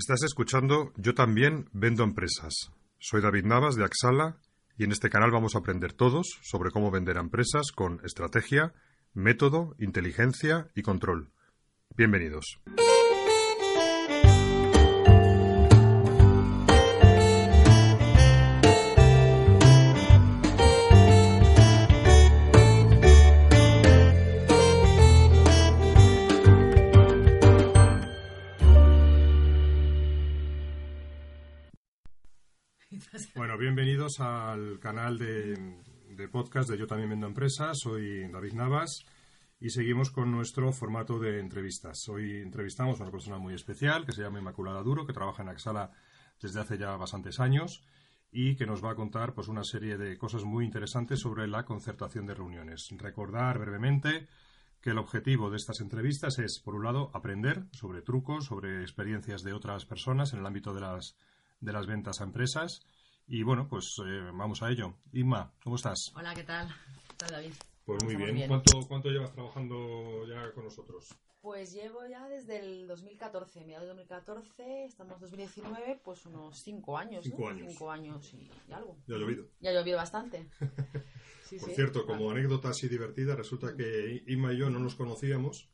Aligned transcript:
Estás 0.00 0.22
escuchando 0.22 0.94
Yo 0.96 1.14
también 1.14 1.68
vendo 1.74 2.04
empresas. 2.04 2.54
Soy 2.98 3.20
David 3.20 3.44
Navas 3.44 3.76
de 3.76 3.84
Axala 3.84 4.38
y 4.78 4.84
en 4.84 4.92
este 4.92 5.10
canal 5.10 5.30
vamos 5.30 5.54
a 5.54 5.58
aprender 5.58 5.92
todos 5.92 6.38
sobre 6.40 6.70
cómo 6.70 6.90
vender 6.90 7.18
a 7.18 7.20
empresas 7.20 7.70
con 7.70 8.00
estrategia, 8.02 8.72
método, 9.12 9.74
inteligencia 9.78 10.68
y 10.74 10.80
control. 10.80 11.28
Bienvenidos. 11.98 12.62
Bueno, 33.34 33.58
bienvenidos 33.58 34.20
al 34.20 34.78
canal 34.78 35.18
de, 35.18 36.28
podcast 36.30 36.70
de 36.70 36.78
Yo 36.78 36.86
también 36.86 37.10
vendo 37.10 37.26
empresas. 37.26 37.80
Soy 37.80 38.28
David 38.30 38.52
Navas 38.52 39.04
y 39.58 39.70
seguimos 39.70 40.10
con 40.10 40.30
nuestro 40.30 40.72
formato 40.72 41.18
de 41.18 41.40
entrevistas. 41.40 42.08
Hoy 42.08 42.36
entrevistamos 42.36 43.00
a 43.00 43.02
una 43.02 43.10
persona 43.10 43.38
muy 43.38 43.54
especial 43.54 44.06
que 44.06 44.12
se 44.12 44.22
llama 44.22 44.38
Inmaculada 44.38 44.82
Duro, 44.82 45.06
que 45.06 45.12
trabaja 45.12 45.42
en 45.42 45.48
Axala 45.48 45.90
desde 46.40 46.60
hace 46.60 46.78
ya 46.78 46.96
bastantes 46.96 47.40
años 47.40 47.82
y 48.30 48.54
que 48.54 48.66
nos 48.66 48.84
va 48.84 48.92
a 48.92 48.94
contar 48.94 49.34
pues 49.34 49.48
una 49.48 49.64
serie 49.64 49.96
de 49.96 50.16
cosas 50.16 50.44
muy 50.44 50.64
interesantes 50.64 51.18
sobre 51.18 51.48
la 51.48 51.64
concertación 51.64 52.26
de 52.26 52.34
reuniones. 52.34 52.88
Recordar 52.96 53.58
brevemente 53.58 54.28
que 54.80 54.90
el 54.90 54.98
objetivo 54.98 55.50
de 55.50 55.56
estas 55.56 55.80
entrevistas 55.80 56.38
es, 56.38 56.60
por 56.60 56.76
un 56.76 56.84
lado, 56.84 57.10
aprender 57.12 57.64
sobre 57.72 58.02
trucos, 58.02 58.44
sobre 58.44 58.82
experiencias 58.82 59.42
de 59.42 59.52
otras 59.52 59.84
personas 59.84 60.32
en 60.32 60.38
el 60.38 60.46
ámbito 60.46 60.72
de 60.74 60.82
las, 60.82 61.16
de 61.60 61.72
las 61.72 61.88
ventas 61.88 62.20
a 62.20 62.24
empresas. 62.24 62.86
Y 63.32 63.44
bueno, 63.44 63.68
pues 63.68 63.94
eh, 64.04 64.30
vamos 64.34 64.60
a 64.62 64.70
ello. 64.70 64.94
Inma, 65.12 65.52
¿cómo 65.62 65.76
estás? 65.76 66.12
Hola, 66.16 66.34
¿qué 66.34 66.42
tal? 66.42 66.66
¿Qué 67.10 67.14
tal, 67.16 67.30
David? 67.30 67.52
Pues 67.84 68.02
muy 68.02 68.14
Estamos 68.14 68.34
bien. 68.34 68.48
¿Cuánto, 68.48 68.80
¿Cuánto 68.88 69.08
llevas 69.08 69.32
trabajando 69.32 70.26
ya 70.26 70.52
con 70.52 70.64
nosotros? 70.64 71.14
Pues 71.40 71.72
llevo 71.72 72.04
ya 72.06 72.28
desde 72.28 72.58
el 72.58 72.88
2014, 72.88 73.60
mediados 73.60 73.84
de 73.84 73.88
2014, 73.90 74.84
estamos 74.84 75.14
en 75.14 75.20
2019, 75.20 76.00
pues 76.04 76.26
unos 76.26 76.58
cinco 76.58 76.98
años, 76.98 77.24
Cinco 77.24 77.42
¿no? 77.44 77.48
años. 77.48 77.68
Cinco 77.70 77.90
años 77.90 78.34
y, 78.34 78.50
y 78.68 78.72
algo. 78.72 78.96
Ya 79.06 79.14
ha 79.14 79.18
llovido. 79.18 79.46
Ya 79.60 79.70
ha 79.70 79.74
llovido 79.74 79.96
bastante. 79.96 80.48
Sí, 81.50 81.58
Por 81.58 81.70
sí. 81.70 81.74
cierto, 81.74 82.06
como 82.06 82.30
Ah, 82.30 82.34
anécdota 82.34 82.68
así 82.68 82.88
divertida, 82.88 83.34
resulta 83.34 83.74
que 83.76 84.22
Inma 84.28 84.52
y 84.52 84.58
yo 84.58 84.70
no 84.70 84.78
nos 84.78 84.94
conocíamos 84.94 85.68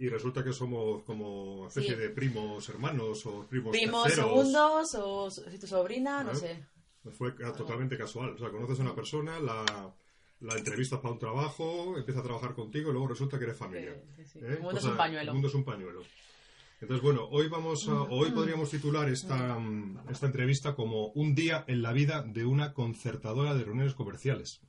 y 0.00 0.08
resulta 0.08 0.42
que 0.42 0.52
somos 0.52 1.02
como 1.04 1.66
especie 1.68 1.94
Sí. 1.94 2.00
de 2.00 2.10
primos 2.10 2.68
hermanos 2.68 3.24
o 3.26 3.46
primos, 3.46 3.70
Primos, 3.70 4.04
terceros. 4.04 4.30
segundos, 4.30 4.94
o 4.96 5.30
si 5.30 5.58
tu 5.58 5.66
sobrina, 5.66 6.24
no 6.24 6.30
Ah. 6.30 6.34
sé. 6.34 6.64
Fue 7.12 7.34
ca- 7.34 7.52
totalmente 7.52 7.96
casual. 7.96 8.30
O 8.30 8.38
sea, 8.38 8.50
conoces 8.50 8.78
a 8.80 8.82
una 8.82 8.94
persona, 8.94 9.38
la, 9.40 9.64
la 10.40 10.54
entrevistas 10.56 11.00
para 11.00 11.12
un 11.12 11.18
trabajo, 11.18 11.96
empieza 11.96 12.20
a 12.20 12.22
trabajar 12.22 12.54
contigo 12.54 12.90
y 12.90 12.92
luego 12.92 13.08
resulta 13.08 13.38
que 13.38 13.44
eres 13.44 13.56
familia. 13.56 13.94
Sí, 14.16 14.24
sí, 14.24 14.30
sí. 14.32 14.38
¿Eh? 14.40 14.54
El 14.54 14.60
mundo 14.60 14.78
es 14.78 14.84
un 14.84 14.96
pañuelo. 14.96 15.30
El 15.30 15.32
mundo 15.34 15.48
es 15.48 15.54
un 15.54 15.64
pañuelo. 15.64 16.02
Entonces, 16.80 17.02
bueno, 17.02 17.28
hoy 17.30 17.48
vamos 17.48 17.86
a, 17.88 18.02
hoy 18.04 18.30
podríamos 18.30 18.70
titular 18.70 19.06
esta, 19.10 19.58
mm, 19.58 20.08
esta 20.10 20.24
entrevista 20.26 20.74
como 20.74 21.08
un 21.08 21.34
día 21.34 21.62
en 21.68 21.82
la 21.82 21.92
vida 21.92 22.22
de 22.22 22.46
una 22.46 22.72
concertadora 22.72 23.54
de 23.54 23.64
reuniones 23.64 23.92
comerciales. 23.94 24.60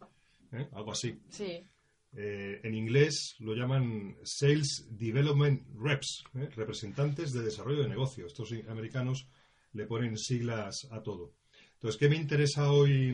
¿Eh? 0.52 0.68
Algo 0.74 0.92
así. 0.92 1.22
Sí, 1.30 1.66
Eh, 2.14 2.60
en 2.64 2.76
inglés 2.76 3.36
lo 3.40 3.56
llaman 3.56 4.18
Sales 4.24 4.86
Development 4.90 5.66
Reps, 5.80 6.26
¿eh? 6.36 6.50
representantes 6.56 7.32
de 7.32 7.42
desarrollo 7.42 7.84
de 7.84 7.90
negocio. 7.90 8.26
Estos 8.26 8.52
americanos 8.68 9.28
le 9.74 9.86
ponen 9.86 10.18
siglas 10.18 10.88
a 10.92 11.02
todo. 11.02 11.34
Entonces, 11.74 11.98
¿qué 11.98 12.10
me 12.10 12.18
interesa 12.18 12.72
hoy 12.72 13.14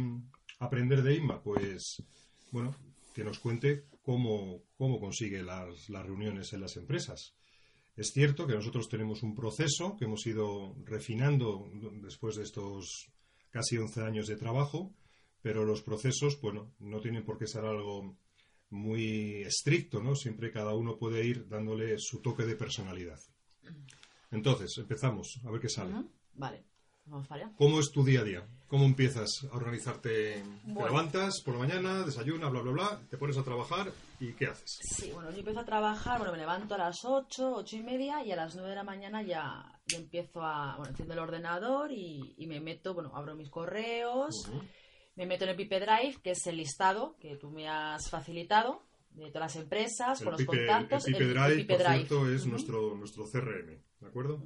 aprender 0.60 1.04
de 1.04 1.16
Inma? 1.16 1.42
Pues, 1.42 2.04
bueno, 2.52 2.76
que 3.14 3.24
nos 3.24 3.40
cuente 3.40 3.86
cómo, 4.02 4.64
cómo 4.78 5.00
consigue 5.00 5.44
las, 5.44 5.90
las 5.90 6.06
reuniones 6.06 6.52
en 6.54 6.62
las 6.62 6.76
empresas. 6.76 7.36
Es 7.96 8.12
cierto 8.14 8.46
que 8.46 8.54
nosotros 8.54 8.90
tenemos 8.90 9.24
un 9.24 9.36
proceso 9.36 9.96
que 9.98 10.06
hemos 10.06 10.26
ido 10.28 10.76
refinando 10.86 11.72
después 12.02 12.36
de 12.36 12.44
estos 12.44 13.10
casi 13.50 13.78
11 13.78 14.02
años 14.02 14.28
de 14.28 14.36
trabajo, 14.36 14.94
pero 15.42 15.66
los 15.66 15.82
procesos, 15.82 16.40
bueno, 16.42 16.74
no 16.80 17.00
tienen 17.00 17.24
por 17.24 17.38
qué 17.38 17.48
ser 17.48 17.66
algo 17.66 18.16
muy 18.70 19.44
estricto, 19.44 20.02
¿no? 20.02 20.16
Siempre 20.16 20.52
cada 20.52 20.74
uno 20.74 20.98
puede 20.98 21.26
ir 21.26 21.48
dándole 21.48 21.98
su 21.98 22.22
toque 22.22 22.44
de 22.44 22.56
personalidad. 22.56 23.20
Entonces, 24.32 24.78
empezamos, 24.78 25.40
a 25.46 25.52
ver 25.52 25.62
qué 25.62 25.70
sale. 25.70 25.94
Vale, 26.34 26.64
vamos 27.06 27.28
para 27.28 27.46
allá. 27.46 27.56
¿Cómo 27.58 27.80
es 27.80 27.92
tu 27.92 28.04
día 28.04 28.22
a 28.22 28.24
día? 28.24 28.48
¿Cómo 28.68 28.84
empiezas 28.84 29.46
a 29.50 29.56
organizarte? 29.56 30.44
Te 30.66 30.84
levantas 30.84 31.42
por 31.42 31.54
la 31.54 31.62
mañana, 31.62 32.04
desayunas, 32.04 32.52
bla, 32.52 32.62
bla, 32.62 32.72
bla, 32.74 33.02
te 33.10 33.18
pones 33.18 33.38
a 33.38 33.44
trabajar 33.44 33.94
y 34.20 34.34
¿qué 34.34 34.48
haces? 34.48 34.80
Sí, 34.82 35.12
bueno, 35.14 35.32
yo 35.32 35.38
empiezo 35.38 35.62
a 35.62 35.66
trabajar, 35.66 36.18
bueno, 36.18 36.34
me 36.34 36.40
levanto 36.40 36.76
a 36.76 36.78
las 36.78 37.06
8, 37.06 37.54
8 37.56 37.76
y 37.78 37.84
media 37.84 38.26
y 38.26 38.34
a 38.34 38.36
las 38.36 38.56
9 38.56 38.70
de 38.70 38.76
la 38.76 38.84
mañana 38.84 39.22
ya, 39.22 39.80
ya 39.86 39.98
empiezo 39.98 40.42
a, 40.42 40.76
bueno, 40.76 40.90
enciendo 40.90 41.14
el 41.14 41.22
ordenador 41.22 41.94
y, 41.94 42.36
y 42.38 42.48
me 42.48 42.60
meto, 42.60 42.94
bueno, 42.94 43.16
abro 43.16 43.36
mis 43.36 43.50
correos. 43.50 44.52
Me 45.18 45.26
meto 45.26 45.44
en 45.44 45.50
el 45.50 45.56
Pipe 45.58 45.80
Drive, 45.82 46.18
que 46.24 46.32
es 46.32 46.48
el 46.48 46.56
listado 46.58 47.16
que 47.20 47.36
tú 47.36 47.50
me 47.50 47.68
has 47.68 48.10
facilitado 48.10 48.82
de 49.12 49.28
todas 49.32 49.54
las 49.54 49.56
empresas, 49.64 50.20
con 50.20 50.28
El 50.28 50.32
los 50.32 50.42
Pipe, 50.42 50.62
el 50.62 50.68
contactos. 50.68 51.04
Pipe 51.06 51.18
el- 51.18 51.24
el 51.24 51.34
Drive, 51.34 51.56
Pipe 51.58 51.74
por 51.76 51.84
Drive. 51.84 51.98
cierto, 52.06 52.30
es 52.32 52.46
nuestro, 52.46 52.96
nuestro 52.96 53.26
CRM, 53.26 53.82
¿de 54.00 54.08
acuerdo? 54.08 54.44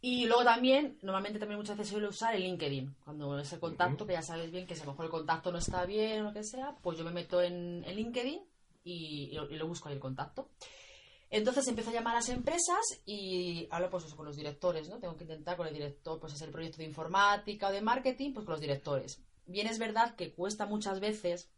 Y 0.00 0.26
luego 0.26 0.44
también, 0.44 0.98
normalmente 1.02 1.38
también 1.38 1.58
muchas 1.58 1.78
veces 1.78 1.92
suelo 1.92 2.10
usar 2.10 2.34
el 2.34 2.42
LinkedIn. 2.42 2.94
Cuando 3.04 3.38
es 3.38 3.50
el 3.54 3.60
contacto, 3.60 4.06
que 4.06 4.12
ya 4.12 4.22
sabes 4.22 4.50
bien 4.50 4.66
que 4.66 4.74
si 4.74 4.82
a 4.82 4.84
lo 4.84 4.90
mejor 4.92 5.06
el 5.06 5.10
contacto 5.10 5.50
no 5.50 5.58
está 5.58 5.86
bien 5.86 6.20
o 6.20 6.24
lo 6.24 6.32
que 6.34 6.44
sea, 6.44 6.76
pues 6.82 6.98
yo 6.98 7.04
me 7.04 7.10
meto 7.12 7.40
en, 7.40 7.82
en 7.86 7.96
LinkedIn 7.96 8.40
y, 8.84 9.28
y 9.30 9.34
lo, 9.34 9.50
y 9.50 9.56
lo 9.56 9.66
busco 9.66 9.88
ahí 9.88 9.94
el 9.94 10.00
contacto. 10.00 10.50
Entonces 11.30 11.66
empiezo 11.68 11.90
a 11.90 11.94
llamar 11.94 12.12
a 12.14 12.18
las 12.18 12.28
empresas 12.28 13.00
y 13.06 13.66
hablo 13.70 13.88
pues 13.88 14.04
eso 14.04 14.14
con 14.14 14.26
los 14.26 14.36
directores, 14.36 14.88
¿no? 14.90 14.98
Tengo 14.98 15.16
que 15.16 15.24
intentar 15.24 15.56
con 15.56 15.66
el 15.66 15.72
director, 15.72 16.20
pues 16.20 16.34
hacer 16.34 16.48
el 16.48 16.52
proyecto 16.52 16.78
de 16.78 16.84
informática 16.84 17.68
o 17.68 17.72
de 17.72 17.80
marketing, 17.80 18.34
pues 18.34 18.44
con 18.44 18.52
los 18.52 18.60
directores. 18.60 19.22
Bien 19.46 19.66
es 19.66 19.78
verdad 19.78 20.14
que 20.16 20.32
cuesta 20.32 20.66
muchas 20.66 21.00
veces, 21.00 21.50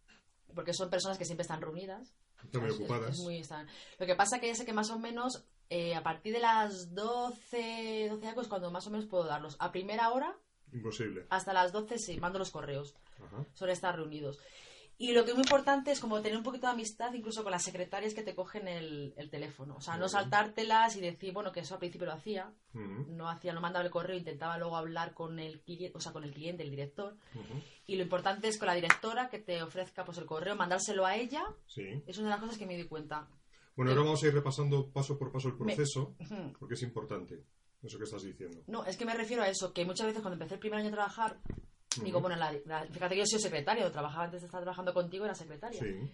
porque 0.55 0.73
son 0.75 0.91
personas 0.91 1.19
que 1.19 1.25
siempre 1.25 1.43
están 1.43 1.61
reunidas, 1.61 2.15
Están 2.45 2.63
muy 2.63 2.71
ocupadas. 2.71 3.11
es 3.11 3.19
muy- 3.21 3.39
están- 3.39 3.69
Lo 3.99 4.07
que 4.07 4.15
pasa 4.17 4.41
que 4.41 4.49
ya 4.49 4.55
sé 4.55 4.65
que 4.65 4.73
más 4.73 4.91
o 4.91 4.99
menos 4.99 5.45
eh, 5.69 5.95
a 5.97 6.03
partir 6.05 6.33
de 6.33 6.39
las 6.39 6.95
12, 6.95 8.07
12 8.09 8.29
algo 8.29 8.41
es 8.41 8.47
cuando 8.49 8.71
más 8.71 8.87
o 8.87 8.91
menos 8.91 9.07
puedo 9.07 9.25
darlos. 9.25 9.57
A 9.59 9.73
primera 9.73 10.11
hora, 10.13 10.39
Imposible. 10.73 11.27
hasta 11.29 11.53
las 11.53 11.73
12 11.73 11.99
sí, 11.99 12.19
mando 12.21 12.39
los 12.39 12.51
correos. 12.53 12.95
Ajá. 13.25 13.45
Suelen 13.55 13.73
estar 13.75 13.97
reunidos. 13.97 14.39
Y 14.99 15.13
lo 15.13 15.25
que 15.25 15.33
es 15.33 15.37
muy 15.37 15.43
importante 15.43 15.91
es 15.91 16.01
como 16.01 16.23
tener 16.23 16.39
un 16.39 16.43
poquito 16.43 16.67
de 16.67 16.73
amistad 16.73 17.13
incluso 17.13 17.43
con 17.43 17.53
las 17.53 17.63
secretarias 17.63 18.15
que 18.15 18.23
te 18.23 18.35
cogen 18.35 18.67
el, 18.67 19.13
el 19.19 19.29
teléfono. 19.29 19.77
O 19.77 19.81
sea, 19.81 19.99
no 19.99 20.09
saltártelas 20.09 20.97
y 20.97 21.01
decir, 21.01 21.35
bueno, 21.35 21.53
que 21.53 21.61
eso 21.61 21.75
al 21.75 21.81
principio 21.81 22.07
lo 22.07 22.15
hacía. 22.15 22.51
No 22.73 23.29
hacía, 23.29 23.53
no 23.53 23.61
mandaba 23.61 23.85
el 23.85 23.91
correo, 23.91 24.17
intentaba 24.17 24.59
luego 24.59 24.77
hablar 24.77 25.13
con 25.13 25.39
el 25.39 25.61
cliente, 25.61 25.97
o 25.97 26.01
sea, 26.01 26.13
con 26.13 26.25
el 26.25 26.33
cliente, 26.33 26.63
el 26.63 26.71
director. 26.71 27.17
Y 27.87 27.97
lo 27.97 28.03
importante 28.03 28.49
es 28.49 28.59
con 28.59 28.67
la 28.67 28.75
directora 28.75 29.29
que 29.29 29.39
te 29.39 29.63
ofrezca 29.63 30.05
pues 30.05 30.19
el 30.19 30.27
correo, 30.27 30.57
mandárselo 30.57 31.05
a 31.05 31.17
ella. 31.17 31.45
Sí. 31.67 32.03
Es 32.07 32.17
una 32.19 32.29
de 32.29 32.35
las 32.35 32.41
cosas 32.41 32.59
que 32.59 32.67
me 32.67 32.77
di 32.77 32.85
cuenta. 32.85 33.29
Bueno, 33.77 33.91
ahora 33.91 34.05
vamos 34.05 34.23
a 34.23 34.27
ir 34.27 34.35
repasando 34.35 34.91
paso 34.91 35.19
por 35.19 35.31
paso 35.31 35.49
el 35.49 35.57
proceso, 35.57 36.15
porque 36.59 36.75
es 36.75 36.83
importante 36.83 37.45
eso 37.83 37.99
que 37.99 38.05
estás 38.05 38.23
diciendo. 38.23 38.63
No, 38.67 38.85
es 38.85 38.97
que 38.97 39.05
me 39.05 39.15
refiero 39.15 39.43
a 39.43 39.49
eso, 39.49 39.75
que 39.75 39.85
muchas 39.85 40.07
veces 40.07 40.23
cuando 40.23 40.37
empecé 40.37 40.55
el 40.55 40.61
primer 40.61 40.81
año 40.81 40.89
a 40.89 40.93
trabajar, 40.93 41.39
digo, 42.05 42.21
bueno, 42.21 42.37
la- 42.37 42.53
la- 42.65 42.87
fíjate 42.87 43.15
que 43.15 43.21
yo 43.21 43.27
soy 43.27 43.41
secretario, 43.41 43.91
trabajaba 43.91 44.25
antes 44.25 44.41
de 44.43 44.47
estar 44.47 44.61
trabajando 44.63 44.93
contigo, 44.95 45.25
era 45.25 45.35
secretaria. 45.35 45.81
Sí. 45.83 46.11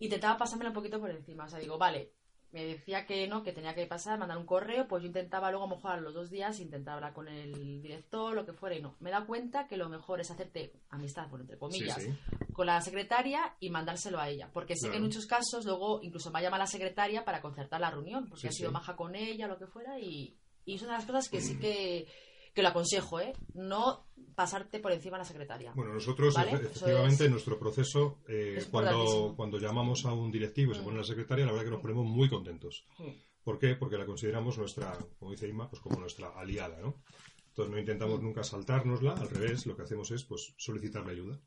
Intentaba 0.00 0.36
pasármela 0.38 0.70
un 0.70 0.74
poquito 0.74 1.00
por 1.00 1.10
encima, 1.10 1.44
o 1.44 1.48
sea, 1.48 1.58
digo, 1.58 1.78
vale, 1.78 2.12
me 2.52 2.64
decía 2.64 3.04
que 3.04 3.26
no, 3.26 3.42
que 3.42 3.52
tenía 3.52 3.74
que 3.74 3.86
pasar, 3.86 4.16
mandar 4.18 4.38
un 4.38 4.46
correo, 4.46 4.86
pues 4.86 5.02
yo 5.02 5.08
intentaba 5.08 5.50
luego 5.50 5.64
a 5.64 5.68
lo 5.68 5.74
mejor 5.76 5.90
a 5.92 6.00
los 6.00 6.14
dos 6.14 6.30
días, 6.30 6.60
intentaba 6.60 6.96
hablar 6.98 7.12
con 7.12 7.26
el 7.26 7.82
director, 7.82 8.32
lo 8.34 8.46
que 8.46 8.52
fuera, 8.52 8.76
y 8.76 8.82
no. 8.82 8.94
Me 9.00 9.10
da 9.10 9.26
cuenta 9.26 9.66
que 9.66 9.76
lo 9.76 9.88
mejor 9.88 10.20
es 10.20 10.30
hacerte 10.30 10.72
amistad, 10.90 11.28
por 11.28 11.40
entre 11.40 11.58
comillas, 11.58 12.00
Sí, 12.00 12.10
sí. 12.12 12.52
con 12.52 12.66
la 12.66 12.80
secretaria 12.80 13.56
y 13.58 13.70
mandárselo 13.70 14.20
a 14.20 14.28
ella. 14.28 14.50
Porque 14.52 14.76
sé 14.76 14.88
que 14.90 14.98
en 14.98 15.02
muchos 15.02 15.26
casos 15.26 15.64
luego 15.64 16.00
incluso 16.02 16.30
me 16.30 16.42
llama 16.42 16.58
la 16.58 16.68
secretaria 16.68 17.24
para 17.24 17.40
concertar 17.40 17.80
la 17.80 17.90
reunión, 17.90 18.28
porque 18.28 18.42
Sí, 18.42 18.46
ha 18.48 18.52
sido 18.52 18.70
maja 18.70 18.94
con 18.94 19.16
ella, 19.16 19.48
lo 19.48 19.58
que 19.58 19.66
fuera, 19.66 19.98
y, 19.98 20.36
Y 20.66 20.76
es 20.76 20.82
una 20.82 20.92
de 20.92 20.98
las 20.98 21.06
cosas 21.06 21.28
que 21.28 21.40
sí 21.40 21.58
que, 21.58 22.06
que 22.54 22.62
lo 22.62 22.68
aconsejo, 22.68 23.20
¿eh? 23.20 23.32
No 23.54 24.06
pasarte 24.34 24.78
por 24.80 24.92
encima 24.92 25.18
la 25.18 25.24
secretaria. 25.24 25.72
Bueno, 25.74 25.92
nosotros, 25.92 26.34
efectivamente, 26.38 27.14
es- 27.14 27.20
en 27.22 27.30
nuestro 27.32 27.58
proceso, 27.58 28.18
eh, 28.28 28.64
cuando, 28.70 29.34
cuando 29.36 29.58
llamamos 29.58 30.04
a 30.06 30.12
un 30.12 30.30
directivo 30.30 30.72
y 30.72 30.74
se 30.74 30.80
Mm. 30.80 30.84
pone 30.84 30.98
la 30.98 31.04
secretaria, 31.04 31.44
la 31.46 31.52
verdad 31.52 31.64
que 31.66 31.70
nos 31.72 31.80
ponemos 31.82 32.06
muy 32.06 32.28
contentos. 32.28 32.84
Mm. 32.98 33.08
¿Por 33.42 33.58
qué? 33.58 33.74
Porque 33.74 33.98
la 33.98 34.06
consideramos 34.06 34.56
nuestra, 34.56 34.96
como 35.18 35.32
dice 35.32 35.48
Inma, 35.48 35.68
pues 35.68 35.82
como 35.82 35.98
nuestra 36.00 36.28
aliada, 36.30 36.78
¿no? 36.80 37.02
Entonces 37.48 37.72
no 37.72 37.78
intentamos 37.78 38.20
Mm. 38.20 38.24
nunca 38.24 38.42
saltárnosla, 38.42 39.12
al 39.12 39.28
revés, 39.30 39.66
lo 39.66 39.76
que 39.76 39.82
hacemos 39.82 40.10
es 40.12 40.24
pues 40.24 40.54
solicitarle 40.56 41.12
ayuda. 41.12 41.38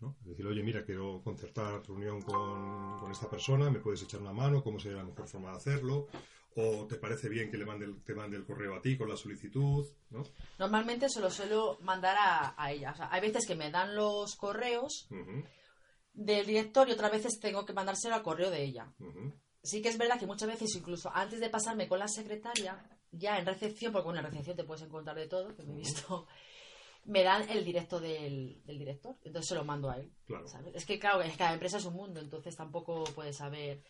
¿no? 0.00 0.16
Decir, 0.20 0.46
oye, 0.46 0.62
mira, 0.62 0.84
quiero 0.84 1.20
concertar 1.24 1.82
reunión 1.84 2.22
con, 2.22 2.98
con 3.00 3.10
esta 3.10 3.28
persona, 3.28 3.68
¿me 3.68 3.80
puedes 3.80 4.00
echar 4.00 4.20
una 4.20 4.32
mano? 4.32 4.62
¿Cómo 4.62 4.78
sería 4.78 4.98
la 4.98 5.02
mejor 5.04 5.26
forma 5.26 5.50
de 5.50 5.56
hacerlo? 5.56 6.06
¿O 6.60 6.86
te 6.86 6.96
parece 6.96 7.28
bien 7.28 7.50
que 7.52 7.56
le 7.56 7.64
mande 7.64 7.84
el, 7.84 8.02
te 8.02 8.14
mande 8.14 8.36
el 8.36 8.44
correo 8.44 8.74
a 8.74 8.82
ti 8.82 8.98
con 8.98 9.08
la 9.08 9.16
solicitud? 9.16 9.86
¿no? 10.10 10.24
Normalmente 10.58 11.08
se 11.08 11.20
lo 11.20 11.30
suelo 11.30 11.78
mandar 11.82 12.16
a, 12.18 12.54
a 12.60 12.72
ella. 12.72 12.90
O 12.90 12.96
sea, 12.96 13.08
hay 13.12 13.20
veces 13.20 13.46
que 13.46 13.54
me 13.54 13.70
dan 13.70 13.94
los 13.94 14.34
correos 14.34 15.08
del 16.12 16.46
director 16.46 16.88
y 16.88 16.92
otras 16.92 17.12
veces 17.12 17.38
tengo 17.38 17.64
que 17.64 17.72
mandárselo 17.72 18.16
al 18.16 18.24
correo 18.24 18.50
de 18.50 18.64
ella. 18.64 18.92
Sí 19.62 19.80
que 19.82 19.88
es 19.88 19.98
verdad 19.98 20.18
que 20.18 20.26
muchas 20.26 20.48
veces, 20.48 20.74
incluso 20.74 21.10
antes 21.14 21.38
de 21.38 21.48
pasarme 21.48 21.86
con 21.86 22.00
la 22.00 22.08
secretaria, 22.08 22.84
ya 23.12 23.38
en 23.38 23.46
recepción, 23.46 23.92
porque 23.92 24.06
bueno, 24.06 24.18
en 24.20 24.26
recepción 24.26 24.56
te 24.56 24.64
puedes 24.64 24.82
encontrar 24.82 25.16
de 25.16 25.28
todo, 25.28 25.54
que 25.54 25.62
me 25.62 25.74
he 25.74 25.76
visto, 25.76 26.26
me 27.04 27.22
dan 27.22 27.48
el 27.48 27.64
directo 27.64 28.00
del, 28.00 28.62
del 28.64 28.78
director. 28.78 29.16
Entonces 29.22 29.48
se 29.48 29.54
lo 29.54 29.64
mando 29.64 29.90
a 29.90 29.96
él. 29.98 30.10
Claro. 30.26 30.48
¿sabes? 30.48 30.74
Es 30.74 30.84
que, 30.84 30.98
claro, 30.98 31.22
es 31.22 31.32
que 31.32 31.38
cada 31.38 31.52
empresa 31.52 31.78
es 31.78 31.84
un 31.84 31.94
mundo, 31.94 32.18
entonces 32.20 32.56
tampoco 32.56 33.04
puedes 33.14 33.36
saber. 33.36 33.84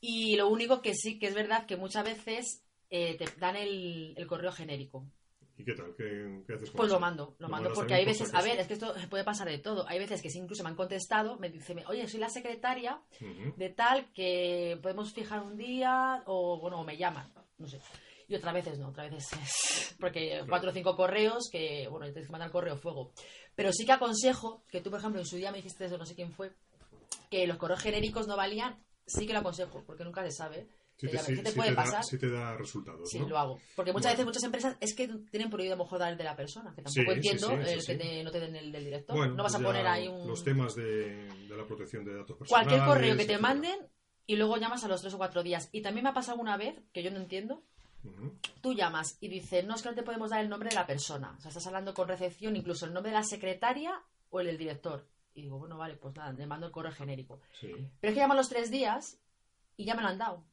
Y 0.00 0.36
lo 0.36 0.48
único 0.48 0.80
que 0.82 0.94
sí 0.94 1.18
que 1.18 1.26
es 1.26 1.34
verdad 1.34 1.66
que 1.66 1.76
muchas 1.76 2.04
veces 2.04 2.62
eh, 2.90 3.16
te 3.16 3.26
dan 3.38 3.56
el, 3.56 4.14
el 4.16 4.26
correo 4.26 4.52
genérico. 4.52 5.04
¿Y 5.58 5.64
qué 5.64 5.74
tal? 5.74 5.94
¿Qué, 5.94 6.42
qué 6.46 6.54
haces 6.54 6.70
con 6.70 6.76
Pues 6.78 6.86
eso? 6.86 6.94
lo 6.94 7.00
mando, 7.00 7.34
lo 7.38 7.48
mando, 7.50 7.70
porque 7.74 7.92
hay 7.92 8.06
veces, 8.06 8.32
a 8.32 8.40
ver, 8.40 8.58
es 8.58 8.66
que 8.66 8.72
esto 8.74 8.94
puede 9.10 9.24
pasar 9.24 9.46
de 9.46 9.58
todo. 9.58 9.86
Hay 9.86 9.98
veces 9.98 10.22
que 10.22 10.30
sí, 10.30 10.38
incluso 10.38 10.62
me 10.62 10.70
han 10.70 10.74
contestado, 10.76 11.36
me 11.38 11.50
dicen, 11.50 11.82
oye, 11.86 12.08
soy 12.08 12.18
la 12.18 12.30
secretaria 12.30 12.98
de 13.56 13.68
tal 13.68 14.10
que 14.14 14.78
podemos 14.82 15.12
fijar 15.12 15.42
un 15.42 15.58
día 15.58 16.22
o, 16.24 16.58
bueno, 16.58 16.80
o 16.80 16.84
me 16.84 16.96
llaman, 16.96 17.30
no 17.58 17.68
sé. 17.68 17.78
Y 18.26 18.36
otras 18.36 18.54
veces 18.54 18.78
no, 18.78 18.88
otras 18.88 19.10
veces 19.10 19.32
es 19.34 19.96
porque 20.00 20.42
cuatro 20.48 20.70
o 20.70 20.72
cinco 20.72 20.96
correos 20.96 21.50
que, 21.52 21.88
bueno, 21.88 22.06
tienes 22.06 22.26
que 22.26 22.32
mandar 22.32 22.50
correo 22.50 22.78
fuego. 22.78 23.12
Pero 23.54 23.70
sí 23.72 23.84
que 23.84 23.92
aconsejo, 23.92 24.62
que 24.70 24.80
tú, 24.80 24.88
por 24.88 25.00
ejemplo, 25.00 25.20
en 25.20 25.26
su 25.26 25.36
día 25.36 25.50
me 25.50 25.58
dijiste 25.58 25.84
eso, 25.84 25.98
no 25.98 26.06
sé 26.06 26.14
quién 26.14 26.32
fue, 26.32 26.52
que 27.30 27.46
los 27.46 27.58
correos 27.58 27.80
genéricos 27.82 28.26
no 28.26 28.36
valían, 28.36 28.78
sí 29.10 29.26
que 29.26 29.32
lo 29.32 29.40
aconsejo, 29.40 29.82
porque 29.86 30.04
nunca 30.04 30.22
se 30.24 30.30
sabe. 30.30 30.68
Sí 30.96 31.06
Que 31.08 31.16
te, 31.16 31.34
¿Qué 31.36 31.42
te 31.42 31.52
puede 31.52 31.70
te 31.70 31.74
da, 31.76 31.82
pasar? 31.82 32.04
sí 32.04 32.18
te 32.18 32.28
da 32.30 32.54
resultados, 32.58 33.08
Sí, 33.08 33.18
¿no? 33.20 33.28
lo 33.30 33.38
hago. 33.38 33.58
Porque 33.74 33.90
muchas 33.90 34.12
Bueno. 34.12 34.12
veces 34.12 34.26
muchas 34.26 34.42
empresas 34.44 34.76
es 34.80 34.94
que 34.94 35.08
tienen 35.30 35.48
prohibido 35.48 35.74
a 35.74 35.78
lo 35.78 35.84
mejor 35.84 35.98
dar 35.98 36.12
el 36.12 36.18
de 36.18 36.24
la 36.24 36.36
persona, 36.36 36.74
que 36.74 36.82
tampoco 36.82 37.10
sí, 37.10 37.16
entiendo 37.16 37.46
sí, 37.48 37.54
el 37.54 37.80
sí. 37.80 37.86
que 37.86 37.96
te- 37.98 38.22
no 38.24 38.30
te 38.30 38.40
den 38.40 38.54
el 38.56 38.70
del 38.70 38.84
director. 38.84 39.16
Bueno, 39.16 39.34
no 39.34 39.42
vas 39.42 39.54
a 39.54 39.58
ya 39.58 39.64
poner 39.64 39.86
ahí 39.86 40.08
un... 40.08 40.28
Los 40.28 40.44
temas 40.44 40.74
de, 40.74 41.26
de 41.48 41.56
la 41.56 41.64
protección 41.66 42.04
de 42.04 42.12
datos 42.14 42.36
personales. 42.36 42.68
cualquier 42.68 42.80
correo 42.86 43.12
que 43.12 43.24
te 43.24 43.32
etcétera. 43.32 43.38
manden 43.40 43.78
y 44.26 44.36
luego 44.36 44.58
llamas 44.58 44.84
a 44.84 44.88
los 44.88 45.00
tres 45.00 45.14
o 45.14 45.16
cuatro 45.18 45.42
días. 45.42 45.70
Y 45.72 45.80
también 45.80 46.04
me 46.04 46.10
ha 46.10 46.14
pasado 46.14 46.38
una 46.38 46.58
vez, 46.58 46.78
que 46.92 47.02
yo 47.02 47.10
no 47.10 47.16
entiendo, 47.16 47.62
tú 48.60 48.74
llamas 48.74 49.16
y 49.20 49.28
dices, 49.28 49.64
no 49.64 49.74
es 49.76 49.82
que 49.82 49.88
no 49.88 49.94
te 49.94 50.02
podemos 50.02 50.30
dar 50.30 50.40
el 50.42 50.50
nombre 50.50 50.68
de 50.68 50.74
la 50.74 50.86
persona. 50.86 51.34
O 51.38 51.40
sea, 51.40 51.48
estás 51.48 51.66
hablando 51.66 51.94
con 51.94 52.08
recepción, 52.08 52.56
incluso 52.56 52.84
el 52.84 52.92
nombre 52.92 53.10
de 53.12 53.18
la 53.18 53.24
secretaria 53.24 53.92
o 54.28 54.40
el 54.40 54.46
del 54.48 54.58
director. 54.58 55.06
Y 55.40 55.44
digo, 55.44 55.58
bueno, 55.58 55.76
vale, 55.78 55.96
pues 55.96 56.14
nada, 56.14 56.32
le 56.32 56.46
mando 56.46 56.66
el 56.66 56.72
correo 56.72 56.92
genérico. 56.92 57.40
Sí. 57.60 57.72
Pero 58.00 58.10
es 58.10 58.14
que 58.14 58.20
llaman 58.20 58.36
los 58.36 58.48
tres 58.48 58.70
días 58.70 59.18
y 59.76 59.84
ya 59.84 59.94
me 59.94 60.02
lo 60.02 60.08
han 60.08 60.18
dado. 60.18 60.44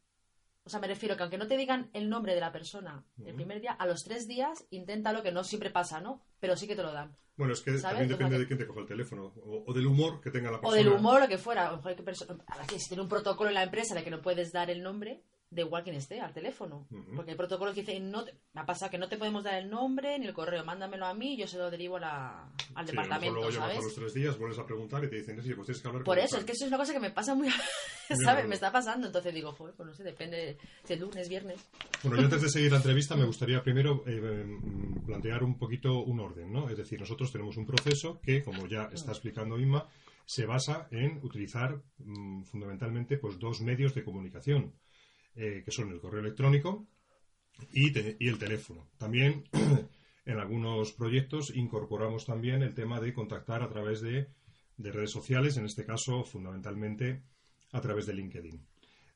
O 0.63 0.69
sea, 0.69 0.79
me 0.81 0.87
refiero 0.87 1.15
que 1.15 1.23
aunque 1.23 1.37
no 1.37 1.47
te 1.47 1.55
digan 1.55 1.89
el 1.93 2.09
nombre 2.09 2.33
de 2.35 2.41
la 2.41 2.51
persona 2.51 3.05
el 3.25 3.33
primer 3.35 3.61
día, 3.61 3.71
a 3.71 3.85
los 3.85 4.03
tres 4.03 4.27
días 4.27 4.65
inténtalo, 4.69 5.23
que 5.23 5.31
no 5.31 5.43
siempre 5.45 5.69
pasa, 5.69 6.01
¿no? 6.01 6.21
Pero 6.41 6.57
sí 6.57 6.67
que 6.67 6.75
te 6.75 6.83
lo 6.83 6.91
dan. 6.91 7.15
Bueno, 7.37 7.53
es 7.53 7.61
que 7.61 7.71
¿Sabes? 7.77 7.83
también 7.83 8.05
O 8.05 8.07
sea 8.09 8.17
depende 8.17 8.39
de 8.39 8.47
quién 8.47 8.59
te 8.59 8.67
coja 8.67 8.81
el 8.81 8.87
teléfono 8.87 9.27
o, 9.45 9.63
o 9.67 9.73
del 9.73 9.85
humor 9.87 10.19
que 10.21 10.31
tenga 10.31 10.49
la 10.51 10.57
O 10.57 10.61
persona. 10.61 10.77
del 10.83 10.87
humor 10.91 11.17
o 11.17 11.19
lo 11.19 11.27
que 11.29 11.37
fuera. 11.37 11.69
Lo 11.71 11.77
mejor 11.77 11.95
que 11.95 12.03
perso- 12.03 12.43
a 12.47 12.57
ver, 12.57 12.79
si 12.79 12.87
tiene 12.89 13.03
un 13.03 13.07
protocolo 13.09 13.49
en 13.49 13.53
la 13.53 13.63
empresa 13.63 13.93
de 13.95 14.03
que 14.03 14.09
no 14.11 14.21
puedes 14.21 14.51
dar 14.51 14.69
el 14.69 14.81
nombre, 14.83 15.23
de 15.49 15.61
igual 15.61 15.83
quien 15.83 15.95
esté 15.95 16.19
al 16.19 16.33
teléfono. 16.33 16.87
Porque 17.15 17.31
hay 17.31 17.37
protocolos 17.37 17.73
que 17.73 17.81
dicen, 17.81 18.11
no 18.11 18.25
te- 18.25 18.33
me 18.53 18.61
ha 18.61 18.65
pasado 18.65 18.91
que 18.91 18.97
no 18.97 19.07
te 19.07 19.17
podemos 19.17 19.43
dar 19.45 19.55
el 19.55 19.69
nombre 19.69 20.19
ni 20.19 20.25
el 20.27 20.33
correo, 20.33 20.65
mándamelo 20.65 21.05
a 21.05 21.13
mí 21.13 21.35
y 21.35 21.37
yo 21.37 21.47
se 21.47 21.57
lo 21.57 21.71
derivo 21.71 21.95
a 21.97 21.99
la- 22.01 22.49
al 22.75 22.85
Sí, 22.85 22.91
departamento, 22.91 23.35
luego 23.35 23.51
¿sabes? 23.53 23.77
a 23.77 23.81
los 23.81 23.95
tres 23.95 24.13
días, 24.13 24.37
vuelves 24.37 24.59
a 24.59 24.65
preguntar 24.65 25.03
y 25.05 25.09
te 25.09 25.15
dicen, 25.15 25.41
sí, 25.41 25.53
pues 25.53 25.67
tienes 25.67 25.81
que 25.81 25.87
hablar 25.87 26.03
Por 26.03 26.15
con 26.17 26.23
eso, 26.25 26.35
tal". 26.35 26.39
es 26.41 26.45
que 26.45 26.51
eso 26.51 26.65
es 26.65 26.71
una 26.71 26.77
cosa 26.77 26.93
que 26.93 26.99
me 26.99 27.11
pasa 27.11 27.33
muy... 27.33 27.47
¿Sabes? 28.23 28.47
Me 28.47 28.55
está 28.55 28.71
pasando, 28.71 29.07
entonces 29.07 29.33
digo, 29.33 29.51
joder, 29.53 29.73
pues 29.75 29.87
no 29.87 29.93
sé, 29.93 30.03
depende 30.03 30.57
si 30.85 30.93
es 30.93 30.99
lunes, 30.99 31.27
viernes. 31.29 31.59
Bueno, 32.03 32.17
yo 32.17 32.23
antes 32.25 32.41
de 32.41 32.49
seguir 32.49 32.71
la 32.71 32.77
entrevista 32.77 33.15
me 33.15 33.25
gustaría 33.25 33.61
primero 33.63 34.03
eh, 34.07 34.45
mm, 34.45 35.05
plantear 35.05 35.43
un 35.43 35.57
poquito 35.57 35.99
un 36.03 36.19
orden, 36.21 36.51
¿no? 36.51 36.69
Es 36.69 36.77
decir, 36.77 36.99
nosotros 36.99 37.31
tenemos 37.31 37.57
un 37.57 37.65
proceso 37.65 38.19
que, 38.21 38.43
como 38.43 38.65
ya 38.67 38.89
está 38.93 39.11
explicando 39.11 39.59
Inma, 39.59 39.87
se 40.25 40.45
basa 40.45 40.87
en 40.91 41.19
utilizar 41.23 41.81
mm, 41.99 42.43
fundamentalmente 42.43 43.17
pues 43.17 43.39
dos 43.39 43.61
medios 43.61 43.93
de 43.93 44.03
comunicación, 44.03 44.73
eh, 45.37 45.61
que 45.63 45.71
son 45.71 45.91
el 45.91 45.99
correo 45.99 46.21
electrónico 46.21 46.87
y, 47.71 47.97
el 48.27 48.37
teléfono. 48.37 48.89
También 48.97 49.43
en 50.25 50.39
algunos 50.39 50.93
proyectos 50.93 51.55
incorporamos 51.55 52.25
también 52.25 52.63
el 52.63 52.73
tema 52.73 52.99
de 52.99 53.13
contactar 53.13 53.61
a 53.63 53.69
través 53.69 54.01
de, 54.01 54.27
de 54.77 54.91
redes 54.91 55.11
sociales, 55.11 55.57
en 55.57 55.65
este 55.65 55.85
caso 55.85 56.23
fundamentalmente 56.23 57.23
a 57.71 57.81
través 57.81 58.05
de 58.05 58.13
LinkedIn. 58.13 58.65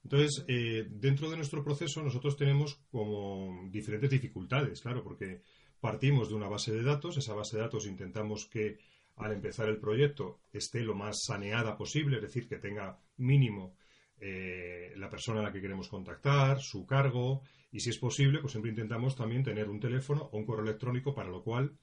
Entonces, 0.04 0.46
eh, 0.48 0.88
dentro 0.90 1.30
de 1.30 1.38
nuestro 1.38 1.64
proceso 1.64 2.02
nosotros 2.02 2.36
tenemos 2.36 2.82
como 2.92 3.68
diferentes 3.70 4.10
dificultades, 4.10 4.82
claro, 4.82 5.04
porque 5.04 5.42
partimos 5.80 6.30
de 6.30 6.36
una 6.36 6.48
base 6.48 6.72
de 6.72 6.84
datos, 6.84 7.18
esa 7.18 7.34
base 7.34 7.58
de 7.58 7.64
datos 7.64 7.86
intentamos 7.86 8.48
que 8.48 8.78
al 9.18 9.34
empezar 9.34 9.70
el 9.70 9.80
proyecto 9.80 10.40
esté 10.52 10.82
lo 10.82 10.96
más 10.96 11.24
saneada 11.26 11.78
posible, 11.78 12.18
es 12.18 12.24
decir, 12.24 12.48
que 12.48 12.58
tenga 12.58 13.00
mínimo 13.18 13.76
eh, 14.22 14.94
la 14.98 15.10
persona 15.10 15.40
a 15.40 15.44
la 15.44 15.52
que 15.52 15.62
queremos 15.62 15.90
contactar, 15.90 16.62
su 16.62 16.86
cargo, 16.86 17.42
y 17.72 17.80
si 17.80 17.90
es 17.90 17.98
posible, 17.98 18.40
pues 18.40 18.52
siempre 18.52 18.70
intentamos 18.70 19.16
también 19.16 19.44
tener 19.44 19.68
un 19.68 19.80
teléfono 19.80 20.30
o 20.32 20.38
un 20.38 20.46
correo 20.46 20.64
electrónico, 20.64 21.16
para 21.16 21.30
lo 21.30 21.44
cual 21.44 21.76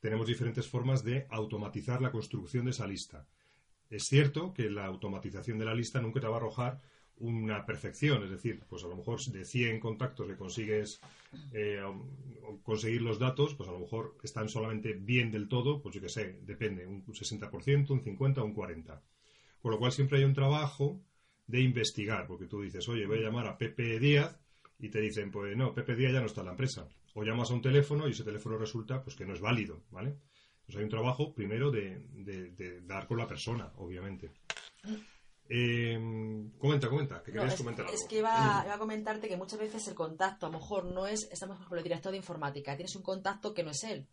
tenemos 0.00 0.28
diferentes 0.28 0.68
formas 0.68 1.02
de 1.02 1.26
automatizar 1.30 2.00
la 2.00 2.12
construcción 2.12 2.66
de 2.66 2.70
esa 2.70 2.86
lista. 2.86 3.26
Es 3.88 4.04
cierto 4.04 4.54
que 4.54 4.70
la 4.70 4.86
automatización 4.86 5.58
de 5.58 5.64
la 5.64 5.74
lista 5.74 6.00
nunca 6.00 6.20
te 6.20 6.28
va 6.28 6.34
a 6.34 6.36
arrojar 6.36 6.78
una 7.16 7.66
perfección, 7.66 8.22
es 8.22 8.30
decir, 8.30 8.62
pues 8.68 8.84
a 8.84 8.88
lo 8.88 8.96
mejor 8.96 9.20
de 9.20 9.44
100 9.44 9.80
contactos 9.80 10.26
que 10.26 10.36
consigues 10.36 11.00
eh, 11.52 11.82
um, 11.84 12.60
conseguir 12.62 13.02
los 13.02 13.18
datos, 13.18 13.54
pues 13.54 13.68
a 13.68 13.72
lo 13.72 13.80
mejor 13.80 14.16
están 14.22 14.48
solamente 14.48 14.94
bien 14.94 15.30
del 15.30 15.48
todo, 15.48 15.82
pues 15.82 15.94
yo 15.94 16.00
que 16.00 16.08
sé, 16.08 16.40
depende, 16.42 16.86
un 16.86 17.04
60%, 17.04 17.90
un 17.90 18.00
50%, 18.00 18.44
un 18.44 18.54
40%. 18.54 19.00
Con 19.60 19.72
lo 19.72 19.78
cual 19.78 19.92
siempre 19.92 20.18
hay 20.18 20.24
un 20.24 20.32
trabajo 20.32 21.02
de 21.50 21.60
investigar, 21.60 22.26
porque 22.26 22.46
tú 22.46 22.60
dices, 22.62 22.88
oye, 22.88 23.06
voy 23.06 23.18
a 23.18 23.22
llamar 23.22 23.46
a 23.48 23.58
Pepe 23.58 23.98
Díaz 23.98 24.38
y 24.78 24.88
te 24.88 25.00
dicen, 25.00 25.30
pues 25.30 25.56
no, 25.56 25.74
Pepe 25.74 25.94
Díaz 25.96 26.12
ya 26.12 26.20
no 26.20 26.26
está 26.26 26.40
en 26.40 26.46
la 26.46 26.52
empresa. 26.52 26.88
O 27.14 27.24
llamas 27.24 27.50
a 27.50 27.54
un 27.54 27.62
teléfono 27.62 28.06
y 28.06 28.12
ese 28.12 28.24
teléfono 28.24 28.56
resulta 28.56 29.02
pues 29.02 29.16
que 29.16 29.26
no 29.26 29.34
es 29.34 29.40
válido, 29.40 29.82
¿vale? 29.90 30.16
Pues 30.64 30.76
hay 30.78 30.84
un 30.84 30.90
trabajo 30.90 31.34
primero 31.34 31.70
de, 31.70 32.06
de- 32.12 32.50
de 32.52 32.80
dar 32.82 33.06
con 33.08 33.18
la 33.18 33.26
persona, 33.26 33.72
obviamente. 33.76 34.30
Eh, 35.48 35.98
comenta, 36.58 36.88
comenta, 36.88 37.22
que 37.24 37.32
No, 37.32 37.40
querías 37.40 37.54
es, 37.54 37.60
comentar 37.60 37.86
algo. 37.86 37.96
es 37.98 38.06
que 38.08 38.18
iba, 38.18 38.62
iba 38.64 38.74
a 38.74 38.78
comentarte 38.78 39.28
que 39.28 39.36
muchas 39.36 39.58
veces 39.58 39.86
el 39.88 39.94
contacto, 39.94 40.46
a 40.46 40.50
lo 40.50 40.58
mejor 40.58 40.84
no 40.84 41.06
es, 41.08 41.28
estamos 41.32 41.56
por 41.56 41.62
ejemplo 41.64 41.78
el 41.78 41.84
director 41.84 42.12
de 42.12 42.18
informática, 42.18 42.76
tienes 42.76 42.94
un 42.94 43.02
contacto 43.02 43.52
que 43.52 43.64
no 43.64 43.70
es 43.70 43.82
él. 43.82 44.06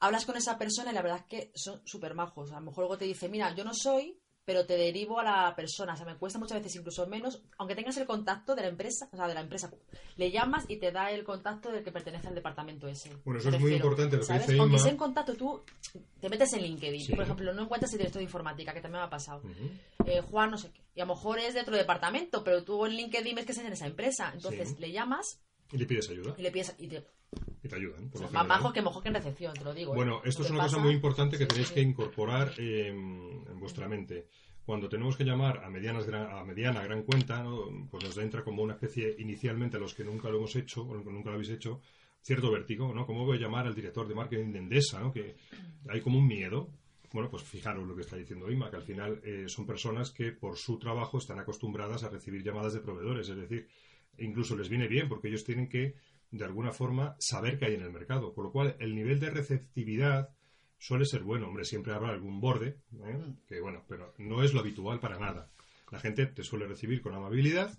Hablas 0.00 0.24
con 0.24 0.36
esa 0.36 0.56
persona 0.56 0.90
y 0.90 0.94
la 0.94 1.02
verdad 1.02 1.18
es 1.18 1.26
que 1.26 1.52
son 1.54 1.82
súper 1.86 2.14
majos. 2.14 2.52
A 2.52 2.60
lo 2.60 2.66
mejor 2.66 2.84
luego 2.84 2.96
te 2.98 3.04
dice, 3.04 3.28
mira, 3.28 3.54
yo 3.54 3.64
no 3.64 3.72
soy, 3.74 4.18
pero 4.48 4.64
te 4.64 4.78
derivo 4.78 5.20
a 5.20 5.24
la 5.24 5.54
persona. 5.54 5.92
O 5.92 5.96
sea, 5.98 6.06
me 6.06 6.16
cuesta 6.16 6.38
muchas 6.38 6.56
veces 6.56 6.74
incluso 6.76 7.06
menos, 7.06 7.42
aunque 7.58 7.74
tengas 7.74 7.98
el 7.98 8.06
contacto 8.06 8.54
de 8.54 8.62
la 8.62 8.68
empresa, 8.68 9.06
o 9.12 9.16
sea, 9.18 9.28
de 9.28 9.34
la 9.34 9.42
empresa. 9.42 9.70
Le 10.16 10.30
llamas 10.30 10.64
y 10.68 10.78
te 10.78 10.90
da 10.90 11.10
el 11.10 11.22
contacto 11.22 11.70
del 11.70 11.84
que 11.84 11.92
pertenece 11.92 12.28
al 12.28 12.34
departamento 12.34 12.88
ese. 12.88 13.14
Bueno, 13.26 13.40
eso 13.40 13.50
es 13.50 13.60
muy 13.60 13.74
importante 13.74 14.16
lo 14.16 14.22
que 14.22 14.26
¿sabes? 14.26 14.46
dice 14.46 14.58
Aunque 14.58 14.76
Inma. 14.76 14.82
sea 14.82 14.90
en 14.92 14.96
contacto, 14.96 15.34
tú 15.34 15.62
te 16.18 16.30
metes 16.30 16.50
en 16.54 16.62
LinkedIn. 16.62 17.04
Sí. 17.04 17.12
Por 17.14 17.24
ejemplo, 17.24 17.52
no 17.52 17.62
encuentras 17.64 17.92
el 17.92 17.98
director 17.98 18.20
de 18.20 18.24
informática, 18.24 18.72
que 18.72 18.80
también 18.80 19.02
me 19.02 19.06
ha 19.06 19.10
pasado. 19.10 19.42
Eh, 20.06 20.22
Juan, 20.22 20.50
no 20.50 20.56
sé 20.56 20.70
qué. 20.72 20.80
Y 20.94 21.00
a 21.02 21.04
lo 21.04 21.14
mejor 21.14 21.38
es 21.40 21.52
de 21.52 21.60
otro 21.60 21.76
departamento, 21.76 22.42
pero 22.42 22.64
tú 22.64 22.86
en 22.86 22.92
LinkedIn 22.92 23.36
ves 23.36 23.44
que 23.44 23.52
estás 23.52 23.66
en 23.66 23.72
esa 23.74 23.84
empresa. 23.86 24.30
Entonces 24.32 24.70
Sí. 24.70 24.76
le 24.78 24.92
llamas 24.92 25.42
Y 25.72 25.76
le 25.76 25.84
pides 25.84 26.08
ayuda 26.08 26.34
y 26.38 26.40
le 26.42 26.50
pides. 26.50 26.74
Y 26.78 26.88
te, 26.88 27.04
y 27.62 27.68
te 27.68 27.76
ayudan. 27.76 28.08
por 28.10 28.30
más 28.32 28.46
majos 28.46 28.72
que 28.72 28.82
mejor 28.82 29.02
que 29.02 29.08
en 29.08 29.14
recepción, 29.14 29.54
te 29.54 29.64
lo 29.64 29.74
digo. 29.74 29.92
¿eh? 29.92 29.96
Bueno, 29.96 30.20
esto 30.24 30.42
es 30.42 30.48
que 30.48 30.54
una 30.54 30.64
cosa 30.64 30.78
muy 30.78 30.92
importante 30.92 31.36
que 31.36 31.44
Sí, 31.44 31.48
tenéis 31.48 31.68
sí, 31.68 31.74
que 31.74 31.80
incorporar 31.82 32.52
eh, 32.58 32.88
en 32.88 33.58
vuestra 33.60 33.88
mente. 33.88 34.28
Cuando 34.64 34.88
tenemos 34.88 35.16
que 35.16 35.24
llamar 35.24 35.64
a, 35.64 35.70
medianas, 35.70 36.06
a 36.08 36.44
mediana 36.44 36.82
gran 36.82 37.02
cuenta, 37.02 37.42
¿no? 37.42 37.88
pues 37.90 38.04
nos 38.04 38.18
entra 38.18 38.44
como 38.44 38.62
una 38.62 38.74
especie, 38.74 39.16
inicialmente 39.18 39.78
a 39.78 39.80
los 39.80 39.94
que 39.94 40.04
nunca 40.04 40.28
lo 40.28 40.36
hemos 40.36 40.54
hecho, 40.56 40.82
o 40.82 41.02
que 41.02 41.10
nunca 41.10 41.30
lo 41.30 41.36
habéis 41.36 41.48
hecho, 41.50 41.80
cierto 42.20 42.50
vértigo, 42.50 42.92
¿no? 42.92 43.06
¿Cómo 43.06 43.24
voy 43.24 43.38
a 43.38 43.40
llamar 43.40 43.66
al 43.66 43.74
director 43.74 44.06
de 44.06 44.14
marketing 44.14 44.52
de 44.52 44.58
Endesa, 44.58 45.00
¿no? 45.00 45.10
Que 45.10 45.36
hay 45.88 46.00
como 46.02 46.18
un 46.18 46.26
miedo. 46.26 46.68
Bueno, 47.12 47.30
pues 47.30 47.42
fijaros 47.44 47.88
lo 47.88 47.96
que 47.96 48.02
está 48.02 48.16
diciendo 48.16 48.50
Ima, 48.50 48.68
que 48.68 48.76
al 48.76 48.82
final 48.82 49.22
eh, 49.24 49.44
son 49.46 49.64
personas 49.64 50.10
que 50.10 50.32
por 50.32 50.58
su 50.58 50.78
trabajo 50.78 51.16
están 51.16 51.38
acostumbradas 51.38 52.04
a 52.04 52.10
recibir 52.10 52.42
llamadas 52.42 52.74
de 52.74 52.80
proveedores, 52.80 53.30
es 53.30 53.36
decir, 53.36 53.66
incluso 54.18 54.54
les 54.54 54.68
viene 54.68 54.88
bien 54.88 55.08
porque 55.08 55.28
ellos 55.28 55.44
tienen 55.44 55.70
que 55.70 55.94
de 56.30 56.44
alguna 56.44 56.72
forma, 56.72 57.16
saber 57.18 57.58
qué 57.58 57.66
hay 57.66 57.74
en 57.74 57.82
el 57.82 57.92
mercado. 57.92 58.34
Con 58.34 58.44
lo 58.44 58.52
cual, 58.52 58.76
el 58.78 58.94
nivel 58.94 59.18
de 59.20 59.30
receptividad 59.30 60.30
suele 60.78 61.04
ser 61.04 61.22
bueno. 61.22 61.48
Hombre, 61.48 61.64
siempre 61.64 61.92
habrá 61.92 62.10
algún 62.10 62.40
borde, 62.40 62.80
¿eh? 63.04 63.14
Mm. 63.14 63.46
que 63.46 63.60
bueno, 63.60 63.84
pero 63.88 64.14
no 64.18 64.42
es 64.42 64.52
lo 64.52 64.60
habitual 64.60 65.00
para 65.00 65.18
nada. 65.18 65.50
La 65.90 66.00
gente 66.00 66.26
te 66.26 66.42
suele 66.42 66.66
recibir 66.66 67.00
con 67.00 67.14
amabilidad 67.14 67.72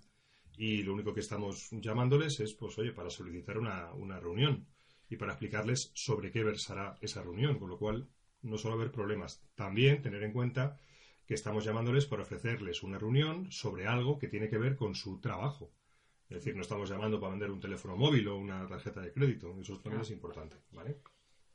y 0.56 0.82
lo 0.82 0.94
único 0.94 1.14
que 1.14 1.20
estamos 1.20 1.68
llamándoles 1.70 2.40
es, 2.40 2.54
pues, 2.54 2.76
oye, 2.78 2.92
para 2.92 3.08
solicitar 3.08 3.56
una, 3.56 3.92
una 3.94 4.18
reunión 4.18 4.66
y 5.08 5.16
para 5.16 5.32
explicarles 5.32 5.90
sobre 5.94 6.30
qué 6.30 6.42
versará 6.44 6.96
esa 7.00 7.22
reunión. 7.22 7.58
Con 7.58 7.70
lo 7.70 7.78
cual, 7.78 8.08
no 8.42 8.58
suele 8.58 8.76
haber 8.76 8.90
problemas. 8.90 9.42
También 9.54 10.02
tener 10.02 10.22
en 10.22 10.32
cuenta 10.32 10.78
que 11.26 11.34
estamos 11.34 11.64
llamándoles 11.64 12.06
para 12.06 12.22
ofrecerles 12.22 12.82
una 12.82 12.98
reunión 12.98 13.52
sobre 13.52 13.86
algo 13.86 14.18
que 14.18 14.28
tiene 14.28 14.48
que 14.48 14.58
ver 14.58 14.76
con 14.76 14.94
su 14.94 15.20
trabajo. 15.20 15.70
Es 16.30 16.36
decir, 16.36 16.54
no 16.54 16.62
estamos 16.62 16.88
llamando 16.88 17.18
para 17.20 17.32
vender 17.32 17.50
un 17.50 17.60
teléfono 17.60 17.96
móvil 17.96 18.26
o 18.28 18.36
una 18.38 18.66
tarjeta 18.66 19.00
de 19.00 19.12
crédito. 19.12 19.54
Eso 19.60 19.78
también 19.80 20.02
es 20.02 20.10
importante, 20.10 20.56
¿vale? 20.70 21.00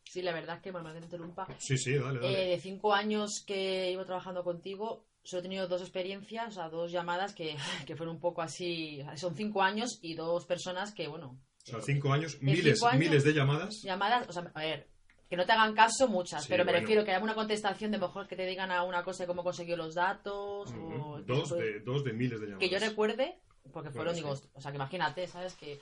Sí, 0.03 0.21
la 0.21 0.33
verdad 0.33 0.57
es 0.57 0.61
que, 0.61 0.71
bueno, 0.71 0.93
me 0.93 0.99
interrumpa. 0.99 1.47
Sí, 1.57 1.77
sí, 1.77 1.93
dale, 1.93 2.19
dale. 2.19 2.43
Eh, 2.45 2.49
de 2.51 2.59
cinco 2.59 2.93
años 2.93 3.43
que 3.47 3.89
llevo 3.89 4.05
trabajando 4.05 4.43
contigo, 4.43 5.07
solo 5.23 5.39
he 5.39 5.43
tenido 5.43 5.67
dos 5.67 5.81
experiencias, 5.81 6.49
o 6.49 6.51
sea, 6.51 6.69
dos 6.69 6.91
llamadas 6.91 7.33
que, 7.33 7.55
que 7.87 7.95
fueron 7.95 8.15
un 8.15 8.21
poco 8.21 8.41
así. 8.41 9.01
Son 9.15 9.33
cinco 9.35 9.63
años 9.63 9.97
y 10.01 10.13
dos 10.13 10.45
personas 10.45 10.93
que, 10.93 11.07
bueno. 11.07 11.39
o 11.63 11.65
sea, 11.65 11.81
cinco 11.81 12.11
años, 12.11 12.37
miles, 12.41 12.75
cinco 12.77 12.87
años- 12.89 12.99
miles 12.99 13.23
de 13.23 13.33
llamadas. 13.33 13.81
Llamadas, 13.81 14.27
o 14.29 14.33
sea, 14.33 14.51
a 14.53 14.59
ver, 14.61 14.89
que 15.29 15.37
no 15.37 15.45
te 15.45 15.53
hagan 15.53 15.73
caso 15.73 16.07
muchas, 16.09 16.43
Sí, 16.43 16.49
pero 16.49 16.65
me 16.65 16.71
bueno. 16.71 16.81
refiero 16.81 17.03
que 17.05 17.11
haya 17.11 17.23
una 17.23 17.33
contestación 17.33 17.91
de 17.91 17.97
mejor 17.97 18.27
que 18.27 18.35
te 18.35 18.45
digan 18.45 18.71
a 18.71 18.83
una 18.83 19.03
cosa 19.03 19.23
de 19.23 19.27
cómo 19.27 19.41
consiguió 19.43 19.75
los 19.77 19.95
datos. 19.95 20.71
O 20.71 21.21
Dos 21.25 21.49
de, 21.57 21.79
dos 21.79 22.03
de 22.03 22.13
miles 22.13 22.39
de 22.41 22.47
llamadas. 22.47 22.59
que 22.59 22.69
yo 22.69 22.77
recuerde, 22.79 23.39
porque 23.71 23.89
fueron, 23.91 24.13
Bueno, 24.13 24.27
digo, 24.29 24.35
sí. 24.35 24.47
o 24.53 24.61
sea, 24.61 24.71
que 24.71 24.77
imagínate, 24.77 25.27
¿sabes? 25.27 25.53
Que, 25.55 25.79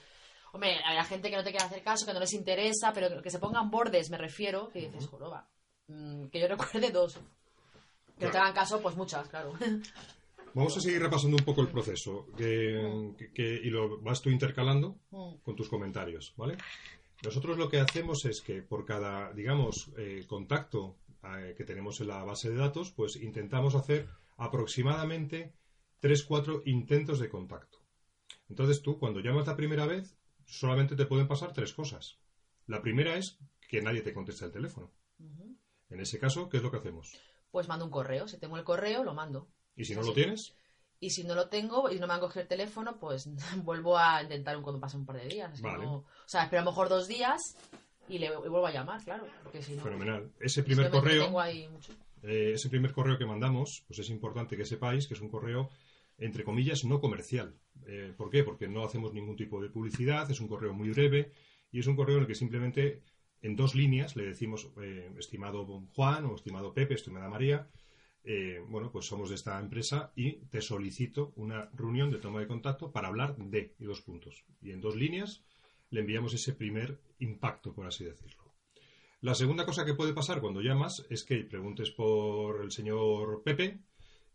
hombre, 0.52 0.78
hay 0.86 1.04
gente 1.06 1.30
que 1.30 1.36
no 1.38 1.44
te 1.44 1.52
quiere 1.52 1.66
hacer 1.66 1.84
caso, 1.84 2.06
que 2.06 2.14
no 2.14 2.20
les 2.20 2.34
interesa, 2.34 2.92
pero 2.94 3.22
que 3.22 3.30
se 3.30 3.40
pongan 3.40 3.70
bordes, 3.70 4.10
me 4.10 4.18
refiero, 4.18 4.70
que 4.70 4.82
dices, 4.82 5.08
joroba. 5.08 5.48
Mm, 5.88 6.26
que 6.28 6.40
yo 6.40 6.48
recuerde 6.48 6.92
dos. 6.92 7.20
Que 8.18 8.26
no 8.26 8.32
te 8.32 8.38
hagan 8.38 8.54
caso, 8.54 8.82
pues 8.82 8.96
muchas, 8.96 9.28
claro. 9.28 9.54
Vamos 10.56 10.78
a 10.78 10.82
seguir 10.82 11.02
repasando 11.02 11.36
un 11.38 11.44
poco 11.46 11.62
el 11.62 11.68
proceso 11.70 12.28
que, 12.38 13.12
que- 13.18 13.32
que- 13.34 13.60
y 13.64 13.72
lo 13.72 14.00
vas 14.02 14.22
tú 14.22 14.30
intercalando 14.30 14.98
Mm, 15.10 15.38
con 15.44 15.56
tus 15.56 15.68
comentarios, 15.68 16.34
¿vale? 16.38 16.58
Nosotros 17.24 17.58
lo 17.58 17.70
que 17.70 17.80
hacemos 17.80 18.24
es 18.26 18.42
que 18.42 18.62
por 18.62 18.86
cada, 18.86 19.32
digamos, 19.34 19.90
eh, 19.98 20.26
contacto 20.28 20.98
eh, 21.24 21.56
que 21.58 21.64
tenemos 21.64 22.00
en 22.02 22.10
la 22.10 22.24
base 22.24 22.50
de 22.50 22.58
datos, 22.58 22.92
pues 22.92 23.16
intentamos 23.16 23.74
hacer 23.76 24.08
aproximadamente 24.38 25.54
3-4 26.04 26.62
intentos 26.66 27.20
de 27.20 27.30
contacto. 27.30 27.80
Entonces 28.50 28.82
tú, 28.82 29.00
cuando 29.00 29.22
llamas 29.22 29.48
la 29.48 29.56
primera 29.56 29.88
vez, 29.88 30.16
solamente 30.46 30.96
te 30.98 31.06
pueden 31.06 31.28
pasar 31.28 31.54
tres 31.54 31.74
cosas. 31.74 32.18
La 32.68 32.82
primera 32.82 33.16
es 33.18 33.38
que 33.70 33.82
nadie 33.82 34.02
te 34.02 34.14
contesta 34.14 34.46
el 34.46 34.52
teléfono. 34.52 34.92
En 35.90 36.00
ese 36.00 36.20
caso, 36.20 36.50
¿qué 36.50 36.58
es 36.58 36.64
lo 36.64 36.70
que 36.72 36.78
hacemos? 36.78 37.14
Pues 37.52 37.68
mando 37.68 37.86
un 37.86 37.92
correo. 37.92 38.28
Si 38.28 38.38
tengo 38.38 38.58
el 38.58 38.64
correo, 38.64 39.04
lo 39.04 39.14
mando. 39.14 39.48
Y 39.76 39.86
si 39.86 39.96
no 39.96 40.02
lo 40.04 40.14
tienes, 40.14 40.54
Y 41.00 41.10
si 41.12 41.24
no 41.24 41.36
lo 41.36 41.50
tengo 41.50 41.90
y 41.90 42.00
no 42.00 42.08
me 42.08 42.14
han 42.14 42.20
cogido 42.20 42.42
el 42.44 42.48
teléfono, 42.48 42.98
pues 43.00 43.28
vuelvo 43.64 43.98
a 43.98 44.22
intentar 44.24 44.58
un, 44.58 44.64
cuando 44.64 44.80
pase 44.82 44.98
un 44.98 45.06
par 45.06 45.18
de 45.18 45.28
días. 45.28 45.54
Es 45.54 45.62
que 45.62 45.68
Vale. 45.68 45.86
no- 45.86 45.96
o 45.96 46.06
sea, 46.28 46.44
espero 46.44 46.62
a 46.62 46.66
lo 46.66 46.72
mejor 46.72 46.90
dos 46.90 47.08
días 47.08 47.58
y 48.10 48.20
le 48.20 48.28
y 48.28 48.30
vuelvo 48.30 48.68
a 48.68 48.72
llamar, 48.72 49.02
claro. 49.04 49.26
Porque 49.44 49.62
si 49.62 49.76
no, 49.76 49.84
fenomenal. 49.84 50.32
Ese 50.40 50.64
primer 50.64 50.90
correo... 50.90 51.14
entretengo 51.14 51.40
ahí 51.40 51.68
mucho. 51.70 51.94
Eh, 52.24 52.52
ese 52.54 52.70
primer 52.70 52.94
correo 52.94 53.18
que 53.18 53.26
mandamos, 53.26 53.84
pues 53.88 54.00
es 54.00 54.10
importante 54.10 54.56
que 54.58 54.66
sepáis 54.66 55.08
que 55.08 55.14
es 55.14 55.22
un 55.22 55.30
correo, 55.30 55.70
entre 56.18 56.44
comillas, 56.44 56.86
no 56.86 57.00
comercial. 57.00 57.56
Eh, 57.86 58.14
¿Por 58.16 58.30
qué? 58.30 58.44
Porque 58.44 58.68
no 58.68 58.84
hacemos 58.84 59.14
ningún 59.14 59.36
tipo 59.36 59.62
de 59.62 59.70
publicidad, 59.70 60.30
es 60.30 60.40
un 60.40 60.48
correo 60.48 60.74
muy 60.74 60.90
breve 60.90 61.32
y 61.72 61.80
es 61.80 61.88
un 61.88 61.96
correo 61.96 62.18
en 62.18 62.22
el 62.22 62.28
que 62.28 62.36
simplemente 62.36 63.02
en 63.42 63.56
dos 63.56 63.76
líneas 63.76 64.16
le 64.16 64.24
decimos, 64.24 64.72
eh, 64.82 65.12
estimado 65.18 65.66
Juan 65.94 66.26
o 66.26 66.36
estimado 66.36 66.74
Pepe, 66.74 66.94
estimada 66.94 67.30
María, 67.30 67.68
eh, 68.24 68.64
bueno, 68.70 68.90
pues 68.90 69.06
somos 69.06 69.30
de 69.30 69.36
esta 69.36 69.60
empresa 69.60 70.14
y 70.16 70.38
te 70.48 70.62
solicito 70.62 71.34
una 71.36 71.70
reunión 71.74 72.10
de 72.10 72.20
toma 72.20 72.40
de 72.40 72.48
contacto 72.48 72.92
para 72.92 73.10
hablar 73.10 73.36
de 73.36 73.76
y 73.78 73.84
dos 73.84 74.02
puntos. 74.02 74.46
Y 74.62 74.72
en 74.72 74.80
dos 74.80 74.96
líneas 74.96 75.44
le 75.90 76.00
enviamos 76.00 76.34
ese 76.34 76.54
primer 76.54 77.02
impacto, 77.20 77.74
por 77.74 77.86
así 77.86 78.06
decirlo. 78.06 78.44
La 79.20 79.36
segunda 79.36 79.66
cosa 79.66 79.86
que 79.86 79.94
puede 79.94 80.14
pasar 80.14 80.42
cuando 80.42 80.62
llamas 80.62 81.06
es 81.10 81.24
que 81.24 81.44
preguntes 81.44 81.92
por 81.92 82.62
el 82.62 82.72
señor 82.72 83.42
Pepe 83.44 83.80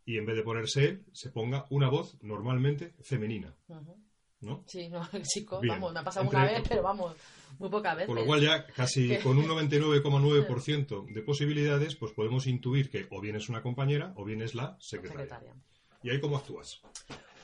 y 0.09 0.17
en 0.17 0.25
vez 0.25 0.37
de 0.37 0.43
ponerse 0.43 0.85
él, 0.87 1.05
se 1.13 1.31
ponga 1.31 1.67
una 1.69 1.91
voz 1.91 2.17
normalmente 2.23 2.95
femenina, 3.03 3.55
Ujú. 3.69 3.95
¿no? 4.41 4.65
Sí, 4.67 4.89
no, 4.89 5.07
chico, 5.23 5.61
Bien. 5.61 5.75
vamos, 5.75 5.93
me 5.93 6.01
ha 6.01 6.05
pasado 6.05 6.25
Entre- 6.25 6.39
una 6.41 6.51
vez, 6.51 6.63
pero 6.69 6.83
vamos, 6.83 7.15
muy 7.59 7.69
pocas 7.69 7.95
veces. 7.95 8.07
Con 8.07 8.17
lo 8.17 8.25
cual 8.25 8.41
ya 8.41 8.67
casi 8.69 9.19
con 9.19 9.37
un 9.37 9.47
99,9% 9.49 11.13
de 11.13 11.23
posibilidades, 11.23 11.95
pues 11.97 12.13
podemos 12.13 12.47
intuir 12.47 12.91
que 12.91 13.07
o 13.11 13.21
bien 13.21 13.37
es 13.37 13.49
una 13.51 13.63
compañera 13.63 14.13
o 14.17 14.25
bien 14.25 14.41
es 14.43 14.55
la 14.55 14.77
secretaria. 14.81 15.25
secretaria. 15.27 15.55
¿Y 16.03 16.11
ahí 16.11 16.21
cómo 16.21 16.37
actúas? 16.39 16.81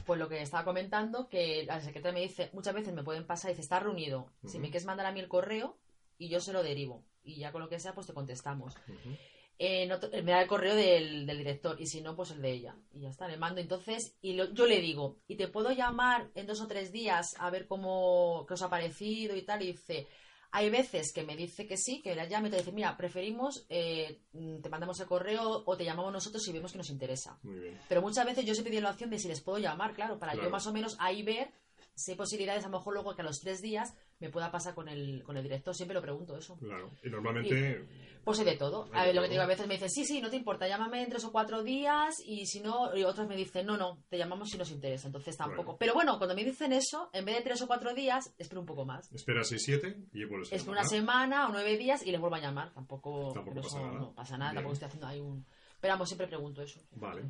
Pues 0.07 0.19
lo 0.21 0.29
que 0.29 0.41
estaba 0.41 0.65
comentando, 0.65 1.29
que 1.29 1.65
la 1.67 1.81
secretaria 1.81 2.15
me 2.19 2.27
dice, 2.27 2.51
muchas 2.53 2.75
veces 2.75 2.95
me 2.95 3.03
pueden 3.05 3.27
pasar, 3.27 3.51
dice, 3.51 3.63
está 3.63 3.81
reunido. 3.81 4.31
Si 4.43 4.57
Ujú. 4.57 4.59
me 4.61 4.67
quieres 4.69 4.85
mandar 4.87 5.07
a 5.07 5.13
mí 5.13 5.21
el 5.21 5.29
correo 5.29 5.77
y 6.19 6.29
yo 6.29 6.41
se 6.41 6.53
lo 6.53 6.63
derivo. 6.63 7.05
Y 7.23 7.37
ya 7.41 7.53
con 7.53 7.63
lo 7.63 7.69
que 7.69 7.79
sea, 7.81 7.95
pues 7.95 8.07
te 8.07 8.13
contestamos. 8.15 8.75
Ujú. 8.89 9.17
Eh, 9.59 9.87
no 9.87 9.99
me 10.23 10.33
da 10.33 10.43
el 10.43 10.49
correo 10.49 10.75
del, 10.75 11.27
del 11.27 11.39
director 11.39 11.81
y 11.81 11.87
si 11.87 12.01
no, 12.01 12.17
pues 12.17 12.33
el 12.33 12.43
de 12.43 12.51
ella. 12.53 12.77
Y 12.93 13.01
ya 13.03 13.09
está, 13.09 13.29
le 13.29 13.37
mando. 13.37 13.61
Entonces, 13.61 14.17
y 14.21 14.33
lo- 14.35 14.53
yo 14.53 14.67
le 14.67 14.81
digo, 14.81 15.19
¿y 15.29 15.37
te 15.37 15.47
puedo 15.49 15.71
llamar 15.71 16.31
en 16.35 16.47
dos 16.47 16.61
o 16.61 16.67
tres 16.67 16.91
días 16.91 17.35
a 17.39 17.51
ver 17.51 17.67
cómo 17.67 18.45
qué 18.49 18.55
os 18.55 18.63
ha 18.63 18.69
parecido 18.71 19.37
y 19.37 19.43
tal? 19.43 19.63
Y 19.63 19.67
dice, 19.73 20.09
hay 20.51 20.71
veces 20.71 21.13
que 21.13 21.23
me 21.23 21.37
dice 21.37 21.67
que 21.69 21.77
sí, 21.77 22.01
que 22.03 22.15
la 22.17 22.27
llame 22.27 22.49
y 22.49 22.51
te 22.51 22.57
dice, 22.59 22.73
mira, 22.73 22.97
preferimos, 22.97 23.65
eh, 23.69 24.23
te 24.63 24.69
mandamos 24.69 24.99
el 25.01 25.07
correo 25.07 25.63
o 25.67 25.77
te 25.77 25.85
llamamos 25.85 26.13
nosotros 26.13 26.43
si 26.43 26.53
vemos 26.53 26.73
que 26.73 26.79
nos 26.79 26.91
interesa. 26.91 27.39
Muy 27.43 27.59
bien. 27.61 27.81
Pero 27.89 28.03
muchas 28.03 28.27
veces 28.27 28.45
yo 28.45 28.55
siempre 28.55 28.71
pido 28.73 28.83
la 28.83 28.91
opción 28.91 29.11
de 29.11 29.19
si 29.21 29.29
les 29.29 29.41
puedo 29.41 29.59
llamar, 29.59 29.95
claro, 29.95 30.19
para 30.19 30.33
Claro. 30.33 30.49
yo 30.49 30.51
más 30.51 30.67
o 30.67 30.73
menos 30.73 30.97
ahí 30.99 31.23
ver 31.23 31.53
si 31.97 32.11
hay 32.11 32.17
posibilidades, 32.17 32.65
a 32.65 32.69
lo 32.69 32.79
mejor 32.79 32.95
luego 32.95 33.15
que 33.15 33.23
a 33.23 33.25
los 33.25 33.39
tres 33.39 33.61
días 33.63 33.95
me 34.21 34.31
pueda 34.31 34.51
pasar 34.51 34.75
con 34.75 34.89
el, 34.89 35.23
con 35.23 35.37
el 35.37 35.43
director. 35.43 35.75
Siempre 35.75 35.95
lo 35.95 36.03
pregunto 36.03 36.37
eso. 36.37 36.57
Claro. 36.59 36.91
Y 37.03 37.11
normalmente, 37.11 37.85
Pues 38.25 38.39
hay 38.39 38.45
de 38.47 38.57
todo. 38.57 38.89
A 38.93 39.05
ver, 39.05 39.15
lo 39.15 39.23
que 39.23 39.29
digo, 39.29 39.43
a 39.43 39.47
veces 39.47 39.67
me 39.67 39.75
dicen, 39.75 39.91
sí, 39.91 40.05
sí, 40.05 40.21
no 40.21 40.31
te 40.31 40.37
importa, 40.37 40.67
llámame 40.67 41.03
en 41.03 41.11
tres 41.11 41.25
o 41.25 41.33
cuatro 41.33 41.63
días 41.63 42.15
y 42.25 42.47
si 42.47 42.61
no, 42.61 42.97
y 42.97 43.05
otros 43.05 43.29
me 43.29 43.37
dicen, 43.37 43.67
no, 43.67 43.77
no, 43.77 43.99
te 44.09 44.17
llamamos 44.17 44.49
si 44.49 44.57
nos 44.57 44.71
interesa. 44.71 45.09
Entonces 45.09 45.37
tampoco. 45.37 45.65
Bueno. 45.65 45.79
Pero 45.79 45.95
bueno, 45.95 46.17
cuando 46.19 46.35
me 46.35 46.45
dicen 46.45 46.73
eso, 46.73 47.11
en 47.13 47.25
vez 47.25 47.37
de 47.37 47.43
tres 47.43 47.61
o 47.63 47.67
cuatro 47.67 47.93
días, 47.93 48.33
espero 48.39 48.61
un 48.61 48.67
poco 48.67 48.85
más. 48.87 49.13
espera 49.13 49.43
6-7 49.43 50.09
y 50.13 50.25
vuelves 50.25 50.53
a 50.53 50.57
Espero 50.57 50.73
una 50.73 50.85
semana 50.85 51.47
o 51.49 51.53
nueve 51.53 51.77
días 51.77 52.07
y 52.07 52.11
les 52.13 52.21
vuelvo 52.21 52.37
a 52.37 52.41
llamar. 52.41 52.73
Tampoco, 52.73 53.35
pasa 53.35 53.61
eso 53.61 53.79
nada. 53.81 53.99
no 53.99 54.15
pasa 54.15 54.39
nada, 54.39 54.51
Bien. 54.53 54.57
tampoco 54.57 54.73
estoy 54.75 54.87
haciendo 54.87 55.07
ahí 55.07 55.21
un. 55.21 55.45
Pero 55.85 56.07
siempre 56.07 56.27
pregunto 56.27 56.63
eso. 56.63 56.81
Vale. 56.97 57.25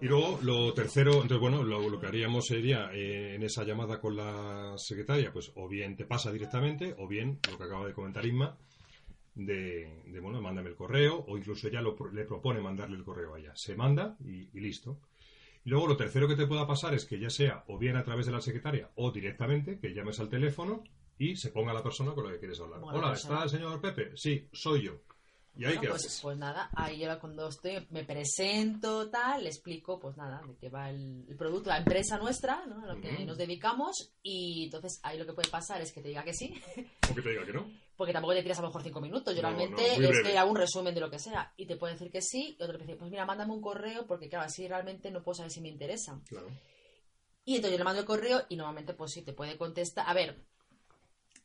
Y 0.00 0.06
luego 0.06 0.38
lo 0.40 0.72
tercero, 0.72 1.12
entonces 1.12 1.40
bueno, 1.40 1.62
lo, 1.62 1.90
lo 1.90 2.00
que 2.00 2.06
haríamos 2.06 2.46
sería 2.46 2.90
eh, 2.94 3.34
en 3.34 3.42
esa 3.42 3.64
llamada 3.64 4.00
con 4.00 4.16
la 4.16 4.78
secretaria, 4.78 5.30
pues 5.30 5.52
o 5.56 5.68
bien 5.68 5.94
te 5.94 6.06
pasa 6.06 6.32
directamente, 6.32 6.94
o 6.96 7.06
bien 7.06 7.38
lo 7.50 7.58
que 7.58 7.64
acaba 7.64 7.86
de 7.86 7.92
comentar 7.92 8.24
Inma, 8.24 8.56
de, 9.34 10.04
de, 10.06 10.20
bueno, 10.20 10.40
mándame 10.40 10.70
el 10.70 10.74
correo, 10.74 11.22
o 11.28 11.36
incluso 11.36 11.68
ella 11.68 11.82
lo 11.82 11.94
le 12.10 12.24
propone 12.24 12.62
mandarle 12.62 12.96
el 12.96 13.04
correo 13.04 13.34
a 13.34 13.40
ella. 13.40 13.52
Se 13.54 13.76
manda 13.76 14.16
y, 14.24 14.48
y 14.56 14.60
listo. 14.60 15.00
Y 15.66 15.68
luego 15.68 15.86
lo 15.86 15.96
tercero 15.98 16.26
que 16.26 16.34
te 16.34 16.46
pueda 16.46 16.66
pasar 16.66 16.94
es 16.94 17.04
que 17.04 17.20
ya 17.20 17.28
sea 17.28 17.64
o 17.66 17.76
bien 17.76 17.96
a 17.96 18.04
través 18.04 18.24
de 18.24 18.32
la 18.32 18.40
secretaria 18.40 18.90
o 18.94 19.12
directamente, 19.12 19.78
que 19.78 19.92
llames 19.92 20.18
al 20.18 20.30
teléfono 20.30 20.82
y 21.18 21.36
se 21.36 21.50
ponga 21.50 21.74
la 21.74 21.82
persona 21.82 22.14
con 22.14 22.24
la 22.24 22.32
que 22.32 22.38
quieres 22.38 22.58
hablar. 22.58 22.80
Hola. 22.82 23.12
¿está 23.12 23.42
el 23.42 23.50
señor 23.50 23.82
Pepe? 23.82 24.16
Sí, 24.16 24.48
soy 24.50 24.84
yo. 24.84 25.02
¿Y 25.58 25.64
ahí 25.64 25.70
Bueno, 25.74 25.80
qué 25.80 25.88
pues, 25.88 26.06
haces? 26.06 26.20
pues 26.22 26.38
nada, 26.38 26.70
ahí 26.76 27.00
yo 27.00 27.18
cuando 27.18 27.48
estoy, 27.48 27.84
me 27.90 28.04
presento, 28.04 29.10
tal, 29.10 29.42
le 29.42 29.48
explico, 29.50 29.98
pues 29.98 30.16
nada, 30.16 30.40
de 30.46 30.56
qué 30.56 30.68
va 30.68 30.88
el, 30.88 31.24
el 31.28 31.36
producto, 31.36 31.68
la 31.68 31.78
empresa 31.78 32.16
nuestra, 32.16 32.64
¿no? 32.66 32.84
A 32.84 32.94
lo 32.94 33.00
que 33.00 33.24
nos 33.24 33.36
dedicamos, 33.36 34.12
y 34.22 34.66
entonces 34.66 35.00
ahí 35.02 35.18
lo 35.18 35.26
que 35.26 35.32
puede 35.32 35.48
pasar 35.50 35.80
es 35.80 35.92
que 35.92 36.00
te 36.00 36.08
diga 36.08 36.22
que 36.22 36.32
sí, 36.32 36.54
O 37.10 37.14
que 37.14 37.22
te 37.22 37.30
diga 37.30 37.44
que 37.44 37.52
no. 37.52 37.66
porque 37.96 38.12
tampoco 38.12 38.34
te 38.34 38.42
tiras 38.42 38.60
a 38.60 38.62
lo 38.62 38.68
mejor 38.68 38.84
cinco 38.84 39.00
minutos, 39.00 39.34
yo 39.34 39.42
No, 39.42 39.48
realmente 39.48 39.98
no, 39.98 40.08
es 40.08 40.20
que 40.22 40.38
hago 40.38 40.50
un 40.52 40.56
resumen 40.56 40.94
de 40.94 41.00
lo 41.00 41.10
que 41.10 41.18
sea, 41.18 41.52
y 41.56 41.66
te 41.66 41.76
puede 41.76 41.94
decir 41.94 42.12
que 42.12 42.22
sí, 42.22 42.56
y 42.56 42.62
otro 42.62 42.78
te 42.78 42.84
dice, 42.84 42.96
pues 42.96 43.10
mira, 43.10 43.26
mándame 43.26 43.52
un 43.52 43.60
correo, 43.60 44.06
porque 44.06 44.28
claro, 44.28 44.44
así 44.44 44.68
realmente 44.68 45.10
no 45.10 45.24
puedo 45.24 45.34
saber 45.34 45.50
si 45.50 45.60
me 45.60 45.68
interesa. 45.68 46.20
Claro. 46.28 46.46
Y 47.44 47.56
entonces 47.56 47.72
yo 47.72 47.78
le 47.78 47.84
mando 47.84 48.00
el 48.00 48.06
correo 48.06 48.42
y 48.48 48.56
normalmente 48.56 48.92
pues 48.94 49.10
sí, 49.10 49.22
te 49.22 49.32
puede 49.32 49.56
contestar. 49.56 50.04
A 50.06 50.12
ver, 50.14 50.36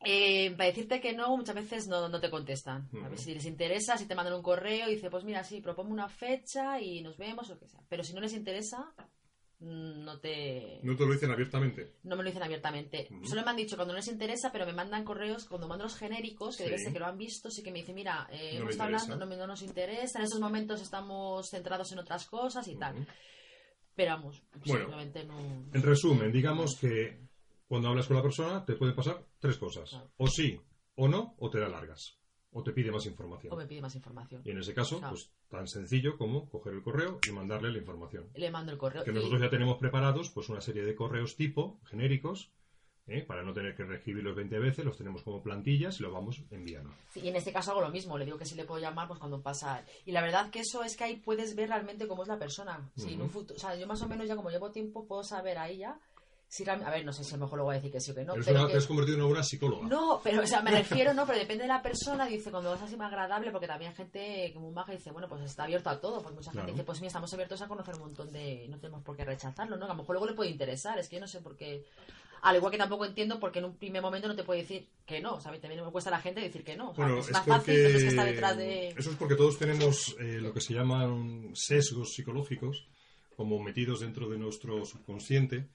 eh, 0.06 0.52
para 0.52 0.66
decirte 0.70 1.00
que 1.02 1.14
no, 1.14 1.36
muchas 1.38 1.56
veces 1.56 1.88
no, 1.88 2.08
no 2.10 2.20
te 2.20 2.30
contestan. 2.30 2.90
A 3.04 3.10
ver 3.10 3.18
si 3.20 3.34
les 3.34 3.46
interesa, 3.46 3.98
si 3.98 4.06
te 4.08 4.16
mandan 4.16 4.34
un 4.34 4.44
correo 4.44 4.88
y 4.90 4.96
dice, 4.96 5.10
pues 5.10 5.24
mira, 5.24 5.44
sí, 5.44 5.62
propongo 5.62 5.92
una 5.92 6.10
fecha 6.10 6.80
y 6.82 7.02
nos 7.02 7.18
vemos 7.18 7.50
o 7.50 7.54
lo 7.54 7.60
que 7.60 7.68
sea. 7.68 7.80
Pero 7.90 8.04
si 8.04 8.14
no 8.14 8.22
les 8.22 8.34
interesa, 8.34 8.94
mm, 9.60 10.04
no 10.04 10.20
te... 10.20 10.80
No 10.84 10.96
te 10.96 11.06
lo 11.06 11.14
dicen 11.14 11.32
abiertamente. 11.32 11.94
No 12.04 12.16
me 12.16 12.24
lo 12.24 12.30
dicen 12.30 12.44
abiertamente. 12.44 13.08
Solo 13.24 13.44
me 13.44 13.52
han 13.52 13.56
dicho 13.58 13.76
cuando 13.76 13.94
no 13.94 13.98
les 14.00 14.08
interesa, 14.10 14.52
pero 14.52 14.66
me 14.66 14.74
mandan 14.74 15.06
correos, 15.06 15.46
cuando 15.46 15.68
mando 15.68 15.86
los 15.86 15.96
genéricos, 15.96 16.58
que 16.58 16.64
debe 16.66 16.78
Sí. 16.78 16.84
ser 16.86 16.94
que 16.94 17.00
lo 17.00 17.06
han 17.06 17.18
visto, 17.18 17.50
sí 17.50 17.64
que 17.64 17.72
me 17.72 17.80
dicen, 17.80 17.96
mira, 17.96 18.28
eh, 18.32 18.56
No 18.60 18.66
me 18.66 18.72
interesa. 18.74 18.84
hablando, 18.84 19.16
no, 19.18 19.26
me- 19.26 19.38
no 19.38 19.48
nos 19.48 19.62
interesa, 19.62 20.20
en 20.20 20.26
estos 20.26 20.40
momentos 20.42 20.82
estamos 20.82 21.50
centrados 21.50 21.92
en 21.94 22.00
otras 22.00 22.26
cosas 22.26 22.68
y 22.68 22.76
tal. 22.76 22.96
Pero 23.96 24.12
vamos, 24.14 24.42
Bueno. 24.66 24.86
simplemente 24.86 25.24
no... 25.24 25.38
En 25.74 25.82
resumen, 25.84 26.32
digamos 26.32 26.76
que 26.76 27.20
Cuando 27.74 27.90
hablas 27.90 28.06
con 28.06 28.16
la 28.18 28.22
persona, 28.22 28.64
te 28.64 28.76
pueden 28.76 28.94
pasar 28.96 29.24
tres 29.40 29.58
cosas. 29.58 29.90
Claro. 29.90 30.12
O 30.18 30.28
sí, 30.28 30.62
o 30.94 31.08
no, 31.08 31.34
o 31.40 31.50
te 31.50 31.60
da 31.60 31.68
largas. 31.68 32.20
O 32.52 32.62
te 32.62 32.72
pide 32.72 32.92
más 32.92 33.04
información. 33.08 33.52
O 33.52 33.56
me 33.56 33.66
pide 33.66 33.82
más 33.82 33.96
información. 33.96 34.44
Y 34.46 34.52
en 34.52 34.60
ese 34.60 34.76
caso, 34.76 35.00
Claro. 35.00 35.16
pues 35.16 35.32
tan 35.50 35.68
sencillo 35.68 36.16
como 36.16 36.48
coger 36.52 36.74
el 36.74 36.84
correo 36.84 37.18
y 37.28 37.32
mandarle 37.32 37.72
la 37.72 37.80
información. 37.80 38.30
Le 38.36 38.52
mando 38.52 38.72
el 38.72 38.78
correo. 38.78 39.04
Que 39.04 39.10
y- 39.10 39.14
nosotros 39.16 39.42
ya 39.42 39.50
tenemos 39.50 39.80
preparados 39.80 40.30
pues 40.30 40.50
una 40.50 40.62
serie 40.62 40.84
de 40.84 40.94
correos 40.94 41.36
tipo 41.36 41.80
genéricos, 41.86 42.52
¿eh? 43.08 43.24
para 43.24 43.42
no 43.42 43.54
tener 43.54 43.76
que 43.76 43.86
reescribirlos 43.86 44.36
20 44.36 44.60
veces, 44.60 44.86
los 44.86 44.96
tenemos 44.96 45.24
como 45.24 45.42
plantillas 45.42 46.00
y 46.00 46.04
los 46.04 46.14
vamos 46.14 46.44
enviando. 46.52 46.94
Sí, 47.10 47.22
y 47.22 47.30
en 47.30 47.36
este 47.38 47.52
caso 47.52 47.72
hago 47.72 47.82
lo 47.82 47.90
mismo, 47.90 48.20
le 48.20 48.26
digo 48.26 48.38
que 48.38 48.46
sí 48.46 48.54
le 48.54 48.66
puedo 48.66 48.80
llamar 48.80 49.08
pues 49.08 49.20
cuando 49.20 49.42
pasa. 49.42 49.84
Y 50.06 50.12
la 50.12 50.22
verdad 50.22 50.52
que 50.52 50.60
eso 50.60 50.84
es 50.84 50.96
que 50.96 51.06
ahí 51.06 51.16
puedes 51.16 51.56
ver 51.56 51.70
realmente 51.70 52.08
cómo 52.08 52.22
es 52.22 52.28
la 52.30 52.38
persona. 52.38 52.92
Si 52.96 53.14
en 53.16 53.22
un 53.24 53.32
futuro, 53.32 53.56
o 53.56 53.60
sea, 53.60 53.76
yo 53.76 53.88
más 53.88 54.04
o 54.04 54.08
menos 54.08 54.28
ya 54.28 54.36
como 54.36 54.52
llevo 54.52 54.70
tiempo 54.70 55.08
puedo 55.08 55.24
saber 55.24 55.58
ahí 55.58 55.80
ya 55.80 56.00
si 56.56 56.70
a 56.70 56.76
ver, 56.76 57.04
no 57.04 57.12
sé 57.12 57.24
si 57.24 57.34
a 57.34 57.38
lo 57.38 57.46
mejor 57.46 57.58
lo 57.58 57.64
voy 57.66 57.74
a 57.74 57.78
decir 57.78 57.92
que 57.92 58.00
sí 58.00 58.12
o 58.12 58.16
que 58.16 58.24
no, 58.24 58.34
Eres 58.34 58.46
pero 58.46 58.60
una- 58.60 58.68
que- 58.68 58.74
te 58.74 58.78
has 58.78 58.86
convertido 58.86 59.18
en 59.18 59.24
una 59.24 59.42
psicóloga. 59.44 59.88
no, 59.88 60.22
pero 60.24 60.44
o 60.44 60.46
sea, 60.46 60.62
me 60.62 60.70
refiero, 61.04 61.14
no, 61.14 61.26
pero 61.26 61.40
depende 61.40 61.64
de 61.64 61.68
la 61.70 61.82
persona, 61.82 62.28
dice, 62.28 62.52
cuando 62.52 62.76
es 62.76 62.82
así 62.82 62.96
más 62.96 63.12
agradable, 63.12 63.50
porque 63.52 63.66
también 63.68 63.90
hay 63.92 63.98
gente 63.98 64.52
que 64.54 64.60
muy 64.60 64.72
maja 64.72 64.92
dice, 64.92 65.12
bueno, 65.12 65.28
pues 65.28 65.42
está 65.42 65.64
abierto 65.64 65.90
a 65.90 66.00
todo, 66.00 66.22
pues 66.22 66.36
mucha 66.36 66.52
Claro. 66.52 66.68
gente 66.68 66.74
dice, 66.74 66.84
pues 66.86 67.00
mira, 67.00 67.08
estamos 67.08 67.34
abiertos 67.34 67.62
a 67.62 67.68
conocer 67.68 67.96
un 67.96 68.02
montón 68.02 68.32
de, 68.32 68.68
no 68.70 68.78
tenemos 68.78 69.02
por 69.04 69.16
qué 69.18 69.26
rechazarlo, 69.26 69.78
¿no? 69.78 69.86
Que 69.88 69.92
a 69.92 69.96
lo 69.96 70.02
mejor 70.02 70.14
luego 70.16 70.28
le 70.28 70.34
puede 70.36 70.52
interesar, 70.52 71.00
es 71.00 71.10
que 71.10 71.16
yo 71.16 71.22
no 71.22 71.28
sé 71.28 71.42
por 71.42 71.58
qué, 71.58 71.84
al 72.44 72.56
igual 72.58 72.72
que 72.72 72.78
tampoco 72.78 73.06
entiendo 73.06 73.40
porque 73.40 73.60
en 73.60 73.66
un 73.66 73.78
primer 73.78 74.02
momento 74.02 74.28
no 74.28 74.36
te 74.36 74.44
puede 74.44 74.62
decir 74.62 74.88
que 75.08 75.22
no, 75.22 75.40
¿sabes? 75.42 75.60
También 75.62 75.84
me 75.84 75.92
cuesta 75.92 76.10
a 76.10 76.18
la 76.18 76.20
gente 76.22 76.42
decir 76.42 76.64
que 76.64 76.76
no, 76.76 76.92
o 76.92 76.94
sea, 76.96 77.06
Bueno, 77.06 77.20
es 77.22 77.28
es 77.28 77.32
más 77.32 77.42
porque 77.44 77.58
fácil, 77.60 77.76
pero 77.84 77.98
es 77.98 78.04
que 78.04 78.10
está 78.10 78.26
detrás 78.26 78.58
de... 78.58 78.90
eso 78.90 79.10
es 79.10 79.16
porque 79.16 79.36
todos 79.36 79.58
tenemos 79.58 80.16
eh, 80.20 80.40
lo 80.42 80.54
que 80.54 80.62
se 80.62 80.74
llaman 80.76 81.52
sesgos 81.56 82.14
psicológicos, 82.14 82.86
como 83.38 83.60
metidos 83.64 84.02
dentro 84.02 84.30
de 84.30 84.38
nuestro 84.38 84.86
subconsciente, 84.86 85.70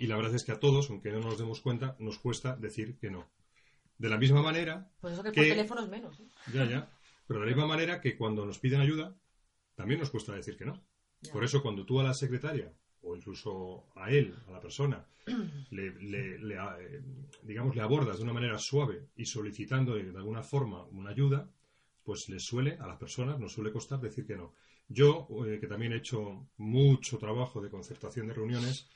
y 0.00 0.06
la 0.06 0.16
verdad 0.16 0.34
es 0.34 0.44
que 0.44 0.52
a 0.52 0.58
todos, 0.60 0.90
aunque 0.90 1.12
no 1.12 1.20
nos 1.20 1.38
demos 1.38 1.60
cuenta, 1.60 1.96
nos 2.00 2.18
cuesta 2.18 2.56
decir 2.56 2.96
que 2.98 3.10
no. 3.10 3.28
De 3.98 4.08
la 4.08 4.18
misma 4.18 4.42
manera, 4.42 4.90
Pues 5.00 5.14
eso 5.14 5.22
que 5.22 5.30
que- 5.32 5.40
por 5.42 5.48
teléfono 5.50 5.82
es 5.82 5.88
menos, 5.88 6.20
¿eh? 6.20 6.24
ya, 6.52 6.64
ya, 6.64 6.90
pero 7.26 7.40
de 7.40 7.46
la 7.46 7.52
misma 7.52 7.66
manera 7.68 8.00
que 8.00 8.16
cuando 8.16 8.44
nos 8.46 8.58
piden 8.58 8.80
ayuda, 8.80 9.14
también 9.76 10.00
nos 10.00 10.10
cuesta 10.10 10.34
decir 10.34 10.56
que 10.56 10.64
no. 10.64 10.82
Ya. 11.22 11.32
Por 11.32 11.44
eso 11.44 11.62
cuando 11.62 11.84
tú 11.84 12.00
a 12.00 12.04
la 12.04 12.14
secretaria 12.14 12.72
o 13.02 13.14
incluso 13.14 13.86
a 13.94 14.10
él, 14.10 14.34
a 14.48 14.52
la 14.52 14.60
persona, 14.60 15.06
le, 15.70 15.92
le- 16.00 16.38
le, 16.38 16.54
eh, 16.56 17.02
digamos, 17.42 17.76
le 17.76 17.82
abordas 17.82 18.16
de 18.18 18.24
una 18.24 18.32
manera 18.32 18.58
suave 18.58 19.08
y 19.16 19.26
solicitando 19.26 19.94
de 19.94 20.16
alguna 20.16 20.42
forma 20.42 20.84
una 20.86 21.10
ayuda, 21.10 21.48
pues 22.04 22.28
le 22.28 22.40
suele, 22.40 22.76
a 22.80 22.86
las 22.86 22.98
personas, 22.98 23.38
nos 23.38 23.52
suele 23.52 23.70
costar 23.72 24.00
decir 24.00 24.26
que 24.26 24.36
no. 24.36 24.54
Yo, 24.88 25.28
eh, 25.46 25.58
que 25.60 25.66
también 25.68 25.92
he 25.92 25.96
hecho 25.98 26.48
mucho 26.56 27.18
trabajo 27.18 27.60
de 27.60 27.70
concertación 27.70 28.26
de 28.26 28.34
reuniones, 28.34 28.88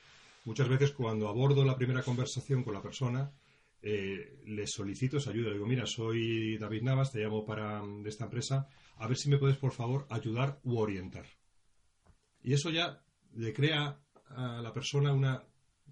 muchas 0.45 0.69
veces 0.69 0.93
cuando 0.93 1.29
abordo 1.29 1.65
la 1.65 1.77
primera 1.77 2.03
conversación 2.03 2.63
con 2.63 2.75
la 2.75 2.83
persona, 2.83 3.33
eh, 3.83 4.41
le 4.47 4.67
solicito 4.67 5.19
esa 5.19 5.31
ayuda. 5.31 5.49
Le 5.49 5.55
digo, 5.55 5.67
mira, 5.67 5.87
soy 5.87 6.57
David 6.59 6.83
Navas, 6.83 7.13
te 7.13 7.21
llamo 7.21 7.45
para 7.45 7.83
mm, 7.83 8.03
de 8.03 8.09
esta 8.11 8.25
empresa, 8.25 8.69
a 8.97 9.07
ver 9.07 9.17
si 9.17 9.29
me 9.29 9.39
puedes, 9.39 9.57
por 9.59 9.73
favor, 9.73 10.07
ayudar 10.09 10.61
u 10.65 10.79
orientar. 10.79 11.27
Y 12.43 12.53
eso 12.55 12.71
ya 12.71 13.03
le 13.35 13.53
crea 13.53 14.01
a 14.29 14.61
la 14.63 14.73
persona 14.73 15.13
una, 15.13 15.43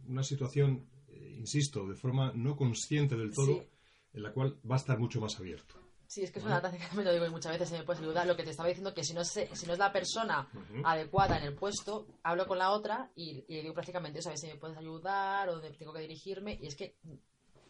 una 0.07 0.23
situación, 0.23 0.89
eh, 1.09 1.37
insisto, 1.39 1.87
de 1.87 1.95
forma 1.95 2.33
no 2.35 2.57
consciente 2.57 3.17
del 3.17 3.33
todo, 3.33 3.61
Sí. 3.61 3.69
en 4.15 4.23
la 4.23 4.33
cual 4.33 4.59
va 4.71 4.77
a 4.77 4.79
estar 4.79 4.99
mucho 4.99 5.21
más 5.21 5.39
abierto. 5.39 5.75
Sí, 6.13 6.23
es 6.25 6.31
que 6.31 6.41
es 6.41 6.45
una 6.45 6.61
gracia 6.61 6.79
que 6.91 6.95
me 6.95 7.05
lo 7.05 7.11
digo 7.11 7.25
y 7.25 7.31
muchas 7.31 7.53
veces 7.53 7.71
se 7.71 7.79
me 7.79 7.85
puede 7.85 8.01
ayudar. 8.01 8.27
Lo 8.27 8.37
que 8.37 8.45
te 8.45 8.51
estaba 8.51 8.69
diciendo 8.69 8.93
que 8.93 9.03
si 9.03 9.15
no 9.15 9.23
es, 9.23 9.29
si 9.31 9.67
no 9.67 9.73
es 9.73 9.79
la 9.79 9.91
persona 9.91 10.47
adecuada 10.85 11.39
en 11.39 11.45
el 11.45 11.55
puesto, 11.55 12.07
hablo 12.23 12.47
con 12.47 12.59
la 12.59 12.71
otra 12.73 13.11
y, 13.17 13.43
y 13.49 13.55
le 13.55 13.63
digo 13.63 13.73
prácticamente 13.73 14.19
eso, 14.19 14.29
a 14.29 14.33
ver 14.33 14.39
si 14.39 14.47
me 14.49 14.57
puedes 14.57 14.77
ayudar 14.77 15.49
o 15.49 15.59
tengo 15.63 15.95
que 15.95 16.01
dirigirme 16.01 16.59
y 16.61 16.67
es 16.67 16.77
que 16.77 16.99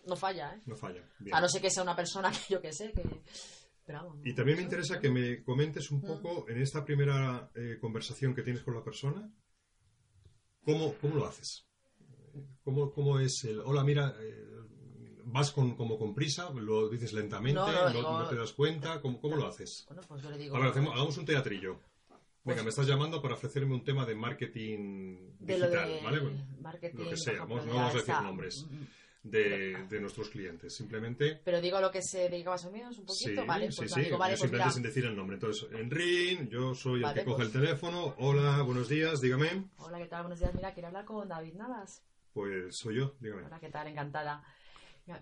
no 0.06 0.16
falla, 0.16 0.56
¿eh? 0.56 0.60
No 0.66 0.74
falla. 0.74 1.08
Bien. 1.20 1.36
A 1.36 1.40
no 1.40 1.48
ser 1.48 1.62
que 1.62 1.70
sea 1.70 1.84
una 1.84 1.94
persona 1.94 2.32
que 2.32 2.54
yo 2.54 2.60
que 2.60 2.72
sé, 2.72 2.90
que... 2.90 3.04
Pero 3.86 3.98
vamos, 4.02 4.26
Y 4.26 4.34
también 4.34 4.56
me 4.58 4.64
interesa 4.64 4.98
que 4.98 5.08
me 5.10 5.44
comentes 5.44 5.92
un 5.92 5.98
Mm. 6.00 6.06
poco 6.06 6.48
en 6.48 6.60
esta 6.60 6.84
primera 6.84 7.48
eh, 7.54 7.78
conversación 7.80 8.34
que 8.34 8.42
tienes 8.42 8.64
con 8.64 8.74
la 8.74 8.82
persona, 8.82 9.30
¿cómo, 10.64 10.94
cómo 11.00 11.14
lo 11.14 11.26
haces? 11.26 11.64
¿Cómo, 12.64 12.92
cómo 12.92 13.20
es 13.20 13.44
el, 13.44 13.60
hola, 13.60 13.84
mira, 13.84 14.16
eh, 14.20 14.46
vas 15.26 15.50
con, 15.52 15.76
como 15.76 15.98
con 15.98 16.14
prisa, 16.14 16.50
lo 16.50 16.88
dices 16.88 17.12
lentamente, 17.12 17.58
No, 17.60 17.66
no, 17.70 17.90
no, 18.02 18.18
no 18.20 18.28
te 18.28 18.36
das 18.36 18.52
cuenta, 18.52 19.00
¿cómo, 19.00 19.20
cómo 19.20 19.36
lo 19.36 19.46
haces? 19.46 19.84
Bueno, 19.88 20.02
pues 20.08 20.22
yo 20.22 20.30
le 20.30 20.38
digo... 20.38 20.56
A 20.56 20.60
ver, 20.60 20.68
hacemos- 20.68 20.94
hagamos 20.94 21.16
un 21.18 21.24
teatrillo. 21.26 21.72
Venga, 22.44 22.56
Pues- 22.56 22.62
me 22.64 22.70
estás 22.70 22.86
llamando 22.86 23.22
para 23.22 23.34
ofrecerme 23.34 23.74
un 23.74 23.84
tema 23.84 24.04
de 24.04 24.14
marketing 24.16 25.36
de 25.38 25.58
lo 25.58 25.66
digital, 25.66 25.88
de 25.88 26.00
¿vale? 26.02 26.18
Bueno, 26.20 26.46
marketing, 26.60 26.98
lo 27.04 27.10
que 27.10 27.16
sea, 27.16 27.40
vamos- 27.40 27.66
no 27.66 27.74
vamos 27.74 27.94
a 27.94 27.98
decir 27.98 28.14
nombres. 28.22 28.66
Mm, 28.68 28.74
mm. 28.74 28.86
de, 29.24 29.86
de 29.88 30.00
nuestros 30.00 30.28
clientes. 30.30 30.74
Simplemente 30.74 31.40
Pero 31.44 31.60
digo 31.60 31.80
lo 31.80 31.92
que 31.92 32.02
se 32.02 32.28
dedica 32.28 32.50
más 32.50 32.64
o 32.64 32.72
menos 32.72 32.98
un 32.98 33.08
Sí, 33.08 33.26
poquito, 33.26 33.46
¿vale? 33.46 33.70
sí, 33.70 33.76
Pues 33.76 33.92
sí. 33.92 34.00
digo, 34.00 34.18
vale, 34.18 34.32
Yo 34.34 34.38
pues 34.40 34.50
simplemente 34.50 34.64
mira, 34.66 34.72
sin 34.74 34.82
decir 34.82 35.04
el 35.04 35.14
nombre. 35.16 35.34
Entonces, 35.36 35.68
Enrin, 35.70 36.48
yo 36.50 36.74
soy 36.74 36.96
el 36.96 37.02
Vale, 37.02 37.20
que 37.20 37.24
coge 37.26 37.36
pues- 37.44 37.54
el 37.54 37.60
teléfono. 37.62 38.16
Hola, 38.18 38.62
buenos 38.62 38.88
días, 38.88 39.20
dígame. 39.20 39.68
hola, 39.76 39.98
¿qué 39.98 40.06
tal? 40.06 40.22
Buenos 40.22 40.40
días, 40.40 40.52
mira, 40.56 40.74
quiero 40.74 40.88
hablar 40.88 41.04
con 41.04 41.28
David 41.28 41.54
Navas. 41.54 42.02
Pues 42.32 42.76
soy 42.76 42.96
yo, 42.96 43.14
dígame. 43.20 43.44
Hola, 43.44 43.60
¿qué 43.60 43.68
tal? 43.70 43.86
Encantada. 43.86 44.42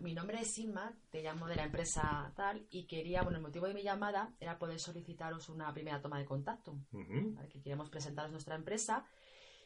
Mi 0.00 0.14
nombre 0.14 0.40
es 0.40 0.52
Silma, 0.52 0.94
te 1.10 1.22
llamo 1.22 1.46
de 1.48 1.56
la 1.56 1.64
empresa 1.64 2.32
tal 2.36 2.66
y 2.70 2.86
quería, 2.86 3.22
bueno, 3.22 3.38
el 3.38 3.42
motivo 3.42 3.66
de 3.66 3.72
mi 3.72 3.82
llamada 3.82 4.34
era 4.38 4.58
poder 4.58 4.78
solicitaros 4.78 5.48
una 5.48 5.72
primera 5.72 6.02
toma 6.02 6.18
de 6.18 6.26
contacto, 6.26 6.72
Ujú. 6.92 7.34
¿vale? 7.34 7.48
que 7.48 7.62
queremos 7.62 7.88
presentaros 7.88 8.30
nuestra 8.30 8.56
empresa 8.56 9.06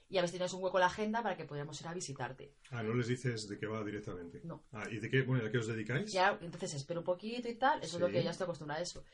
y 0.09 0.19
a 0.19 0.21
ver 0.21 0.29
si 0.29 0.35
tenéis 0.35 0.53
un 0.53 0.63
hueco 0.63 0.79
en 0.79 0.83
la 0.83 0.87
agenda 0.87 1.23
para 1.23 1.37
que 1.37 1.45
pudiéramos 1.45 1.81
ir 1.81 1.89
a 1.89 1.95
visitarte. 1.95 2.55
Ah, 2.71 2.83
no 2.83 2.95
les 2.95 3.09
dices 3.09 3.49
de 3.49 3.59
qué 3.59 3.67
va 3.67 3.83
directamente. 3.83 4.41
No. 4.45 4.63
Ah, 4.73 4.85
¿y 4.89 4.99
de 5.01 5.11
qué, 5.11 5.23
bueno, 5.23 5.45
¿a 5.47 5.51
qué 5.51 5.59
os 5.59 5.67
dedicáis? 5.67 6.13
Ya, 6.13 6.39
entonces 6.41 6.75
espero 6.75 7.01
un 7.01 7.05
poquito 7.05 7.49
y 7.49 7.55
tal, 7.55 7.83
eso 7.83 7.97
es 7.97 8.01
lo 8.01 8.09
que 8.09 8.23
ya 8.23 8.31
estoy 8.31 8.45
acostumbrada 8.45 8.81
a 8.81 8.83
eso. 8.85 9.05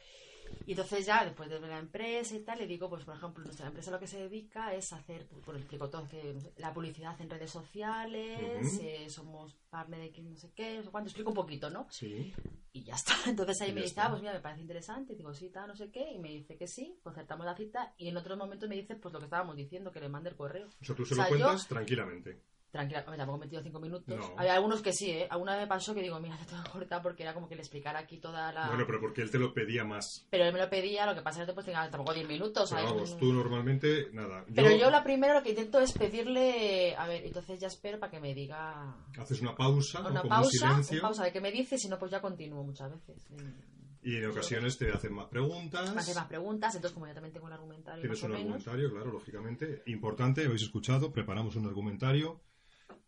Y 0.66 0.72
entonces 0.72 1.04
ya, 1.06 1.24
después 1.24 1.48
de 1.50 1.58
ver 1.58 1.70
la 1.70 1.78
empresa 1.78 2.34
y 2.34 2.40
tal, 2.40 2.58
le 2.58 2.66
digo, 2.66 2.88
pues 2.88 3.04
por 3.04 3.16
ejemplo, 3.16 3.42
nuestra 3.44 3.66
empresa 3.66 3.90
lo 3.90 3.98
que 3.98 4.06
se 4.06 4.18
dedica 4.18 4.74
es 4.74 4.92
hacer, 4.92 5.26
pues 5.26 5.46
lo 5.46 5.56
explico 5.56 5.88
todo, 5.90 6.06
que 6.08 6.36
la 6.58 6.72
publicidad 6.72 7.20
en 7.20 7.30
redes 7.30 7.50
sociales, 7.50 8.78
eh, 8.82 9.06
somos 9.10 9.54
partner 9.68 10.00
de 10.00 10.10
que 10.12 10.22
no 10.22 10.36
sé 10.36 10.52
qué, 10.54 10.76
no 10.78 10.82
sé 10.84 10.90
cuánto, 10.90 11.08
explico 11.08 11.30
un 11.30 11.36
poquito, 11.36 11.70
¿no? 11.70 11.86
Sí. 11.90 12.32
Y 12.72 12.84
ya 12.84 12.94
está. 12.94 13.12
Entonces 13.26 13.60
ahí 13.62 13.72
me 13.72 13.82
dice, 13.82 14.00
ah, 14.00 14.10
pues 14.10 14.20
mira, 14.22 14.32
me 14.34 14.40
parece 14.40 14.60
interesante. 14.62 15.12
Y 15.12 15.16
digo, 15.16 15.34
sí, 15.34 15.48
tal, 15.50 15.68
no 15.68 15.74
sé 15.76 15.90
qué. 15.90 16.12
Y 16.12 16.18
me 16.18 16.28
dice 16.28 16.56
que 16.56 16.66
sí, 16.68 16.98
concertamos 17.02 17.44
la 17.46 17.56
cita. 17.56 17.94
Y 17.96 18.08
en 18.08 18.16
otros 18.16 18.38
momentos 18.38 18.68
me 18.68 18.76
dice, 18.76 18.94
pues 18.96 19.12
lo 19.12 19.18
que 19.18 19.24
estábamos 19.26 19.56
diciendo, 19.56 19.90
que 19.90 20.00
le 20.00 20.08
mande 20.08 20.30
el 20.30 20.36
correo. 20.36 20.68
O 20.80 20.84
sea, 20.84 20.94
tú 20.94 21.04
se 21.04 21.14
O 21.14 21.16
sea, 21.16 21.28
lo 21.30 21.36
yo- 21.36 21.44
cuentas 21.46 21.66
tranquilamente. 21.66 22.42
Tranquila, 22.70 23.04
tampoco 23.04 23.36
he 23.38 23.40
metido 23.46 23.62
cinco 23.62 23.80
minutos. 23.80 24.06
No. 24.16 24.34
Había 24.38 24.54
algunos 24.54 24.80
que 24.80 24.92
sí, 24.92 25.10
¿eh? 25.10 25.26
Alguna 25.28 25.54
vez 25.54 25.62
me 25.62 25.66
pasó 25.66 25.92
que 25.92 26.02
digo, 26.02 26.20
mira, 26.20 26.36
te 26.38 26.44
tengo 26.44 26.62
que 26.62 26.70
cortar 26.70 27.02
porque 27.02 27.24
era 27.24 27.34
como 27.34 27.48
que 27.48 27.56
le 27.56 27.62
explicara 27.62 27.98
aquí 27.98 28.18
toda 28.18 28.52
la... 28.52 28.68
Bueno, 28.68 28.84
pero 28.86 29.00
porque 29.00 29.22
él 29.22 29.30
te 29.30 29.38
lo 29.40 29.52
pedía 29.52 29.84
más. 29.84 30.26
Pero 30.30 30.44
él 30.44 30.52
me 30.52 30.60
lo 30.60 30.70
pedía, 30.70 31.04
lo 31.04 31.14
que 31.14 31.22
pasa 31.22 31.40
es 31.40 31.42
que 31.42 31.46
después 31.46 31.66
tenga 31.66 31.90
tampoco 31.90 32.14
10 32.14 32.28
minutos. 32.28 32.70
Pero 32.72 32.84
vamos, 32.84 33.10
Un- 33.12 33.18
tú 33.18 33.32
normalmente, 33.32 34.08
nada. 34.12 34.44
Pero 34.54 34.70
yo 34.76 34.88
la 34.90 35.02
primero 35.02 35.34
lo 35.34 35.42
que 35.42 35.50
intento 35.50 35.80
es 35.80 35.92
pedirle... 35.92 36.94
A 36.96 37.08
ver, 37.08 37.24
entonces 37.26 37.58
ya 37.58 37.66
espero 37.66 37.98
para 37.98 38.12
que 38.12 38.20
me 38.20 38.34
diga... 38.34 38.94
Haces 39.18 39.40
una 39.40 39.56
pausa, 39.56 40.00
¿no? 40.02 40.10
Una 40.10 40.20
como 40.22 40.34
un 40.34 40.40
pausa, 40.42 40.68
silencio. 40.68 40.98
una 41.00 41.08
pausa 41.08 41.24
de 41.24 41.32
que 41.32 41.40
me 41.40 41.50
dice, 41.50 41.76
si 41.76 41.88
no, 41.88 41.98
pues 41.98 42.12
ya 42.12 42.20
continúo 42.20 42.62
muchas 42.62 42.90
veces. 42.92 43.26
Y 44.02 44.16
en 44.16 44.30
ocasiones 44.30 44.78
te 44.78 44.90
hacen 44.90 45.12
más 45.12 45.26
preguntas. 45.26 45.92
Me 45.92 46.00
hace 46.00 46.14
más 46.14 46.26
preguntas, 46.26 46.74
entonces 46.74 46.94
como 46.94 47.06
yo 47.06 47.12
también 47.12 47.34
tengo 47.34 47.48
el 47.48 47.52
argumentario 47.52 48.00
Tienes 48.00 48.22
un 48.22 48.30
menos... 48.30 48.44
argumentario, 48.44 48.90
claro, 48.90 49.12
lógicamente. 49.12 49.82
Importante, 49.86 50.46
habéis 50.46 50.62
escuchado, 50.62 51.12
preparamos 51.12 51.54
un 51.56 51.66
argumentario, 51.66 52.40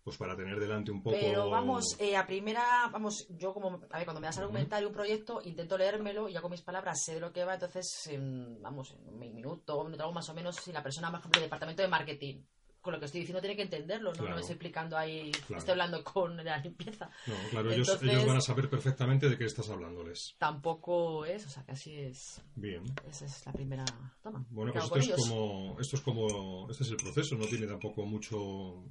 pues 0.03 0.17
para 0.17 0.37
tener 0.37 0.59
delante 0.59 0.91
un 0.91 1.03
poco... 1.03 1.17
Pero 1.21 1.49
vamos, 1.49 1.97
eh, 1.99 2.17
a 2.17 2.27
primera, 2.27 2.89
vamos, 2.93 3.27
yo 3.31 3.55
como, 3.55 3.81
a 3.91 3.97
ver, 3.99 4.05
cuando 4.05 4.21
me 4.21 4.27
das 4.27 4.37
Ujú. 4.37 4.45
argumentario 4.47 4.89
un 4.89 4.95
proyecto, 4.95 5.41
intento 5.45 5.79
leérmelo 5.79 6.29
y 6.29 6.33
ya 6.33 6.41
con 6.41 6.51
mis 6.51 6.63
palabras 6.63 7.03
sé 7.05 7.15
de 7.15 7.21
lo 7.21 7.33
que 7.33 7.45
va, 7.45 7.55
entonces, 7.55 8.09
en, 8.09 8.61
vamos, 8.61 8.91
en 8.93 9.09
un 9.09 9.19
minuto, 9.19 9.79
un 9.79 9.87
minuto, 9.87 10.03
algo 10.03 10.15
más 10.15 10.29
o 10.29 10.35
menos, 10.35 10.57
si 10.57 10.73
la 10.73 10.83
persona, 10.83 11.11
por 11.11 11.21
ejemplo, 11.21 11.41
del 11.41 11.47
departamento 11.47 11.83
de 11.83 11.89
marketing, 11.89 12.43
con 12.81 12.95
lo 12.95 12.99
que 12.99 13.07
estoy 13.07 13.21
diciendo 13.21 13.41
tiene 13.41 13.55
que 13.55 13.63
entenderlo, 13.63 14.11
no 14.11 14.17
Claro. 14.19 14.35
me 14.35 14.41
estoy 14.41 14.55
explicando 14.55 14.99
ahí, 14.99 15.31
Claro. 15.31 15.59
estoy 15.59 15.71
hablando 15.71 16.03
con 16.03 16.37
la 16.45 16.59
limpieza. 16.59 17.09
No, 17.29 17.35
claro, 17.51 17.71
ellos, 17.71 17.87
Entonces- 17.89 18.11
ellos 18.11 18.27
van 18.27 18.37
a 18.39 18.41
saber 18.41 18.69
perfectamente 18.69 19.29
de 19.29 19.39
qué 19.39 19.45
estás 19.45 19.71
hablándoles. 19.71 20.35
Tampoco 20.37 21.25
es, 21.25 21.47
o 21.47 21.49
sea, 21.49 21.63
que 21.65 21.71
así 21.73 21.95
es, 21.95 22.43
Bien. 22.57 22.83
esa 23.09 23.25
es 23.27 23.47
la 23.47 23.53
primera 23.53 23.85
toma. 24.21 24.45
Bueno, 24.51 24.73
pues 24.73 24.83
esto 24.87 24.99
es 24.99 25.07
ellos. 25.07 25.21
como, 25.29 25.79
esto 25.79 25.95
es 25.97 26.03
como, 26.03 26.69
este 26.73 26.83
es 26.83 26.91
el 26.91 26.97
proceso, 26.97 27.37
no 27.37 27.47
tiene 27.47 27.69
tampoco 27.69 28.05
mucho, 28.05 28.85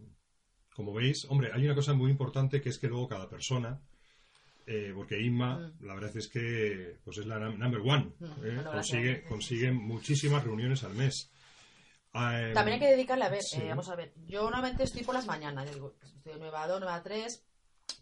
como 0.75 0.93
veis. 0.93 1.25
Hombre, 1.29 1.51
hay 1.53 1.65
una 1.65 1.75
cosa 1.75 1.93
muy 1.93 2.11
importante 2.11 2.61
que 2.61 2.69
es 2.69 2.77
que 2.79 2.87
luego 2.87 3.07
cada 3.07 3.29
persona, 3.29 3.79
eh, 4.65 4.91
porque 4.95 5.19
Inma, 5.21 5.57
Mm. 5.57 5.85
la 5.85 5.95
verdad 5.95 6.15
es 6.15 6.27
que, 6.27 6.97
pues 7.03 7.17
es 7.17 7.25
la 7.25 7.39
num- 7.39 7.57
number 7.57 7.81
one, 7.81 8.11
Mm, 8.19 8.45
¿eh? 8.45 8.63
consigue, 8.71 9.23
consigue 9.23 9.71
muchísimas 9.71 10.43
reuniones 10.43 10.83
al 10.83 10.93
mes. 10.93 11.29
Em, 12.13 12.53
También 12.53 12.73
hay 12.73 12.79
que 12.79 12.91
dedicarle, 12.91 13.25
a 13.25 13.29
ver, 13.29 13.41
sí. 13.41 13.61
eh, 13.61 13.69
vamos 13.69 13.89
a 13.89 13.95
ver, 13.95 14.13
yo 14.27 14.43
normalmente 14.43 14.83
estoy 14.83 15.03
por 15.03 15.15
las 15.15 15.25
mañanas, 15.25 15.71
digo, 15.73 15.95
estoy 16.03 16.33
de 16.33 16.39
9 16.39 16.57
a 16.57 16.67
2, 16.67 16.79
9 16.81 16.93
a 16.93 17.01
3, 17.03 17.43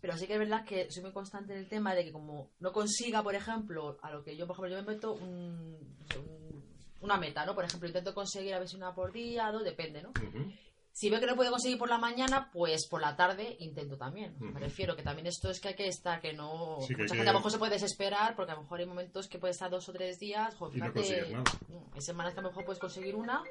pero 0.02 0.18
sí 0.18 0.26
que 0.28 0.34
es 0.34 0.40
verdad 0.40 0.66
que 0.66 0.90
soy 0.90 1.04
muy 1.04 1.12
constante 1.12 1.54
en 1.54 1.60
el 1.60 1.68
tema 1.68 1.94
de 1.94 2.04
que 2.06 2.12
como 2.12 2.52
no 2.60 2.72
consiga, 2.72 3.22
por 3.24 3.36
ejemplo, 3.36 3.98
a 4.02 4.12
lo 4.12 4.24
que 4.24 4.36
yo, 4.36 4.48
por 4.48 4.56
ejemplo, 4.56 4.76
yo 4.78 4.84
me 4.84 4.94
meto 4.96 5.14
un- 5.14 5.96
un- 6.18 6.66
una 7.02 7.18
meta, 7.18 7.46
¿no? 7.46 7.54
Por 7.56 7.66
ejemplo, 7.66 7.88
intento 7.88 8.14
conseguir 8.14 8.54
a 8.56 8.60
ver 8.60 8.68
si 8.68 8.76
una 8.76 8.94
por 8.96 9.12
día, 9.12 9.52
dos, 9.52 9.64
depende, 9.64 10.02
¿no? 10.02 10.10
ujú. 10.10 10.52
Si 11.00 11.10
veo 11.10 11.22
que 11.22 11.26
no 11.28 11.36
puedo 11.38 11.50
conseguir 11.50 11.78
por 11.78 11.88
la 11.88 11.98
mañana, 11.98 12.50
pues 12.52 12.86
por 12.90 13.00
la 13.00 13.16
tarde 13.16 13.56
intento 13.60 13.96
también. 13.96 14.36
Me 14.40 14.60
refiero 14.60 14.98
que 14.98 15.02
también 15.02 15.28
esto 15.28 15.50
es 15.50 15.62
que 15.62 15.70
hay 15.70 15.76
que 15.76 15.88
estar, 15.88 16.20
que 16.20 16.34
no... 16.34 16.76
Sí, 16.82 16.94
que 16.94 17.04
mucha 17.04 17.14
gente 17.16 17.24
que- 17.24 17.30
a 17.30 17.32
lo 17.32 17.40
mejor 17.40 17.52
se 17.54 17.58
puede 17.58 17.72
desesperar 17.72 18.36
porque 18.36 18.52
a 18.52 18.56
lo 18.56 18.64
mejor 18.64 18.80
hay 18.82 18.86
momentos 18.86 19.30
que 19.30 19.40
puede 19.40 19.52
estar 19.52 19.72
dos 19.72 19.88
o 19.88 19.94
tres 19.94 20.20
días. 20.20 20.54
Y 20.56 20.60
no 20.62 20.70
fíjate, 20.72 20.92
consigues 20.94 21.32
nada. 21.32 21.44
Hay 21.94 22.02
semanas 22.02 22.34
que 22.34 22.40
a 22.42 22.44
lo 22.44 22.50
mejor 22.50 22.66
puedes 22.66 22.80
conseguir 22.82 23.16
una, 23.16 23.42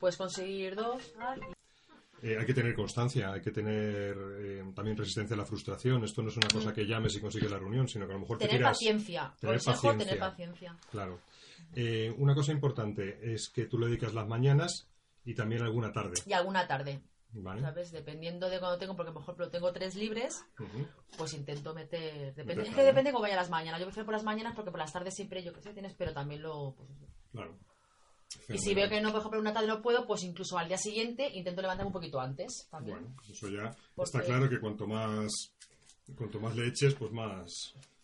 puedes 0.00 0.16
conseguir 0.16 0.74
dos, 0.74 1.14
y- 1.36 2.26
Eh, 2.26 2.36
hay 2.38 2.46
que 2.46 2.54
tener 2.54 2.74
constancia, 2.74 3.32
hay 3.32 3.40
que 3.40 3.50
tener 3.52 4.16
eh, 4.38 4.64
también 4.74 4.96
resistencia 4.96 5.34
a 5.34 5.38
la 5.38 5.44
frustración. 5.46 6.02
Esto 6.04 6.20
no 6.22 6.30
es 6.30 6.36
una 6.36 6.48
cosa 6.48 6.72
que 6.72 6.84
llames 6.86 7.14
y 7.16 7.20
consigues 7.20 7.50
la 7.50 7.58
reunión, 7.58 7.86
sino 7.88 8.06
que 8.06 8.12
a 8.12 8.14
lo 8.14 8.20
mejor 8.22 8.38
te 8.38 8.44
Tener 8.46 8.58
tiras... 8.58 8.76
paciencia. 8.78 9.34
tener 9.40 9.56
Consejo, 9.56 9.74
paciencia. 9.76 10.04
tener 10.06 10.18
paciencia. 10.20 10.76
Claro. 10.90 11.20
Eh, 11.74 12.12
una 12.18 12.34
cosa 12.34 12.50
importante 12.52 13.18
es 13.34 13.48
que 13.52 13.66
tú 13.66 13.78
le 13.78 13.86
dedicas 13.86 14.14
las 14.14 14.26
mañanas 14.28 14.88
y 15.24 15.34
también 15.34 15.62
alguna 15.62 15.92
tarde. 15.92 16.14
Y 16.26 16.32
alguna 16.32 16.66
tarde, 16.66 17.00
¿Vale? 17.32 17.60
¿sabes? 17.62 17.92
Dependiendo 17.92 18.48
de 18.50 18.58
cuando 18.60 18.78
tengo, 18.78 18.94
porque 18.96 19.10
a 19.10 19.14
lo 19.14 19.20
mejor 19.20 19.50
tengo 19.50 19.72
tres 19.72 19.94
libres, 19.94 20.44
pues 21.16 21.32
intento 21.34 21.74
meter... 21.74 22.34
Depende, 22.34 22.68
es 22.68 22.74
que 22.74 22.82
depende 22.82 23.10
cómo 23.12 23.22
vaya 23.22 23.36
las 23.36 23.50
mañanas. 23.50 23.80
Yo 23.80 23.86
prefiero 23.86 24.04
por 24.04 24.14
las 24.14 24.24
mañanas 24.24 24.54
porque 24.54 24.70
por 24.70 24.80
las 24.80 24.92
tardes 24.92 25.14
siempre, 25.14 25.42
yo 25.42 25.52
qué 25.52 25.62
sé, 25.62 25.72
tienes, 25.72 25.94
pero 25.94 26.12
también 26.12 26.42
lo... 26.42 26.74
pues. 26.76 26.88
Claro. 27.32 27.56
y 28.48 28.58
si 28.58 28.74
veo 28.74 28.88
que 28.90 29.00
no, 29.00 29.10
por 29.10 29.20
ejemplo, 29.20 29.40
una 29.40 29.52
tarde 29.54 29.68
no 29.68 29.80
puedo, 29.80 30.06
pues 30.06 30.22
incluso 30.24 30.58
al 30.58 30.68
día 30.68 30.76
siguiente 30.76 31.28
intento 31.32 31.62
levantarme 31.62 31.88
un 31.88 31.92
poquito 31.94 32.20
antes. 32.20 32.68
También. 32.70 32.98
Bueno, 33.00 33.16
eso 33.30 33.48
ya 33.48 33.74
Porque- 33.94 34.18
está 34.18 34.22
claro 34.22 34.48
que 34.50 34.60
cuanto 34.60 34.86
más 34.86 35.30
cuanto 36.16 36.40
más 36.40 36.54
le 36.56 36.68
eches, 36.68 36.94
pues 36.94 37.10
más 37.12 37.46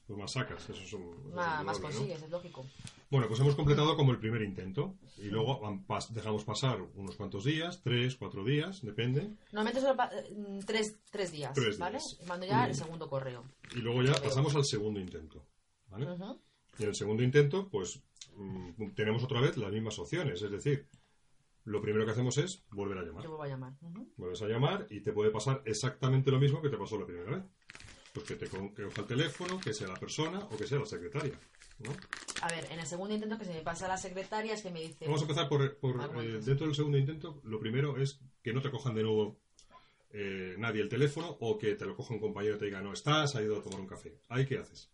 pues 0.07 0.19
más 0.19 0.33
sacas. 0.33 0.71
Eso 0.71 0.83
es 0.83 0.93
un, 0.95 1.35
más, 1.35 1.79
consigues, 1.79 2.23
es 2.23 2.31
lógico. 2.31 2.65
Bueno, 3.11 3.27
pues 3.27 3.41
hemos 3.41 3.55
completado 3.55 3.97
como 3.97 4.13
el 4.13 4.19
primer 4.19 4.43
intento 4.43 4.99
y 5.17 5.29
luego 5.31 5.61
pas- 5.87 6.11
dejamos 6.11 6.45
pasar 6.45 6.83
unos 6.95 7.17
cuantos 7.17 7.45
días, 7.45 7.81
tres, 7.83 8.17
cuatro 8.17 8.45
días, 8.45 8.83
depende, 8.83 9.31
Normalmente 9.51 9.81
solo 9.81 9.97
pa- 9.97 10.11
eh, 10.13 10.61
tres, 10.67 10.95
tres 11.11 11.33
días, 11.33 11.55
Tres 11.55 11.79
¿vale? 11.79 11.99
días. 11.99 12.19
Mando 12.27 12.47
ya 12.47 12.67
el 12.67 12.75
segundo 12.75 13.09
correo. 13.09 13.45
y 13.75 13.79
luego 13.79 14.03
ya 14.03 14.13
pasamos 14.15 14.55
al 14.55 14.65
segundo 14.65 15.01
intento. 15.01 15.47
¿vale? 15.89 16.07
Y 16.79 16.83
en 16.83 16.89
el 16.91 16.95
segundo 16.95 17.23
intento, 17.23 17.69
pues 17.71 18.03
mm, 18.37 18.91
tenemos 18.95 19.25
otra 19.25 19.41
vez 19.41 19.57
las 19.57 19.73
mismas 19.73 19.99
opciones, 19.99 20.43
es 20.43 20.51
decir, 20.51 20.87
lo 21.65 21.81
primero 21.81 22.05
que 22.05 22.13
hacemos 22.13 22.37
es 22.37 22.63
volver 22.71 22.99
a 22.99 23.03
llamar. 23.05 23.23
Yo 23.25 23.31
vuelvo 23.31 23.45
a 23.45 23.49
llamar. 23.49 23.73
Vuelves 24.17 24.43
a 24.43 24.49
llamar 24.49 24.87
y 24.91 25.01
te 25.01 25.13
puede 25.13 25.31
pasar 25.31 25.63
exactamente 25.65 26.31
lo 26.31 26.39
mismo 26.39 26.61
que 26.61 26.69
te 26.69 26.77
pasó 26.77 26.99
la 26.99 27.07
primera 27.07 27.31
vez. 27.31 27.45
Pues 28.13 28.27
que 28.27 28.37
te 28.37 28.49
coja 28.49 28.69
el 29.01 29.07
teléfono, 29.07 29.59
que 29.61 29.73
sea 29.75 29.89
la 29.89 29.95
persona 29.97 30.41
o 30.41 30.57
que 30.57 30.67
sea 30.67 30.79
la 30.79 30.87
secretaria. 30.87 31.39
¿No? 31.81 31.91
A 32.43 32.49
ver, 32.49 32.67
en 32.71 32.79
el 32.79 32.87
segundo 32.87 33.15
intento 33.15 33.39
que 33.39 33.45
se 33.45 33.53
me 33.53 33.61
pasa 33.63 33.87
a 33.87 33.89
la 33.89 33.97
secretaria 33.97 34.55
es 34.55 34.63
que 34.63 34.71
me 34.71 34.81
dice... 34.81 35.05
Vamos 35.07 35.21
a 35.21 35.25
empezar 35.25 35.49
por, 35.49 35.77
por, 35.79 36.01
Ah, 36.01 36.11
eh, 36.23 36.41
dentro 36.45 36.67
del 36.67 36.75
segundo 36.75 36.99
intento. 36.99 37.41
Lo 37.45 37.59
primero 37.59 37.97
es 38.01 38.21
que 38.43 38.53
no 38.53 38.63
te 38.63 38.71
cojan 38.71 38.95
de 38.95 39.03
nuevo 39.03 39.39
eh, 40.11 40.55
nadie 40.59 40.81
el 40.81 40.89
teléfono 40.89 41.37
o 41.41 41.59
que 41.59 41.75
te 41.75 41.85
lo 41.85 41.97
coja 41.97 42.15
un 42.15 42.21
compañero 42.21 42.57
y 42.57 42.59
te 42.59 42.65
diga 42.67 42.81
no 42.81 42.93
estás, 42.93 43.35
ha 43.37 43.43
ido 43.43 43.59
a 43.59 43.63
tomar 43.63 43.81
un 43.81 43.87
café. 43.87 44.19
¿Ahí 44.29 44.47
qué 44.47 44.59
haces? 44.59 44.91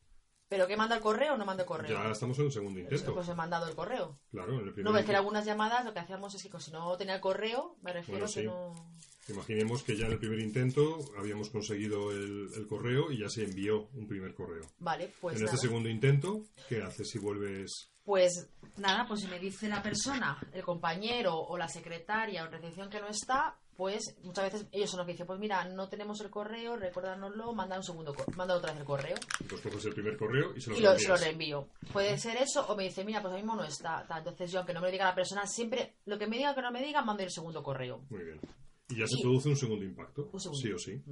¿Pero 0.55 0.69
qué 0.69 0.77
manda 0.77 0.95
el 0.95 1.03
correo 1.03 1.35
o 1.35 1.37
no 1.37 1.45
manda 1.45 1.65
el 1.65 1.67
correo? 1.67 1.91
Ya 1.91 2.13
estamos 2.13 2.39
en 2.39 2.45
el 2.45 2.53
segundo 2.53 2.79
intento. 2.79 3.13
Pues 3.13 3.29
he 3.29 3.35
mandado 3.35 3.67
el 3.67 3.75
correo. 3.75 4.21
Claro, 4.31 4.61
en 4.61 4.69
el 4.69 4.73
primer 4.73 4.93
No, 4.93 4.97
es 4.97 5.05
que 5.05 5.11
en 5.11 5.17
algunas 5.17 5.45
llamadas 5.45 5.85
lo 5.85 5.93
que 5.93 5.99
hacíamos 5.99 6.33
es 6.33 6.43
que 6.45 6.61
si 6.61 6.71
no 6.71 6.97
tenía 6.97 7.17
el 7.17 7.21
correo, 7.21 7.77
me 7.83 7.93
refiero 7.93 8.27
Bueno, 8.27 8.33
que 8.33 8.45
no... 8.45 8.95
Imaginemos 9.27 9.83
que 9.83 9.97
ya 9.97 10.07
en 10.07 10.13
el 10.13 10.19
primer 10.21 10.39
intento 10.39 10.99
habíamos 11.19 11.51
conseguido 11.51 12.13
el, 12.13 12.51
el 12.55 12.69
correo 12.69 13.11
y 13.11 13.19
ya 13.19 13.29
se 13.29 13.43
envió 13.43 13.89
un 13.95 14.07
primer 14.07 14.33
correo. 14.33 14.63
Vale, 14.79 15.13
pues 15.21 15.35
en 15.35 15.43
nada. 15.43 15.55
este 15.57 15.67
segundo 15.67 15.89
intento, 15.89 16.45
¿qué 16.69 16.83
haces 16.83 17.11
si 17.11 17.19
vuelves? 17.19 17.91
Pues 18.05 18.49
nada, 18.77 19.07
pues 19.09 19.23
si 19.23 19.27
me 19.27 19.41
dice 19.41 19.67
la 19.67 19.83
persona, 19.83 20.39
el 20.53 20.63
compañero 20.63 21.35
o 21.37 21.59
la 21.59 21.69
secretaria 21.69 22.45
o 22.45 22.47
en 22.47 22.53
recepción 22.53 22.89
que 22.91 23.01
no 23.01 23.09
está, 23.09 23.59
pues 23.77 24.17
muchas 24.23 24.53
veces 24.53 24.67
ellos 24.73 24.91
son 24.91 24.99
los 24.99 25.07
que 25.07 25.13
dicen, 25.13 25.27
pues 25.27 25.39
mira, 25.39 25.65
no 25.65 25.89
tenemos 25.89 26.21
el 26.21 26.31
correo, 26.31 26.77
recuérdanoslo, 26.77 27.53
manda 27.55 27.77
un 27.77 27.83
segundo, 27.83 28.15
manda 28.37 28.55
otra 28.57 28.71
vez 28.73 28.81
el 28.81 28.87
correo 28.87 29.17
Pues 29.49 29.61
coges 29.61 29.85
el 29.87 29.95
primer 29.95 30.17
correo 30.17 30.55
y 30.57 30.61
se 30.61 30.71
lo 30.71 30.77
y 30.77 30.81
lo, 30.81 30.99
se 30.99 31.09
lo 31.09 31.17
reenvío. 31.17 31.69
Puede 31.93 32.17
ser 32.19 32.37
eso 32.37 32.67
o 32.69 32.77
me 32.77 32.85
dice, 32.85 33.05
mira, 33.05 33.21
pues 33.21 33.33
ahora 33.33 33.43
mismo 33.43 33.57
no 33.57 33.65
está. 33.65 34.07
tal. 34.07 34.19
Entonces 34.19 34.51
yo, 34.53 34.59
aunque 34.61 34.73
no 34.75 34.81
me 34.81 34.87
lo 34.89 34.93
diga 34.93 35.05
la 35.07 35.15
persona, 35.15 35.47
siempre 35.47 35.97
lo 36.05 36.19
que 36.19 36.27
me 36.27 36.37
diga 36.37 36.55
que 36.55 36.63
no 36.63 36.71
me 36.73 36.83
diga, 36.83 37.03
mando 37.03 37.23
el 37.23 37.31
segundo 37.31 37.63
correo. 37.63 38.05
Muy 38.11 38.25
bien. 38.25 38.41
Y 38.89 38.99
ya 38.99 39.07
se 39.07 39.19
Y- 39.19 39.23
produce 39.23 39.49
un 39.49 39.57
segundo 39.57 39.85
impacto, 39.85 40.29
Un 40.33 40.41
segundo. 40.41 40.61
sí 40.63 40.73
o 40.73 40.79
sí. 40.79 41.03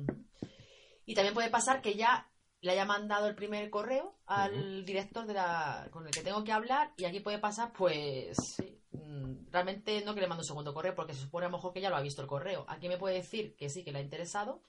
Y 1.04 1.14
también 1.14 1.34
puede 1.34 1.50
pasar 1.50 1.82
que 1.82 1.94
ya 1.94 2.28
le 2.62 2.72
haya 2.72 2.84
mandado 2.84 3.26
el 3.26 3.34
primer 3.34 3.68
correo 3.70 4.14
al 4.26 4.84
director 4.84 5.26
de 5.26 5.34
la, 5.34 5.88
con 5.90 6.06
el 6.06 6.12
que 6.12 6.22
tengo 6.22 6.44
que 6.44 6.52
hablar 6.52 6.92
y 6.96 7.04
aquí 7.04 7.18
puede 7.18 7.40
pasar, 7.40 7.72
pues, 7.72 8.36
sí, 8.36 8.80
mm, 8.92 9.50
realmente 9.50 10.02
no 10.04 10.14
que 10.14 10.20
le 10.20 10.28
mando 10.28 10.42
un 10.42 10.46
segundo 10.46 10.72
correo 10.72 10.94
porque 10.94 11.12
se 11.12 11.22
supone 11.22 11.46
a 11.46 11.48
lo 11.48 11.56
mejor 11.56 11.72
que 11.72 11.80
ya 11.80 11.90
lo 11.90 11.96
ha 11.96 12.00
visto 12.00 12.22
el 12.22 12.28
correo. 12.28 12.64
Aquí 12.68 12.88
me 12.88 12.98
puede 12.98 13.16
decir 13.16 13.56
que 13.56 13.68
sí, 13.68 13.82
que 13.82 13.90
le 13.90 13.98
ha 13.98 14.02
interesado 14.02 14.62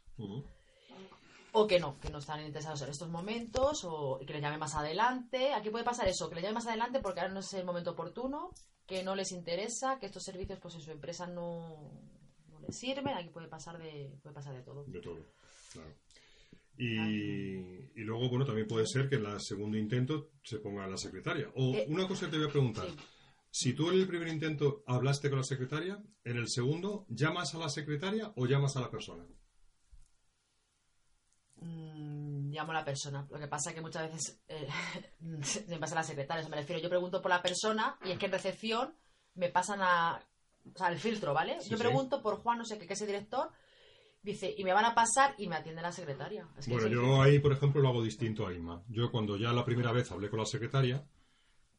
o 1.51 1.67
que 1.67 1.79
no, 1.79 1.99
que 1.99 2.09
no 2.09 2.17
están 2.17 2.43
interesados 2.43 2.81
en 2.81 2.89
estos 2.89 3.09
momentos 3.09 3.83
o 3.85 4.19
que 4.25 4.33
le 4.33 4.41
llame 4.41 4.57
más 4.57 4.73
adelante. 4.73 5.53
Aquí 5.53 5.69
puede 5.69 5.85
pasar 5.85 6.07
eso, 6.07 6.29
que 6.29 6.35
le 6.35 6.41
llame 6.41 6.55
más 6.55 6.65
adelante 6.65 6.99
porque 6.99 7.19
ahora 7.19 7.33
no 7.33 7.41
es 7.41 7.53
el 7.53 7.63
momento 7.63 7.91
oportuno, 7.91 8.49
que 8.87 9.03
no 9.03 9.13
les 9.13 9.31
interesa, 9.31 9.99
que 9.99 10.07
estos 10.07 10.23
servicios 10.23 10.59
pues 10.59 10.73
en 10.73 10.81
su 10.81 10.91
empresa 10.91 11.27
no, 11.27 11.91
no 12.49 12.59
les 12.59 12.75
sirven. 12.75 13.15
Aquí 13.15 13.29
puede 13.29 13.47
pasar 13.49 13.77
de, 13.77 14.17
puede 14.23 14.33
pasar 14.33 14.55
de 14.55 14.63
todo. 14.63 14.83
De 14.85 14.99
todo, 14.99 15.19
claro. 15.71 15.93
Y, 16.77 17.55
y 17.55 18.03
luego, 18.03 18.29
bueno, 18.29 18.45
también 18.45 18.67
puede 18.67 18.87
ser 18.87 19.07
que 19.07 19.15
en 19.15 19.25
el 19.25 19.39
segundo 19.39 19.77
intento 19.77 20.31
se 20.43 20.57
ponga 20.59 20.87
la 20.87 20.97
secretaria. 20.97 21.49
O 21.55 21.73
Eh, 21.75 21.85
una 21.89 22.07
cosa 22.07 22.25
que 22.25 22.31
te 22.31 22.37
voy 22.37 22.47
a 22.47 22.51
preguntar. 22.51 22.87
sí. 22.89 22.95
Si 23.55 23.73
tú 23.73 23.91
en 23.91 23.99
el 23.99 24.07
primer 24.07 24.27
intento 24.29 24.83
hablaste 24.87 25.29
con 25.29 25.37
la 25.37 25.43
secretaria, 25.43 26.01
en 26.23 26.37
el 26.37 26.49
segundo, 26.49 27.05
¿llamas 27.07 27.53
a 27.53 27.59
la 27.59 27.69
secretaria 27.69 28.33
o 28.35 28.47
llamas 28.47 28.75
a 28.77 28.81
la 28.81 28.89
persona? 28.89 29.23
Mm, 31.57 32.51
llamo 32.51 32.71
a 32.71 32.75
la 32.75 32.85
persona. 32.85 33.27
Lo 33.29 33.39
que 33.39 33.47
pasa 33.47 33.69
es 33.69 33.75
que 33.75 33.81
muchas 33.81 34.11
veces 34.11 34.41
eh, 34.47 34.67
me 35.67 35.77
pasa 35.77 35.93
a 35.95 35.99
la 35.99 36.03
secretaria. 36.03 36.41
o 36.41 36.43
sea, 36.43 36.49
me 36.49 36.57
refiero, 36.61 36.81
yo 36.81 36.89
pregunto 36.89 37.21
por 37.21 37.29
la 37.29 37.41
persona 37.41 37.97
y 38.03 38.11
es 38.11 38.17
que 38.17 38.25
en 38.25 38.31
recepción 38.31 38.95
me 39.35 39.49
pasan 39.49 39.81
a. 39.81 40.19
O 40.73 40.77
sea, 40.77 40.87
el 40.87 40.97
filtro, 40.97 41.33
¿vale? 41.33 41.59
Sí, 41.61 41.69
yo 41.69 41.77
sí. 41.77 41.83
pregunto 41.83 42.21
por 42.21 42.37
Juan, 42.37 42.57
no 42.57 42.65
sé 42.65 42.79
qué, 42.79 42.87
que 42.87 42.93
es 42.93 43.01
el 43.01 43.07
director. 43.07 43.51
Dice, 44.23 44.55
y 44.57 44.63
me 44.63 44.71
van 44.71 44.85
a 44.85 44.95
pasar 44.95 45.35
y 45.37 45.47
me 45.47 45.57
atiende 45.57 45.81
la 45.81 45.91
secretaria. 45.91 46.47
Es 46.57 46.65
que 46.65 46.71
Bueno, 46.71 46.87
yo 46.87 47.21
ahí, 47.21 47.39
por 47.39 47.51
ejemplo, 47.51 47.81
lo 47.81 47.89
hago 47.89 48.01
distinto 48.01 48.47
a 48.47 48.53
Inma. 48.53 48.81
Yo 48.87 49.11
cuando 49.11 49.35
ya 49.35 49.51
la 49.51 49.65
primera 49.65 49.91
vez 49.91 50.09
hablé 50.11 50.29
con 50.29 50.39
la 50.39 50.45
secretaria, 50.45 51.05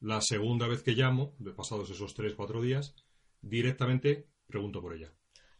la 0.00 0.20
segunda 0.20 0.68
vez 0.68 0.82
que 0.82 0.92
llamo, 0.92 1.32
de 1.38 1.52
pasados 1.52 1.88
esos 1.88 2.14
tres, 2.14 2.34
cuatro 2.34 2.60
días, 2.60 2.94
directamente 3.40 4.28
pregunto 4.46 4.82
por 4.82 4.94
ella. 4.94 5.10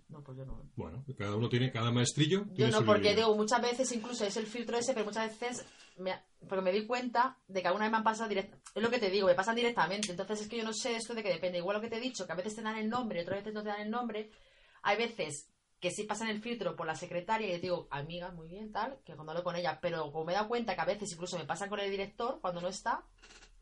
No, 0.09 0.23
pues 0.23 0.37
yo 0.37 0.45
no. 0.45 0.71
Bueno, 0.77 1.03
cada 1.17 1.35
uno 1.35 1.49
tiene, 1.49 1.73
cada 1.73 1.91
maestrillo 1.91 2.45
Yo 2.49 2.55
tiene 2.55 2.73
no, 2.73 2.85
porque 2.85 3.15
digo, 3.15 3.35
muchas 3.35 3.63
veces 3.63 3.91
incluso 3.93 4.27
es 4.27 4.37
el 4.37 4.47
filtro 4.47 4.77
ese, 4.77 4.93
pero 4.93 5.07
muchas 5.07 5.41
veces. 5.41 5.65
Me, 5.97 6.13
porque 6.47 6.63
me 6.63 6.73
di 6.73 6.87
cuenta 6.87 7.39
de 7.49 7.63
que 7.63 7.69
alguna 7.69 7.87
vez 7.87 7.93
me 7.93 7.97
han 7.97 8.05
pasado 8.05 8.29
directo. 8.29 8.59
Es 8.75 8.83
lo 8.83 8.91
que 8.91 8.99
te 8.99 9.09
digo, 9.09 9.27
me 9.27 9.35
pasan 9.35 9.57
directamente. 9.57 10.11
Entonces 10.11 10.43
es 10.43 10.49
que 10.49 10.59
yo 10.59 10.65
no 10.65 10.75
sé 10.75 10.97
esto 10.97 11.15
de 11.15 11.23
que 11.23 11.31
depende. 11.31 11.59
Igual 11.59 11.77
lo 11.77 11.81
que 11.81 11.89
te 11.89 11.97
he 11.97 12.01
dicho, 12.01 12.27
que 12.27 12.33
a 12.33 12.37
veces 12.37 12.55
te 12.55 12.63
dan 12.63 12.77
el 12.77 12.91
nombre, 12.91 13.23
otras 13.23 13.39
veces 13.39 13.55
no 13.55 13.63
te 13.63 13.71
dan 13.71 13.81
el 13.81 13.91
nombre. 13.91 14.31
Hay 14.83 14.99
veces 14.99 15.49
que 15.85 15.91
sí 15.91 16.05
pasan 16.05 16.29
el 16.29 16.41
filtro 16.41 16.75
por 16.77 16.87
la 16.87 16.95
secretaria 16.95 17.47
y 17.47 17.51
les 17.53 17.61
digo, 17.61 17.87
amiga, 17.91 18.31
muy 18.31 18.49
bien, 18.49 18.73
tal, 18.73 18.99
que 19.05 19.15
cuando 19.15 19.33
hablo 19.33 19.45
con 19.45 19.55
ella. 19.55 19.79
Pero 19.83 20.11
como 20.11 20.25
me 20.25 20.33
he 20.33 20.35
dado 20.37 20.49
cuenta 20.49 20.75
que 20.75 20.81
a 20.81 20.87
veces 20.87 21.13
incluso 21.13 21.39
me 21.39 21.45
pasan 21.45 21.69
con 21.69 21.79
el 21.79 21.91
director 21.91 22.41
cuando 22.41 22.63
no 22.63 22.69
está, 22.69 23.05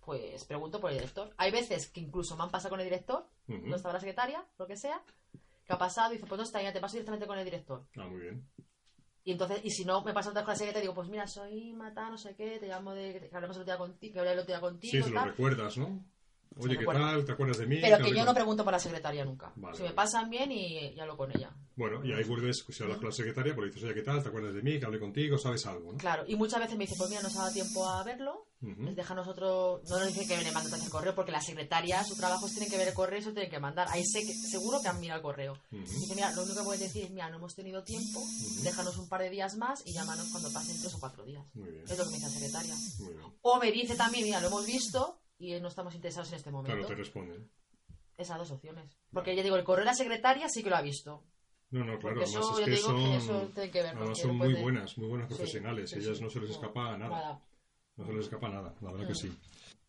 pues 0.04 0.44
pregunto 0.44 0.80
por 0.80 0.92
el 0.92 0.98
director. 0.98 1.34
Hay 1.36 1.50
veces 1.50 1.88
que 1.90 1.98
incluso 1.98 2.36
me 2.36 2.44
han 2.44 2.50
pasado 2.52 2.70
con 2.70 2.78
el 2.80 2.86
director, 2.86 3.26
no 3.48 3.74
estaba 3.74 3.94
la 3.94 3.98
secretaria, 4.00 4.46
lo 4.56 4.68
que 4.68 4.76
sea, 4.76 5.02
que 5.64 5.72
ha 5.72 5.78
pasado 5.78 6.12
y 6.12 6.16
dice, 6.16 6.28
pues 6.28 6.38
no 6.38 6.44
está, 6.44 6.62
ya 6.62 6.72
te 6.72 6.80
paso 6.80 6.92
directamente 6.92 7.26
con 7.26 7.38
el 7.38 7.44
director. 7.44 7.84
Ah, 7.96 8.06
muy 8.06 8.20
bien. 8.20 8.48
Y 9.24 9.32
entonces, 9.32 9.60
y 9.64 9.70
si 9.70 9.84
no, 9.84 10.02
me 10.04 10.12
pasa 10.12 10.30
otra 10.30 10.44
cosa 10.44 10.64
que 10.64 10.72
te 10.72 10.80
digo, 10.80 10.94
pues 10.94 11.08
mira, 11.08 11.26
soy 11.26 11.72
Mata, 11.72 12.08
no 12.08 12.18
sé 12.18 12.34
qué, 12.36 12.58
te 12.60 12.68
llamo 12.68 12.92
de 12.92 13.28
que 13.28 13.34
hablamos 13.36 13.56
el 13.56 13.62
otro 13.62 13.72
día 13.74 13.78
contigo, 13.78 14.12
que 14.14 14.18
hablé 14.20 14.32
el 14.32 14.38
otro 14.38 14.52
día 14.52 14.60
contigo, 14.60 14.90
Sí, 14.92 15.02
se 15.02 15.10
lo 15.10 15.20
tal. 15.20 15.28
recuerdas, 15.30 15.76
¿no? 15.76 16.04
Oye, 16.58 16.78
¿qué 16.78 16.84
tal? 16.86 17.24
¿Te 17.24 17.32
acuerdas 17.32 17.58
de 17.58 17.66
mí? 17.66 17.78
Pero 17.80 17.96
¿Qué 17.98 18.04
que 18.04 18.14
yo 18.16 18.24
no 18.24 18.34
pregunto 18.34 18.64
por 18.64 18.72
la 18.72 18.78
secretaria 18.78 19.24
nunca. 19.24 19.52
Vale, 19.56 19.76
si 19.76 19.82
me 19.82 19.88
vale. 19.88 19.96
pasan 19.96 20.30
bien 20.30 20.52
y, 20.52 20.88
y 20.94 21.00
hablo 21.00 21.16
con 21.16 21.30
ella. 21.30 21.50
Bueno, 21.74 22.04
y 22.04 22.12
ahí 22.12 22.24
vuelves, 22.24 22.64
si 22.68 22.82
hablas 22.82 22.98
con 22.98 23.08
la 23.08 23.14
secretaria, 23.14 23.54
pues 23.54 23.66
le 23.68 23.72
dices, 23.72 23.84
oye, 23.84 23.94
¿qué 23.94 24.02
tal? 24.02 24.22
¿Te 24.22 24.28
acuerdas 24.28 24.54
de 24.54 24.62
mí? 24.62 24.78
¿Que 24.78 24.84
hablé 24.84 25.00
contigo? 25.00 25.38
¿Sabes 25.38 25.64
algo? 25.66 25.92
¿no? 25.92 25.98
Claro, 25.98 26.24
y 26.26 26.36
muchas 26.36 26.60
veces 26.60 26.76
me 26.76 26.84
dice, 26.84 26.96
pues 26.98 27.08
mira, 27.08 27.22
no 27.22 27.30
se 27.30 27.38
ha 27.38 27.42
dado 27.42 27.52
tiempo 27.54 27.88
a 27.88 28.04
verlo, 28.04 28.46
Ujú. 28.60 28.82
les 28.82 28.94
deja 28.94 29.14
a 29.14 29.16
nosotros, 29.16 29.80
no 29.88 29.98
nos 29.98 30.08
dice 30.08 30.26
que 30.26 30.36
me 30.44 30.52
manden 30.52 30.80
el 30.82 30.90
correo, 30.90 31.14
porque 31.14 31.32
la 31.32 31.40
secretaria, 31.40 32.04
su 32.04 32.14
trabajo 32.14 32.46
es 32.46 32.52
tienen 32.52 32.70
que 32.70 32.76
ver 32.76 32.88
el 32.88 32.94
correo 32.94 33.18
y 33.18 33.22
eso 33.22 33.32
tienen 33.32 33.50
que 33.50 33.58
mandar. 33.58 33.88
Ahí 33.90 34.04
sé 34.04 34.20
que, 34.26 34.34
seguro 34.34 34.80
que 34.82 34.88
han 34.88 35.00
mirado 35.00 35.20
el 35.20 35.22
correo. 35.22 35.52
Ujú. 35.72 35.80
Dice, 35.82 36.14
mira, 36.14 36.30
lo 36.32 36.42
único 36.42 36.58
que 36.58 36.64
puedes 36.64 36.80
decir 36.82 37.04
es, 37.06 37.10
mira, 37.10 37.30
no 37.30 37.36
hemos 37.38 37.54
tenido 37.54 37.82
tiempo, 37.82 38.22
déjanos 38.62 38.98
un 38.98 39.08
par 39.08 39.22
de 39.22 39.30
días 39.30 39.56
más 39.56 39.82
y 39.86 39.94
llámanos 39.94 40.28
cuando 40.30 40.52
pasen 40.52 40.78
tres 40.78 40.94
o 40.94 41.00
cuatro 41.00 41.24
días. 41.24 41.42
Muy 41.54 41.70
bien, 41.70 41.84
Es 41.88 41.96
lo 41.96 42.04
que 42.04 42.10
me 42.10 42.16
dice 42.18 42.26
la 42.28 42.32
secretaria. 42.34 42.74
muy 43.00 43.14
bien. 43.14 43.32
O 43.40 43.58
me 43.58 43.72
dice 43.72 43.96
también, 43.96 44.24
mira, 44.24 44.40
lo 44.40 44.48
hemos 44.48 44.66
visto 44.66 45.21
y 45.42 45.60
no 45.60 45.68
estamos 45.68 45.94
interesados 45.94 46.30
en 46.30 46.36
este 46.36 46.50
momento. 46.50 46.72
Claro, 46.76 46.86
te 46.88 46.94
responden. 46.94 47.50
Esas 48.16 48.38
dos 48.38 48.50
opciones. 48.52 48.96
Porque 49.12 49.34
ya 49.34 49.42
digo, 49.42 49.56
el 49.56 49.64
correo 49.64 49.84
de 49.84 49.90
la 49.90 49.94
secretaria 49.94 50.48
sí 50.48 50.62
que 50.62 50.70
lo 50.70 50.76
ha 50.76 50.82
visto. 50.82 51.24
No, 51.70 51.80
no, 51.80 51.98
claro, 51.98 52.00
Porque 52.00 52.24
además 52.24 52.44
eso, 52.44 52.58
es 52.60 52.64
que 52.66 52.76
son, 52.76 52.96
que 52.96 53.16
eso 53.16 53.50
tiene 53.54 53.70
que 53.70 53.82
ver. 53.82 53.96
además 53.96 54.18
son 54.18 54.36
muy 54.36 54.54
buenas, 54.54 54.98
muy 54.98 55.08
buenas 55.08 55.28
profesionales. 55.28 55.90
sí, 55.90 55.98
Ellas 55.98 56.18
sí. 56.18 56.22
no 56.24 56.30
se 56.30 56.40
les 56.40 56.50
escapa 56.50 56.96
nada. 56.98 57.08
nada. 57.10 57.42
No 57.96 58.06
se 58.06 58.12
les 58.12 58.24
escapa 58.24 58.48
nada, 58.48 58.74
la 58.80 58.92
verdad 58.92 59.06
que 59.06 59.12
Mm. 59.12 59.16
sí. 59.16 59.38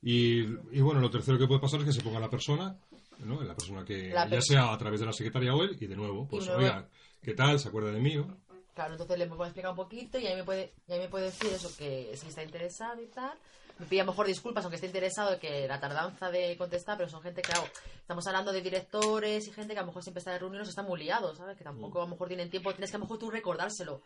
Y, 0.02 0.40
y 0.78 0.82
bueno, 0.82 1.00
lo 1.00 1.10
tercero 1.10 1.38
que 1.38 1.48
puede 1.48 1.60
pasar 1.62 1.80
es 1.82 1.86
que 1.86 1.94
se 1.94 2.02
ponga 2.02 2.20
la 2.20 2.30
persona 2.30 2.78
¿no? 3.20 3.42
La 3.44 3.54
persona 3.56 3.86
que, 3.86 4.10
La 4.10 4.28
ya 4.28 4.42
sea 4.42 4.74
a 4.74 4.78
través 4.78 5.00
de 5.00 5.06
la 5.06 5.14
secretaria 5.14 5.54
o 5.54 5.64
él, 5.64 5.78
y 5.80 5.86
de 5.88 5.96
nuevo, 5.96 6.28
pues, 6.28 6.46
luego- 6.48 6.62
oiga, 6.62 6.90
¿qué 7.22 7.34
tal? 7.34 7.60
¿Se 7.60 7.70
acuerda 7.70 7.92
de 7.92 8.00
mí? 8.02 8.16
¿no? 8.16 8.38
Claro, 8.74 8.94
entonces 8.94 9.18
le 9.20 9.28
puedo 9.28 9.44
explicar 9.46 9.70
un 9.70 9.78
poquito 9.78 10.18
y 10.20 10.26
ahí 10.28 10.36
me 10.36 10.44
puede, 10.44 10.74
y 10.88 10.94
ahí 10.94 11.00
me 11.00 11.08
puede 11.10 11.26
decir 11.26 11.52
eso, 11.54 11.70
que 11.78 12.18
si 12.18 12.28
está 12.28 12.44
interesado 12.44 13.02
y 13.02 13.06
tal. 13.08 13.38
Me 13.80 13.88
pide 13.88 14.02
a 14.02 14.04
lo 14.04 14.12
mejor 14.12 14.28
disculpas, 14.28 14.64
aunque 14.64 14.76
esté 14.76 14.88
interesado, 14.88 15.40
que 15.40 15.68
la 15.68 15.80
tardanza 15.80 16.30
de 16.30 16.56
contestar, 16.58 16.98
pero 16.98 17.10
son 17.10 17.22
gente 17.22 17.42
que, 17.42 17.52
claro, 17.52 17.68
estamos 17.96 18.26
hablando 18.28 18.52
de 18.52 18.62
directores 18.62 19.48
y 19.48 19.52
gente 19.52 19.74
que 19.74 19.80
a 19.80 19.82
lo 19.82 19.88
mejor 19.88 20.04
siempre 20.04 20.20
está 20.20 20.32
de 20.32 20.40
reuniones 20.40 20.68
o 20.68 20.70
están 20.70 20.86
muy 20.86 21.00
liados, 21.00 21.38
¿sabes? 21.38 21.58
Que 21.58 21.64
tampoco 21.64 22.00
a 22.00 22.06
lo 22.06 22.12
mejor 22.12 22.28
tienen 22.28 22.50
tiempo, 22.50 22.72
tienes 22.72 22.92
que 22.92 22.98
a 22.98 23.00
lo 23.00 23.06
mejor 23.06 23.18
tú 23.18 23.32
recordárselo. 23.32 24.04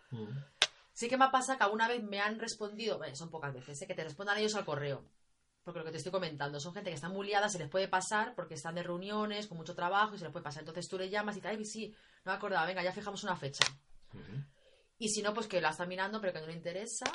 Sí 0.93 1.07
que 1.09 1.17
me 1.17 1.29
pasa 1.29 1.57
que 1.57 1.63
alguna 1.63 1.87
vez 1.87 2.01
me 2.01 2.19
han 2.19 2.39
respondido, 2.39 2.97
bueno, 2.97 3.15
son 3.15 3.29
pocas 3.29 3.53
veces, 3.53 3.81
¿eh? 3.81 3.87
que 3.87 3.93
te 3.93 4.03
respondan 4.03 4.37
ellos 4.37 4.55
al 4.55 4.65
correo. 4.65 5.03
Porque 5.63 5.79
lo 5.79 5.85
que 5.85 5.91
te 5.91 5.97
estoy 5.97 6.13
comentando, 6.13 6.59
son 6.61 6.73
gente 6.73 6.89
que 6.89 6.95
está 6.95 7.09
muy 7.09 7.27
liada, 7.27 7.49
se 7.49 7.59
les 7.59 7.69
puede 7.69 7.89
pasar 7.89 8.33
porque 8.35 8.53
están 8.53 8.75
de 8.75 8.83
reuniones, 8.83 9.47
con 9.47 9.57
mucho 9.57 9.75
trabajo 9.75 10.15
y 10.15 10.17
se 10.17 10.23
les 10.23 10.31
puede 10.31 10.45
pasar. 10.45 10.61
Entonces 10.61 10.87
tú 10.87 10.97
le 10.97 11.09
llamas 11.09 11.35
y 11.35 11.41
te 11.41 11.49
ay, 11.49 11.63
sí, 11.65 11.93
no 12.23 12.31
me 12.31 12.37
acordaba, 12.37 12.65
venga, 12.65 12.81
ya 12.81 12.93
fijamos 12.93 13.23
una 13.25 13.35
fecha. 13.35 13.65
Y 14.97 15.09
si 15.09 15.21
no, 15.21 15.33
pues 15.33 15.47
que 15.47 15.61
la 15.61 15.69
está 15.69 15.85
mirando, 15.85 16.19
pero 16.21 16.33
que 16.33 16.39
no 16.39 16.47
le 16.47 16.53
interesa, 16.53 17.05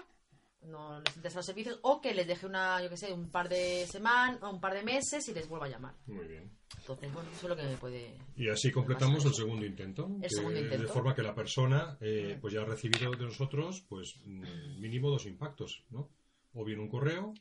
no 0.64 1.00
les 1.00 1.16
interesa 1.16 1.38
los 1.38 1.46
servicios, 1.46 1.78
o 1.82 2.00
que 2.00 2.14
les 2.14 2.26
deje 2.26 2.46
una, 2.46 2.82
yo 2.82 2.88
qué 2.88 2.96
sé, 2.96 3.12
un 3.12 3.30
par 3.30 3.48
de 3.48 3.86
semanas 3.86 4.38
o 4.42 4.50
un 4.50 4.60
par 4.60 4.74
de 4.74 4.82
meses 4.82 5.26
y 5.28 5.34
les 5.34 5.48
vuelva 5.48 5.66
a 5.66 5.70
llamar. 5.70 5.94
Muy 6.06 6.26
bien. 6.26 6.50
Entonces, 6.78 7.12
bueno, 7.12 7.28
eso 7.30 7.42
es 7.46 7.48
lo 7.50 7.56
que 7.56 7.62
me 7.64 7.76
puede. 7.76 8.16
Y 8.36 8.48
así 8.48 8.70
completamos 8.70 9.24
el 9.24 9.34
segundo 9.34 9.64
intento. 9.66 10.06
El 10.16 10.22
que- 10.22 10.28
segundo 10.30 10.58
intento. 10.60 10.82
De 10.86 10.88
forma 10.92 11.14
que 11.14 11.22
la 11.22 11.34
persona 11.34 11.96
eh, 12.00 12.38
pues 12.40 12.54
ya 12.54 12.62
ha 12.62 12.64
recibido 12.64 13.10
de 13.10 13.24
nosotros 13.24 13.84
pues 13.88 14.14
mm, 14.24 14.80
mínimo 14.80 15.10
dos 15.10 15.26
impactos, 15.26 15.84
¿no? 15.90 16.08
O 16.54 16.64
bien 16.64 16.80
un 16.80 16.88
correo, 16.88 17.34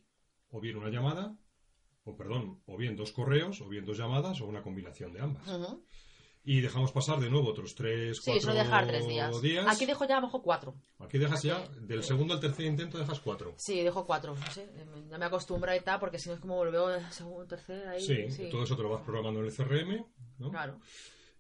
o 0.51 0.60
bien 0.60 0.75
una 0.77 0.89
llamada, 0.89 1.36
o 2.03 2.15
perdón, 2.17 2.62
o 2.65 2.77
bien 2.77 2.95
dos 2.95 3.12
correos, 3.12 3.62
o 3.62 3.67
bien 3.69 3.86
dos 3.86 3.97
llamadas, 3.97 4.41
o 4.41 4.45
una 4.47 4.62
combinación 4.63 5.13
de 5.13 5.21
ambas. 5.21 5.47
Y 6.43 6.62
dejamos 6.62 6.91
pasar 6.91 7.19
de 7.19 7.30
nuevo 7.30 7.49
otros 7.49 7.75
tres, 7.75 8.17
Sí, 8.17 8.32
cuatro 8.32 8.54
dejar 8.54 8.88
tres 8.88 9.08
días. 9.08 9.36
Aquí 9.67 9.86
dejo 9.86 10.06
ya 10.06 10.17
a 10.17 10.21
lo 10.21 10.27
mejor 10.27 10.41
cuatro. 10.41 10.75
Aquí 10.97 11.19
dejas 11.19 11.43
ya, 11.43 11.67
del 11.82 12.04
segundo 12.04 12.34
al 12.34 12.39
tercer 12.39 12.65
intento 12.65 12.97
dejas 12.97 13.19
cuatro. 13.19 13.54
Sí, 13.58 13.82
dejo 13.84 14.08
cuatro, 14.08 14.36
no 14.36 14.51
sé, 14.51 14.67
ya 15.10 15.17
me 15.19 15.25
acostumbro 15.25 15.75
y 15.75 15.82
tal, 15.82 15.99
porque 15.99 16.17
si 16.17 16.30
no 16.30 16.36
es 16.36 16.41
como 16.41 16.65
lo 16.65 16.71
veo 16.71 17.12
segundo, 17.12 17.45
tercer, 17.45 17.88
ahí. 17.88 18.01
Sí, 18.01 18.32
sí. 18.32 18.49
todo 18.49 18.63
eso 18.63 18.75
te 18.75 18.82
lo 18.82 18.89
vas 18.89 19.04
programando 19.04 19.39
en 19.39 19.45
el 19.45 19.54
CRM, 19.56 20.04
¿no? 20.39 20.49
Claro. 20.49 20.80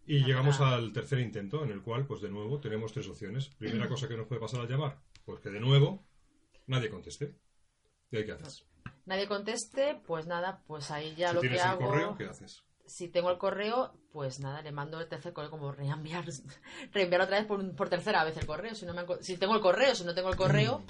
Y 0.05 0.23
llegamos 0.23 0.59
al 0.61 0.93
tercer 0.93 1.19
intento, 1.19 1.63
en 1.63 1.71
el 1.71 1.81
cual, 1.81 2.05
pues 2.05 2.21
de 2.21 2.29
nuevo, 2.29 2.59
tenemos 2.59 2.91
tres 2.91 3.07
opciones. 3.07 3.49
Primera 3.49 3.87
cosa 3.87 4.07
que 4.07 4.17
nos 4.17 4.27
puede 4.27 4.41
pasar 4.41 4.61
al 4.61 4.67
llamar, 4.67 4.99
pues 5.25 5.39
que 5.39 5.49
de 5.49 5.59
nuevo 5.59 6.03
nadie 6.67 6.89
conteste. 6.89 7.35
¿Y 8.11 8.17
ahí 8.17 8.25
qué 8.25 8.33
haces? 8.33 8.65
Nadie 9.05 9.27
conteste, 9.27 9.99
pues 10.05 10.27
nada, 10.27 10.61
pues 10.67 10.91
ahí 10.91 11.15
ya 11.15 11.29
si 11.29 11.35
lo 11.35 11.41
que 11.41 11.47
el 11.47 11.59
hago. 11.59 11.87
correo, 11.87 12.15
¿qué 12.15 12.25
haces? 12.25 12.63
Si 12.85 13.07
tengo 13.07 13.29
el 13.31 13.37
correo, 13.37 13.93
pues 14.11 14.39
nada, 14.39 14.61
le 14.61 14.71
mando 14.71 14.99
el 14.99 15.07
tercer 15.07 15.33
correo, 15.33 15.49
como 15.51 15.71
reenviar, 15.71 16.25
reenviar 16.93 17.21
otra 17.21 17.37
vez 17.37 17.45
por, 17.47 17.59
un- 17.59 17.75
por 17.75 17.89
tercera 17.89 18.23
vez 18.23 18.35
el 18.37 18.45
correo. 18.45 18.75
Si, 18.75 18.85
no 18.85 18.93
me 18.93 19.05
si 19.21 19.37
tengo 19.37 19.55
el 19.55 19.61
correo, 19.61 19.95
si 19.95 20.03
no 20.03 20.13
tengo 20.13 20.29
el 20.29 20.35
correo, 20.35 20.81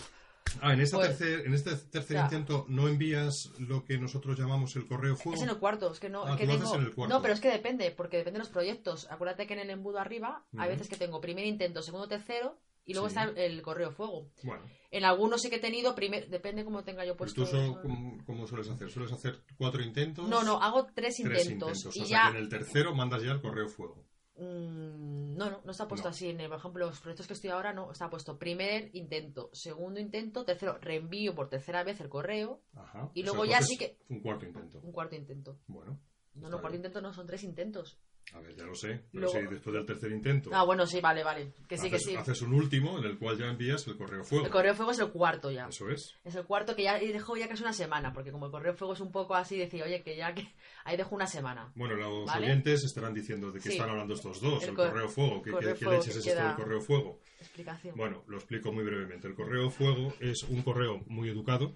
Ah, 0.60 0.74
en, 0.74 0.82
esta 0.82 0.98
Pues- 0.98 1.20
tercer- 1.20 1.46
en 1.46 1.54
este 1.54 1.76
tercer 1.76 2.18
intento 2.18 2.66
no 2.68 2.88
envías 2.88 3.52
lo 3.60 3.86
que 3.86 3.98
nosotros 4.00 4.38
llamamos 4.38 4.76
el 4.76 4.88
correo 4.88 5.16
fuego. 5.16 5.36
es 5.38 5.44
en 5.44 5.50
el 5.50 5.58
cuarto. 5.60 5.92
Es 5.92 6.00
que 6.00 6.10
no, 6.10 6.26
Ah, 6.26 6.32
es 6.32 6.38
que 6.38 6.46
tú 6.46 6.52
lo 6.54 6.58
tengo. 6.58 6.70
haces 6.70 6.80
en 6.82 6.86
el 6.88 6.96
cuarto. 6.96 7.14
No, 7.16 7.22
pero 7.22 7.34
es 7.36 7.40
que 7.40 7.50
depende, 7.50 7.92
porque 7.92 8.18
depende 8.18 8.40
de 8.40 8.44
los 8.46 8.50
proyectos. 8.50 9.08
Acuérdate 9.12 9.46
que 9.46 9.54
en 9.54 9.60
el 9.60 9.70
embudo 9.70 10.00
arriba 10.00 10.44
hay 10.58 10.68
veces 10.70 10.90
que 10.90 10.98
tengo 10.98 11.22
primer 11.22 11.46
intento, 11.46 11.82
segundo, 11.84 12.08
tercero, 12.08 12.60
y 12.86 12.94
luego 12.94 13.10
Sí. 13.10 13.16
está 13.18 13.32
el 13.42 13.62
correo 13.62 13.92
fuego. 13.92 14.30
Bueno, 14.44 14.64
En 14.94 15.06
algunos 15.06 15.42
sí 15.42 15.50
que 15.50 15.56
he 15.56 15.60
tenido, 15.60 15.96
primer, 15.96 16.28
depende 16.30 16.66
cómo 16.66 16.84
tenga 16.84 17.06
yo 17.06 17.14
¿y 17.14 17.16
puesto. 17.16 17.46
tú 17.46 17.78
cómo, 17.82 18.18
cómo 18.26 18.46
sueles 18.48 18.70
hacer? 18.70 18.90
¿Sueles 18.92 19.12
hacer 19.14 19.42
cuatro 19.58 19.82
intentos? 19.82 20.28
No, 20.28 20.44
no, 20.44 20.62
hago 20.62 20.86
tres 20.94 21.16
Tres 21.24 21.46
intentos. 21.50 21.86
Y 21.96 22.02
o 22.02 22.06
sea 22.06 22.26
ya. 22.26 22.32
que 22.32 22.38
en 22.38 22.44
el 22.44 22.50
tercero 22.50 22.94
mandas 22.94 23.24
ya 23.24 23.32
el 23.32 23.42
correo 23.42 23.70
fuego. 23.70 24.06
Mm, 24.36 25.36
no, 25.38 25.50
no, 25.50 25.62
no 25.64 25.72
está 25.72 25.88
puesto 25.88 26.08
No. 26.08 26.12
así. 26.12 26.30
En 26.30 26.42
el, 26.42 26.50
por 26.50 26.58
ejemplo, 26.58 26.86
los 26.88 27.00
proyectos 27.00 27.28
que 27.28 27.34
estoy 27.34 27.52
ahora 27.52 27.74
no 27.74 27.92
está 27.92 28.10
puesto 28.10 28.38
primer 28.38 28.90
intento, 28.94 29.50
segundo 29.54 30.00
intento, 30.00 30.44
tercero 30.46 30.78
reenvío 30.80 31.34
por 31.36 31.48
tercera 31.50 31.84
vez 31.84 32.02
el 32.02 32.10
correo, 32.10 32.62
Ajá. 32.76 33.12
Y 33.14 33.22
O 33.22 33.24
sea, 33.24 33.34
luego 33.34 33.46
ya 33.46 33.62
sí 33.62 33.78
que- 33.78 33.98
Un 34.10 34.20
cuarto 34.22 34.46
intento. 34.46 34.80
un 34.82 34.92
cuarto 34.92 35.16
intento. 35.16 35.60
Bueno. 35.68 36.00
No, 36.34 36.50
no, 36.50 36.60
cuarto 36.60 36.76
intento 36.78 37.02
no, 37.02 37.14
son 37.14 37.28
tres 37.28 37.44
intentos. 37.44 37.98
A 38.34 38.40
ver, 38.40 38.56
ya 38.56 38.64
lo 38.66 38.74
sé. 38.76 39.02
Pero 39.12 39.26
Luego- 39.26 39.34
si 39.40 39.54
después 39.56 39.74
del 39.76 39.86
tercer 39.86 40.10
intento 40.12 40.52
Ah, 40.54 40.64
bueno, 40.64 40.88
sí, 40.88 41.02
vale, 41.02 41.22
vale. 41.22 41.54
Que 41.68 41.78
sí, 41.78 41.90
que 41.90 41.98
haces, 41.98 42.08
sí. 42.12 42.16
haces 42.16 42.42
un 42.42 42.54
último 42.54 42.98
en 42.98 43.04
el 43.04 43.18
cual 43.18 43.38
ya 43.38 43.48
envías 43.48 43.86
el 43.88 43.98
correo 43.98 44.24
fuego. 44.24 44.46
El 44.46 44.52
correo 44.52 44.74
fuego 44.74 44.92
es 44.92 45.00
el 45.00 45.10
cuarto 45.12 45.52
ya. 45.52 45.68
Eso 45.68 45.90
es. 45.90 46.16
Es 46.24 46.36
el 46.36 46.46
cuarto 46.46 46.74
que 46.76 46.84
ya 46.84 47.02
y 47.04 47.12
dejo 47.12 47.36
ya 47.36 47.50
casi 47.50 47.62
una 47.62 47.74
semana, 47.74 48.14
porque 48.14 48.32
como 48.32 48.46
el 48.46 48.52
correo 48.54 48.74
fuego 48.74 48.94
es 48.94 49.02
un 49.02 49.12
poco 49.12 49.36
así, 49.36 49.58
decir, 49.58 49.84
oye, 49.84 50.02
que 50.02 50.16
ya 50.16 50.34
que 50.34 50.48
ahí 50.86 50.96
dejo 50.96 51.14
una 51.14 51.28
semana. 51.28 51.74
Bueno, 51.76 51.96
los 51.96 52.26
¿Vale? 52.26 52.46
oyentes 52.48 52.86
estarán 52.86 53.14
diciendo 53.14 53.52
de 53.52 53.60
qué 53.60 53.68
Sí. 53.70 53.76
están 53.76 53.90
hablando 53.90 54.14
estos 54.14 54.40
dos. 54.40 54.64
El 54.64 54.70
El, 54.70 54.76
cor- 54.76 54.90
correo 54.92 55.10
fuego. 55.10 55.42
¿Qué, 55.42 55.52
correo 55.52 55.74
qué- 55.74 55.80
qué 55.80 55.86
fuego 55.86 56.00
leches 56.00 56.14
que 56.14 56.20
es 56.20 56.28
esto 56.28 56.40
del 56.40 56.48
queda- 56.52 56.56
correo 56.56 56.82
fuego? 56.82 57.20
Explicación. 57.42 57.96
Bueno, 57.98 58.24
lo 58.28 58.38
explico 58.38 58.72
muy 58.72 58.86
brevemente. 58.86 59.28
El 59.28 59.36
correo 59.36 59.70
fuego 59.70 60.14
es 60.22 60.44
un 60.44 60.62
correo 60.62 61.04
muy 61.08 61.28
educado, 61.30 61.76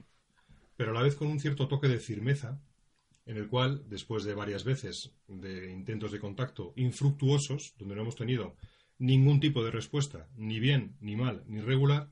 pero 0.78 0.92
a 0.92 0.94
la 0.94 1.02
vez 1.02 1.16
con 1.16 1.28
un 1.28 1.40
cierto 1.42 1.68
toque 1.68 1.88
de 1.90 2.00
firmeza, 2.00 2.62
en 3.26 3.38
el 3.38 3.48
cual, 3.48 3.84
después 3.88 4.24
de 4.24 4.36
varias 4.36 4.64
veces 4.64 5.12
de 5.28 5.72
intentos 5.72 6.12
de 6.12 6.20
contacto 6.20 6.74
infructuosos, 6.76 7.74
donde 7.78 7.96
no 7.96 8.02
hemos 8.02 8.16
tenido 8.16 8.56
ningún 8.98 9.40
tipo 9.40 9.64
de 9.64 9.72
respuesta, 9.72 10.30
ni 10.36 10.60
bien, 10.60 10.96
ni 11.02 11.16
mal, 11.16 11.44
ni 11.48 11.60
regular, 11.60 12.10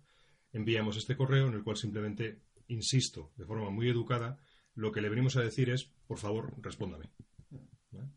enviamos 0.51 0.97
este 0.97 1.15
correo 1.15 1.47
en 1.47 1.53
el 1.53 1.63
cual 1.63 1.77
simplemente, 1.77 2.41
insisto, 2.67 3.31
de 3.37 3.45
forma 3.45 3.69
muy 3.69 3.89
educada, 3.89 4.39
lo 4.75 4.91
que 4.91 5.01
le 5.01 5.09
venimos 5.09 5.35
a 5.35 5.41
decir 5.41 5.69
es, 5.69 5.85
por 6.07 6.17
favor, 6.17 6.53
respóndame. 6.61 7.09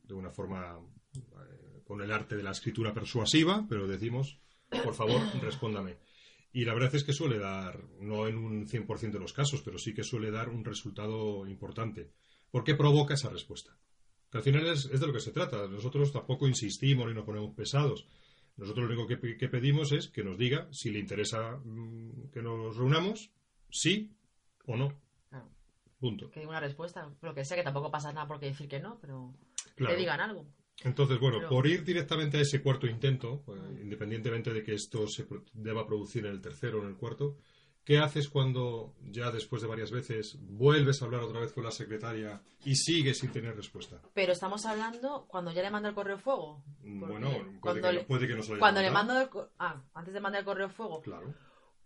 De 0.03 0.15
una 0.15 0.31
forma, 0.31 0.79
eh, 1.15 1.83
con 1.85 2.01
el 2.01 2.11
arte 2.11 2.35
de 2.35 2.43
la 2.43 2.53
escritura 2.53 2.95
persuasiva, 2.95 3.67
pero 3.69 3.87
decimos, 3.87 4.41
por 4.83 4.95
favor, 4.95 5.21
respóndame. 5.43 5.99
Y 6.53 6.65
la 6.65 6.73
verdad 6.73 6.95
es 6.95 7.05
que 7.05 7.13
suele 7.13 7.39
dar, 7.39 7.85
no 8.01 8.27
en 8.27 8.39
un 8.39 8.67
100% 8.67 9.13
de 9.13 9.19
los 9.19 9.35
casos, 9.35 9.61
pero 9.63 9.79
sí 9.79 9.93
que 9.93 10.03
suele 10.03 10.31
dar 10.31 10.49
un 10.49 10.65
resultado 10.65 11.47
importante. 11.47 12.13
Porque 12.51 12.75
provoca 12.75 13.15
esa 13.15 13.29
respuesta? 13.31 13.77
Que 14.31 14.39
al 14.39 14.45
final 14.45 14.67
es, 14.67 14.87
es 14.87 15.01
de 15.01 15.07
lo 15.07 15.13
que 15.13 15.21
se 15.21 15.33
trata. 15.33 15.67
Nosotros 15.69 16.13
tampoco 16.13 16.47
insistimos 16.49 17.07
ni 17.07 17.15
nos 17.15 17.25
ponemos 17.25 17.55
pesados. 17.55 18.07
Nosotros 18.57 18.89
lo 18.89 18.95
único 18.95 19.07
que, 19.07 19.37
que 19.37 19.49
pedimos 19.49 19.93
es 19.93 20.09
que 20.09 20.25
nos 20.25 20.39
diga 20.39 20.67
si 20.73 20.91
le 20.91 20.99
interesa 20.99 21.59
mm, 21.65 22.31
que 22.33 22.43
nos 22.43 22.77
reunamos, 22.77 23.31
sí 23.71 24.11
o 24.67 24.77
no. 24.77 24.93
Claro. 25.29 25.49
Punto. 26.01 26.31
Que 26.31 26.41
diga 26.41 26.51
una 26.51 26.61
respuesta, 26.61 27.09
lo 27.21 27.35
que 27.35 27.45
sea, 27.45 27.57
que 27.57 27.63
tampoco 27.63 27.91
pasa 27.91 28.13
nada 28.13 28.27
por 28.27 28.41
qué 28.41 28.47
decir 28.47 28.69
que 28.69 28.81
no, 28.81 28.99
pero 29.01 29.35
Claro. 29.75 29.95
que 29.95 30.01
digan 30.01 30.21
algo. 30.21 30.47
Entonces, 30.85 31.19
bueno, 31.19 31.39
Pero- 31.39 31.49
por 31.51 31.67
ir 31.67 31.85
directamente 31.85 32.37
a 32.39 32.41
ese 32.41 32.63
cuarto 32.63 32.87
intento, 32.87 33.43
pues, 33.47 33.61
independientemente 33.81 34.53
de 34.53 34.63
que 34.63 34.75
esto 34.75 35.07
se 35.07 35.27
deba 35.55 35.87
producir 35.87 36.25
en 36.27 36.33
el 36.33 36.41
tercero 36.41 36.79
o 36.81 36.83
en 36.83 36.89
el 36.89 36.97
cuarto, 36.97 37.39
¿qué 37.87 37.99
haces 38.01 38.29
cuando 38.29 38.93
ya 39.01 39.31
después 39.31 39.63
de 39.63 39.69
varias 39.69 39.91
veces 39.91 40.37
vuelves 40.43 41.01
a 41.01 41.07
hablar 41.07 41.23
otra 41.23 41.41
vez 41.41 41.53
con 41.55 41.65
la 41.65 41.71
secretaria 41.71 42.43
y 42.65 42.75
sigues 42.75 43.19
sin 43.21 43.33
tener 43.33 43.57
respuesta? 43.57 44.03
Pero 44.13 44.33
estamos 44.33 44.67
hablando 44.67 45.25
cuando 45.29 45.53
ya 45.53 45.63
le 45.63 45.71
mando 45.71 45.89
el 45.89 45.95
correo 45.95 46.19
fuego. 46.19 46.63
Bueno, 46.83 47.31
puede 47.31 47.61
cuando 47.61 47.83
que, 47.89 47.93
le- 47.95 48.01
no- 48.03 48.07
puede 48.07 48.27
que 48.29 48.35
no 48.35 48.43
se 48.43 48.49
lo 48.51 48.55
haya 48.57 48.61
Cuando 48.61 48.83
le 48.83 48.91
mando 48.91 49.19
el 49.19 49.29
ah, 49.59 49.83
antes 49.95 50.13
de 50.13 50.21
mandar 50.21 50.41
el 50.41 50.45
correo 50.45 50.69
fuego, 50.69 51.01
Claro. 51.01 51.33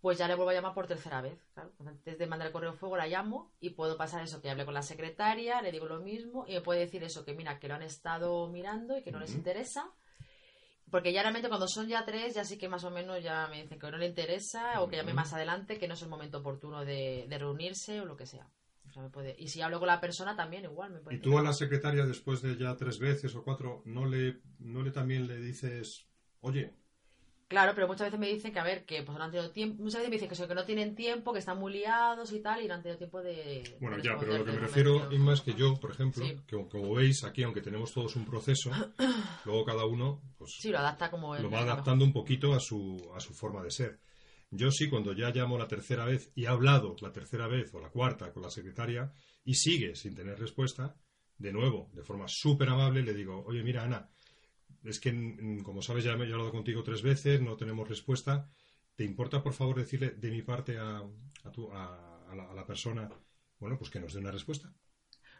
pues 0.00 0.16
ya 0.18 0.26
le 0.26 0.34
vuelvo 0.34 0.50
a 0.50 0.54
llamar 0.54 0.72
por 0.74 0.86
tercera 0.86 1.20
vez. 1.20 1.38
Claro. 1.52 1.70
Antes 1.86 2.16
de 2.18 2.26
mandar 2.26 2.46
el 2.48 2.52
correo 2.54 2.72
fuego 2.72 2.96
la 2.96 3.06
llamo 3.06 3.52
y 3.60 3.70
puedo 3.70 3.96
pasar 3.98 4.22
eso, 4.22 4.40
que 4.40 4.48
hable 4.50 4.64
con 4.64 4.72
la 4.74 4.82
secretaria, 4.82 5.60
le 5.60 5.70
digo 5.70 5.86
lo 5.86 6.00
mismo 6.00 6.46
y 6.48 6.54
me 6.54 6.60
puede 6.62 6.80
decir 6.80 7.04
eso, 7.04 7.24
que 7.26 7.34
mira, 7.34 7.58
que 7.58 7.68
lo 7.68 7.74
han 7.74 7.82
estado 7.82 8.48
mirando 8.48 8.96
y 8.96 9.02
que 9.02 9.12
no 9.12 9.20
les 9.20 9.34
interesa. 9.34 9.92
Porque 10.90 11.12
ya 11.12 11.22
realmente 11.22 11.48
cuando 11.48 11.68
son 11.68 11.86
ya 11.88 12.04
tres, 12.04 12.34
ya 12.34 12.44
sí 12.44 12.58
que 12.58 12.68
más 12.68 12.84
o 12.84 12.90
menos 12.90 13.22
ya 13.22 13.46
me 13.48 13.62
dicen 13.62 13.78
que 13.78 13.90
no 13.90 13.96
le 13.98 14.06
interesa 14.06 14.80
o 14.80 14.88
que 14.88 14.96
llame 14.96 15.14
más 15.14 15.32
adelante, 15.32 15.78
que 15.78 15.86
no 15.88 15.94
es 15.94 16.02
el 16.02 16.08
momento 16.08 16.38
oportuno 16.38 16.84
de, 16.84 17.26
de 17.28 17.38
reunirse 17.38 18.00
o 18.00 18.04
lo 18.04 18.16
que 18.16 18.26
sea. 18.26 18.48
O 18.88 18.92
sea, 18.92 19.02
me 19.02 19.10
puede- 19.10 19.36
Y 19.38 19.48
si 19.48 19.62
hablo 19.62 19.78
con 19.78 19.86
la 19.86 20.00
persona 20.00 20.34
también 20.34 20.64
igual 20.64 20.90
me 20.90 20.98
puede 21.00 21.16
¿Y 21.16 21.20
tú 21.20 21.38
a 21.38 21.42
la 21.42 21.52
secretaria 21.52 22.04
después 22.06 22.42
de 22.42 22.56
ya 22.56 22.76
tres 22.76 22.98
veces 22.98 23.34
o 23.36 23.44
cuatro 23.44 23.82
no 23.84 24.04
le, 24.06 24.40
no 24.58 24.82
le 24.82 24.90
también 24.90 25.28
le 25.28 25.36
dices, 25.36 26.08
oye, 26.40 26.74
Claro, 27.50 27.72
pero 27.74 27.88
muchas 27.88 28.06
veces 28.06 28.20
me 28.20 28.28
dicen 28.28 28.52
que, 28.52 28.60
a 28.60 28.62
ver, 28.64 28.84
que 28.86 29.02
pues 29.02 29.18
no 29.18 29.24
han 29.24 29.32
tenido 29.32 29.50
tiempo. 29.50 29.82
Muchas 29.82 29.98
veces 29.98 30.08
me 30.08 30.16
dicen 30.16 30.28
que, 30.30 30.48
que 30.48 30.54
no 30.54 30.64
tienen 30.64 30.94
tiempo, 30.94 31.32
que 31.32 31.40
están 31.40 31.58
muy 31.58 31.72
liados 31.72 32.32
y 32.32 32.38
tal, 32.40 32.62
y 32.62 32.68
no 32.68 32.74
han 32.74 32.82
tenido 32.82 32.96
tiempo 32.96 33.20
de. 33.20 33.76
Bueno, 33.80 33.96
de 33.96 34.02
ya, 34.04 34.16
pero 34.16 34.38
lo 34.38 34.44
que 34.44 34.52
me 34.52 34.58
refiero, 34.60 35.12
Inma, 35.12 35.34
es 35.34 35.40
que 35.40 35.54
yo, 35.54 35.74
por 35.80 35.90
ejemplo, 35.90 36.24
Sí. 36.24 36.36
que 36.46 36.56
como 36.68 36.94
veis 36.94 37.24
aquí, 37.24 37.42
aunque 37.42 37.60
tenemos 37.60 37.92
todos 37.92 38.14
un 38.14 38.24
proceso, 38.24 38.70
luego 39.44 39.64
cada 39.64 39.84
uno 39.84 40.22
pues, 40.38 40.52
Sí, 40.60 40.70
lo 40.70 40.78
adapta 40.78 41.10
como 41.10 41.34
él. 41.34 41.42
lo 41.42 41.50
va 41.50 41.58
mejor. 41.58 41.72
adaptando 41.72 42.04
un 42.04 42.12
poquito 42.12 42.54
a 42.54 42.60
su, 42.60 43.10
a 43.16 43.18
su 43.20 43.34
forma 43.34 43.64
de 43.64 43.72
ser. 43.72 43.98
Yo 44.52 44.70
sí, 44.70 44.88
cuando 44.88 45.12
ya 45.12 45.30
llamo 45.30 45.58
la 45.58 45.66
tercera 45.66 46.04
vez 46.04 46.30
y 46.36 46.44
he 46.44 46.48
hablado 46.48 46.94
la 47.00 47.10
tercera 47.12 47.48
vez 47.48 47.74
o 47.74 47.80
la 47.80 47.90
cuarta 47.90 48.32
con 48.32 48.42
la 48.44 48.50
secretaria 48.50 49.12
y 49.44 49.54
sigue 49.54 49.96
sin 49.96 50.14
tener 50.14 50.38
respuesta, 50.38 50.94
de 51.38 51.52
nuevo, 51.52 51.88
de 51.94 52.02
forma 52.04 52.26
súper 52.28 52.68
amable, 52.68 53.02
le 53.02 53.14
digo, 53.14 53.42
oye, 53.46 53.62
mira, 53.64 53.82
Ana, 53.84 54.08
es 54.84 55.00
que, 55.00 55.12
mm, 55.12 55.62
como 55.62 55.82
sabes, 55.82 56.04
ya 56.04 56.16
me 56.16 56.24
he 56.26 56.32
hablado 56.32 56.50
contigo 56.52 56.82
tres 56.82 57.02
veces, 57.02 57.40
no 57.40 57.56
tenemos 57.56 57.88
respuesta. 57.88 58.50
¿Te 58.96 59.04
importa, 59.04 59.42
por 59.42 59.52
favor, 59.54 59.76
decirle 59.76 60.10
de 60.10 60.30
mi 60.30 60.42
parte 60.42 60.78
a, 60.78 60.98
a, 61.44 61.50
tu- 61.52 61.70
a- 61.72 62.26
a 62.30 62.34
la, 62.36 62.50
a 62.50 62.54
la 62.54 62.66
persona, 62.66 63.08
bueno, 63.58 63.78
pues 63.78 63.90
que 63.90 64.00
nos 64.00 64.12
dé 64.14 64.20
una 64.20 64.30
respuesta? 64.30 64.72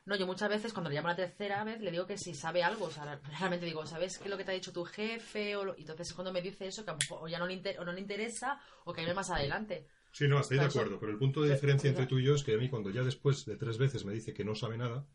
No, 0.06 0.16
yo 0.16 0.26
muchas 0.26 0.48
veces 0.48 0.72
cuando 0.72 0.88
le 0.90 0.96
llamo 0.96 1.08
la 1.08 1.16
tercera 1.16 1.62
vez 1.62 1.80
le 1.80 1.90
digo 1.90 2.06
que 2.06 2.16
si 2.18 2.34
sabe 2.34 2.62
algo, 2.62 2.86
o 2.86 2.90
sea, 2.90 3.20
realmente 3.38 3.66
digo, 3.66 3.84
¿sabes 3.86 4.18
qué 4.18 4.24
es 4.24 4.30
lo 4.30 4.36
que 4.36 4.44
te 4.44 4.50
ha 4.50 4.54
dicho 4.54 4.72
tu 4.72 4.84
jefe? 4.84 5.56
O 5.56 5.64
lo- 5.64 5.76
y 5.76 5.82
entonces 5.82 6.12
cuando 6.12 6.32
me 6.32 6.42
dice 6.42 6.66
eso, 6.66 6.84
que 6.84 6.92
o 7.10 7.28
ya 7.28 7.38
no 7.38 7.46
le, 7.46 7.54
inter- 7.54 7.78
o 7.78 7.84
no 7.84 7.92
le 7.92 8.00
interesa 8.00 8.58
o 8.84 8.92
que 8.92 9.02
hay 9.02 9.14
más 9.14 9.30
adelante. 9.30 9.86
Sí, 10.12 10.26
no, 10.26 10.40
estoy 10.40 10.58
de 10.58 10.64
acuerdo, 10.64 10.98
pero 10.98 11.12
el 11.12 11.18
punto 11.18 11.42
de 11.42 11.52
diferencia 11.52 11.88
entre 11.88 12.06
tú 12.06 12.18
y 12.18 12.24
yo 12.24 12.34
es 12.34 12.42
que 12.42 12.54
a 12.54 12.58
mí 12.58 12.68
cuando 12.68 12.90
ya 12.90 13.02
después 13.02 13.44
de 13.44 13.56
tres 13.56 13.78
veces 13.78 14.04
me 14.04 14.12
dice 14.12 14.32
que 14.34 14.44
no 14.44 14.54
sabe 14.54 14.76
nada, 14.76 15.06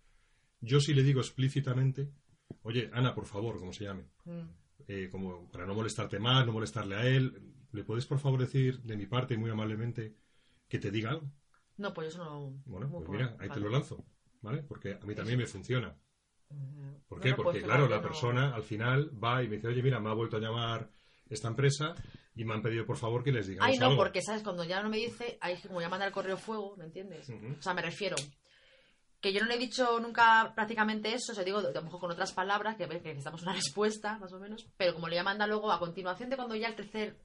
yo 0.62 0.80
sí 0.80 0.94
le 0.94 1.04
digo 1.04 1.20
explícitamente, 1.22 2.10
oye, 2.64 2.90
Ana, 2.94 3.14
por 3.14 3.26
favor, 3.26 3.58
como 3.60 3.74
se 3.74 3.84
llame, 3.86 4.06
Mm. 4.26 4.42
eh, 4.88 5.10
como 5.12 5.50
para 5.52 5.66
no 5.66 5.74
molestarte 5.76 6.20
más, 6.20 6.46
no 6.46 6.52
molestarle 6.54 6.96
a 6.96 7.06
él, 7.06 7.54
¿le 7.72 7.84
puedes 7.84 8.06
por 8.06 8.20
favor 8.20 8.40
decir 8.40 8.82
de 8.82 8.96
mi 8.98 9.06
parte 9.06 9.38
muy 9.38 9.50
amablemente 9.50 10.16
que 10.68 10.80
te 10.80 10.92
diga 10.92 11.12
algo? 11.12 11.30
No, 11.78 11.94
pues 11.94 12.10
eso 12.10 12.24
no. 12.24 12.62
Bueno, 12.66 12.88
no 12.88 12.98
pues 13.00 13.10
mira, 13.10 13.36
ahí 13.40 13.50
te 13.50 13.60
lo 13.60 13.70
lanzo, 13.70 14.06
¿vale? 14.42 14.64
Porque 14.64 14.94
a 15.02 15.06
mí 15.06 15.14
también 15.16 15.38
me 15.40 15.46
funciona. 15.46 15.96
¿Por 17.08 17.20
qué? 17.20 17.32
no, 17.32 17.36
Porque, 17.36 17.60
pues, 17.60 17.64
claro, 17.64 17.90
la 17.90 17.98
no. 17.98 18.02
persona 18.02 18.56
al 18.56 18.64
final 18.64 19.12
va 19.22 19.44
y 19.44 19.48
me 19.50 19.56
dice, 19.58 19.68
oye, 19.68 19.84
mira, 19.84 20.00
me 20.00 20.10
ha 20.10 20.14
vuelto 20.14 20.38
a 20.38 20.40
llamar 20.40 20.90
esta 21.28 21.48
empresa 21.50 21.96
y 22.36 22.46
me 22.46 22.54
han 22.54 22.62
pedido 22.62 22.86
por 22.86 22.98
favor 22.98 23.24
que 23.24 23.32
les 23.32 23.48
digamos 23.48 23.72
Ay, 23.74 23.80
no, 23.80 23.88
algo. 23.88 23.98
porque, 23.98 24.22
¿sabes? 24.22 24.44
Cuando 24.44 24.64
ya 24.64 24.82
no 24.82 24.90
me 24.90 24.98
dice, 24.98 25.38
que 25.42 25.68
como 25.68 25.82
ya 25.82 25.90
manda 25.90 26.06
el 26.06 26.12
correo 26.14 26.38
fuego, 26.38 26.76
¿me 26.78 26.86
entiendes? 26.86 27.30
O 27.30 27.62
sea, 27.62 27.74
me 27.74 27.82
refiero. 27.82 28.16
Que 29.26 29.34
yo 29.34 29.42
no 29.42 29.48
le 29.48 29.56
he 29.56 29.58
dicho 29.58 30.00
nunca 30.00 30.52
prácticamente 30.54 31.12
eso, 31.12 31.32
o 31.32 31.36
sea, 31.36 31.44
digo, 31.44 31.58
a 31.58 31.64
lo 31.64 31.82
mejor 31.82 32.00
con 32.00 32.12
otras 32.12 32.32
palabras, 32.32 32.76
que, 32.76 32.88
que 32.88 32.94
necesitamos 33.10 33.42
una 33.42 33.54
respuesta, 33.60 34.20
más 34.20 34.32
o 34.34 34.40
menos, 34.40 34.68
pero 34.78 34.94
como 34.94 35.08
le 35.08 35.24
manda 35.24 35.48
luego, 35.48 35.72
a 35.72 35.80
continuación 35.80 36.30
de 36.30 36.36
cuando 36.36 36.54
ya 36.56 36.68
el 36.68 36.76
tercer 36.76 37.16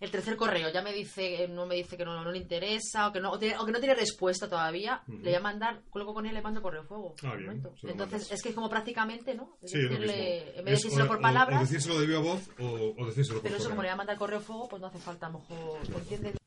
el 0.00 0.10
tercer 0.10 0.34
correo 0.34 0.72
ya 0.72 0.80
me 0.80 0.94
dice, 0.94 1.46
no 1.48 1.66
me 1.66 1.74
dice 1.74 1.98
que 1.98 2.06
no, 2.06 2.24
no 2.24 2.32
le 2.32 2.38
interesa, 2.38 3.08
o 3.08 3.12
que 3.12 3.20
no, 3.20 3.32
o 3.32 3.38
tiene- 3.38 3.58
o 3.58 3.66
que 3.66 3.72
no 3.72 3.80
tiene 3.80 3.94
respuesta 3.94 4.48
todavía, 4.48 5.02
le 5.06 5.18
voy 5.28 5.34
a 5.34 5.40
mandar, 5.40 5.82
cuelgo 5.90 6.14
con 6.14 6.24
él, 6.24 6.32
le 6.32 6.40
mando 6.40 6.62
correo 6.62 6.84
fuego. 6.84 7.14
Ah, 7.22 7.34
bien, 7.36 7.50
Entonces, 7.50 7.84
mandas. 7.96 8.32
es 8.32 8.42
que 8.42 8.48
es 8.48 8.54
como 8.54 8.70
prácticamente, 8.70 9.34
¿no? 9.34 9.58
Es 9.60 9.72
Sí, 9.72 9.78
decirle, 9.78 10.38
en 10.58 10.64
vez 10.64 10.64
de 10.64 10.70
decírselo 10.70 11.04
o- 11.04 11.06
por 11.08 11.18
o- 11.18 11.20
palabras, 11.20 11.58
O, 11.60 11.64
decírselo 11.64 12.00
de 12.00 12.06
viva 12.06 12.20
voz 12.20 12.48
o, 12.58 12.94
o 12.96 13.06
decírselo 13.08 13.40
por 13.40 13.50
pero 13.50 13.56
eso 13.58 13.68
como 13.68 13.82
le 13.82 13.88
voy 13.88 13.92
a 13.92 13.96
mandar 13.96 14.16
correo 14.16 14.40
fuego, 14.40 14.68
pues 14.70 14.80
no 14.80 14.88
hace 14.88 14.98
falta, 15.00 15.26
a 15.26 15.30
lo 15.32 15.40
mejor. 15.40 15.80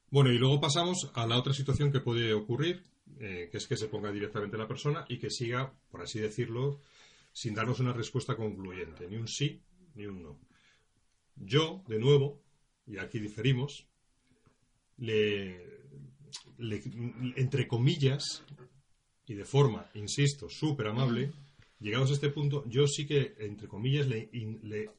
Bueno, 0.10 0.32
y 0.32 0.40
luego 0.40 0.60
pasamos 0.60 1.12
a 1.14 1.28
la 1.28 1.38
otra 1.38 1.54
situación 1.54 1.92
que 1.92 2.00
puede 2.00 2.34
ocurrir, 2.34 2.84
eh, 3.20 3.50
que 3.52 3.58
es 3.58 3.68
que 3.68 3.78
se 3.78 3.88
ponga 3.88 4.12
directamente 4.12 4.58
la 4.58 4.68
persona 4.68 5.06
y 5.08 5.18
que 5.18 5.30
siga, 5.30 5.74
por 5.92 6.02
así 6.02 6.20
decirlo, 6.20 6.80
sin 7.32 7.56
darnos 7.56 7.80
una 7.80 7.94
respuesta 7.94 8.36
concluyente, 8.36 9.08
ni 9.08 9.18
un 9.18 9.28
sí 9.28 9.62
ni 9.96 10.06
un 10.06 10.24
no. 10.24 10.40
Yo, 11.36 11.84
de 11.88 12.00
nuevo, 12.00 12.42
y 12.86 12.98
aquí 12.98 13.20
diferimos, 13.20 13.88
entre 17.36 17.68
comillas, 17.68 18.44
y 19.26 19.34
de 19.34 19.46
forma, 19.46 19.90
insisto, 19.96 20.50
súper 20.50 20.88
amable, 20.88 21.32
llegados 21.80 22.12
a 22.12 22.14
este 22.14 22.30
punto, 22.30 22.64
yo 22.68 22.88
sí 22.88 23.06
que, 23.06 23.36
entre 23.40 23.68
comillas, 23.68 24.08
le, 24.08 24.30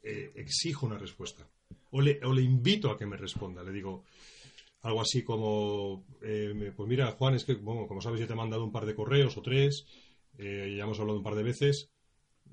eh, 0.03 0.33
exijo 0.35 0.87
una 0.87 0.99
respuesta. 0.99 1.49
O 1.91 2.03
le 2.03 2.43
invito 2.43 2.91
a 2.91 2.99
que 2.99 3.07
me 3.07 3.17
responda. 3.17 3.63
Le 3.63 3.71
digo 3.71 4.05
algo 4.85 5.01
así 5.01 5.25
como, 5.25 6.05
eh, 6.23 6.73
pues 6.77 6.89
mira, 6.89 7.11
Juan, 7.13 7.35
es 7.35 7.45
que, 7.45 7.55
bueno, 7.55 7.87
como 7.89 8.03
sabes, 8.03 8.21
yo 8.21 8.27
te 8.27 8.35
he 8.35 8.37
mandado 8.37 8.65
un 8.65 8.71
par 8.71 8.85
de 8.85 8.95
correos 8.95 9.37
o 9.39 9.43
tres, 9.43 9.87
eh, 10.37 10.75
ya 10.77 10.85
hemos 10.85 11.01
hablado 11.01 11.19
un 11.19 11.25
par 11.25 11.35
de 11.35 11.43
veces, 11.43 11.91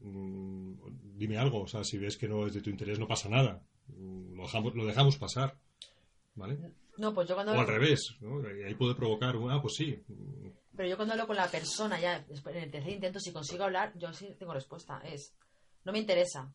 mm, 0.01 0.73
dime 1.17 1.37
algo, 1.37 1.61
o 1.61 1.67
sea, 1.67 1.83
si 1.83 1.97
ves 1.97 2.17
que 2.17 2.29
no 2.29 2.47
es 2.47 2.53
de 2.53 2.61
tu 2.61 2.69
interés, 2.69 2.99
no 2.99 3.07
pasa 3.07 3.27
nada. 3.27 3.61
Mm, 3.87 4.35
Lo 4.35 4.43
dejamos, 4.43 4.75
lo 4.75 4.85
dejamos 4.85 5.17
pasar. 5.17 5.57
¿Vale? 6.33 6.57
No, 6.97 7.13
pues 7.13 7.27
yo 7.27 7.35
cuando... 7.35 7.51
O 7.51 7.59
al 7.59 7.67
revés, 7.67 8.15
¿no? 8.21 8.41
Ahí 8.65 8.75
puede 8.75 8.95
provocar, 8.95 9.35
ah, 9.49 9.61
pues 9.61 9.75
sí, 9.75 10.01
Pero 10.75 10.87
yo 10.87 10.95
cuando 10.95 11.13
hablo 11.13 11.27
con 11.27 11.35
la 11.35 11.51
persona, 11.51 11.99
ya 11.99 12.25
en 12.29 12.57
el 12.57 12.71
tercer 12.71 12.93
intento, 12.93 13.19
si 13.19 13.33
consigo 13.33 13.65
hablar, 13.65 13.91
yo 13.97 14.13
sí 14.13 14.33
tengo 14.39 14.53
respuesta. 14.53 15.01
Es, 15.03 15.35
no 15.83 15.91
me 15.91 15.99
interesa. 15.99 16.53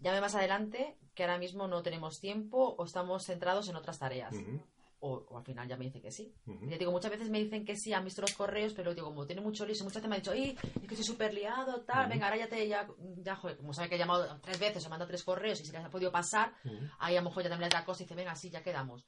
Llame 0.00 0.20
más 0.20 0.34
adelante, 0.34 0.96
que 1.14 1.22
ahora 1.24 1.38
mismo 1.38 1.68
no 1.68 1.82
tenemos 1.82 2.20
tiempo 2.20 2.74
o 2.78 2.84
estamos 2.84 3.24
centrados 3.24 3.68
en 3.68 3.76
otras 3.76 3.98
tareas. 3.98 4.34
ujú, 4.34 4.60
O, 5.02 5.26
o 5.30 5.38
al 5.38 5.44
final 5.44 5.66
ya 5.68 5.76
me 5.78 5.86
dice 5.86 6.00
que 6.02 6.10
sí. 6.10 6.34
ujú. 6.46 6.66
Y 6.66 6.70
ya 6.70 6.78
digo, 6.78 6.90
muchas 6.92 7.10
veces 7.10 7.30
me 7.30 7.38
dicen 7.38 7.64
que 7.64 7.76
sí, 7.76 7.92
han 7.92 8.04
visto 8.04 8.20
los 8.20 8.34
correos, 8.34 8.74
pero 8.74 8.94
digo, 8.94 9.06
como 9.08 9.26
tiene 9.26 9.40
mucho 9.42 9.64
y 9.64 9.68
muchas 9.68 9.84
veces 9.94 10.08
me 10.08 10.16
han 10.16 10.20
dicho, 10.22 10.32
"Ey, 10.32 10.56
es 10.82 10.88
que 10.88 10.94
estoy 10.94 11.04
súper 11.04 11.32
liado, 11.34 11.82
tal, 11.82 12.00
Ujú. 12.02 12.10
venga, 12.10 12.26
ahora 12.26 12.36
ya 12.38 12.48
te, 12.48 12.66
ya, 12.68 12.86
ya, 13.16 13.36
joder, 13.36 13.56
como 13.56 13.72
sabe 13.72 13.88
que 13.88 13.94
he 13.94 13.98
llamado 13.98 14.40
tres 14.42 14.58
veces, 14.58 14.84
o 14.86 14.90
manda 14.90 15.06
tres 15.06 15.22
correos 15.24 15.60
y 15.60 15.64
se 15.64 15.72
les 15.72 15.84
ha 15.84 15.90
podido 15.90 16.12
pasar, 16.12 16.52
ahí 16.98 17.16
a 17.16 17.20
lo 17.22 17.28
mejor 17.28 17.42
ya 17.42 17.48
también 17.50 17.70
le 17.70 17.76
da 17.76 17.84
cosa 17.84 18.02
y 18.02 18.04
dice, 18.04 18.14
venga, 18.14 18.34
sí, 18.34 18.50
ya 18.50 18.62
quedamos. 18.62 19.06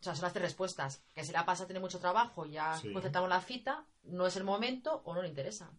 O 0.00 0.04
sea, 0.04 0.14
son 0.16 0.22
las 0.24 0.32
tres 0.32 0.44
respuestas. 0.44 1.02
Que 1.14 1.24
si 1.24 1.30
la 1.32 1.44
pasa 1.46 1.66
tiene 1.66 1.78
mucho 1.80 2.00
trabajo, 2.00 2.44
ya 2.46 2.74
Sí. 2.74 2.92
concertamos 2.92 3.28
la 3.28 3.40
cita, 3.40 3.86
no 4.02 4.26
es 4.26 4.36
el 4.36 4.42
momento 4.44 5.00
o 5.04 5.14
no 5.14 5.22
le 5.22 5.28
interesa. 5.28 5.70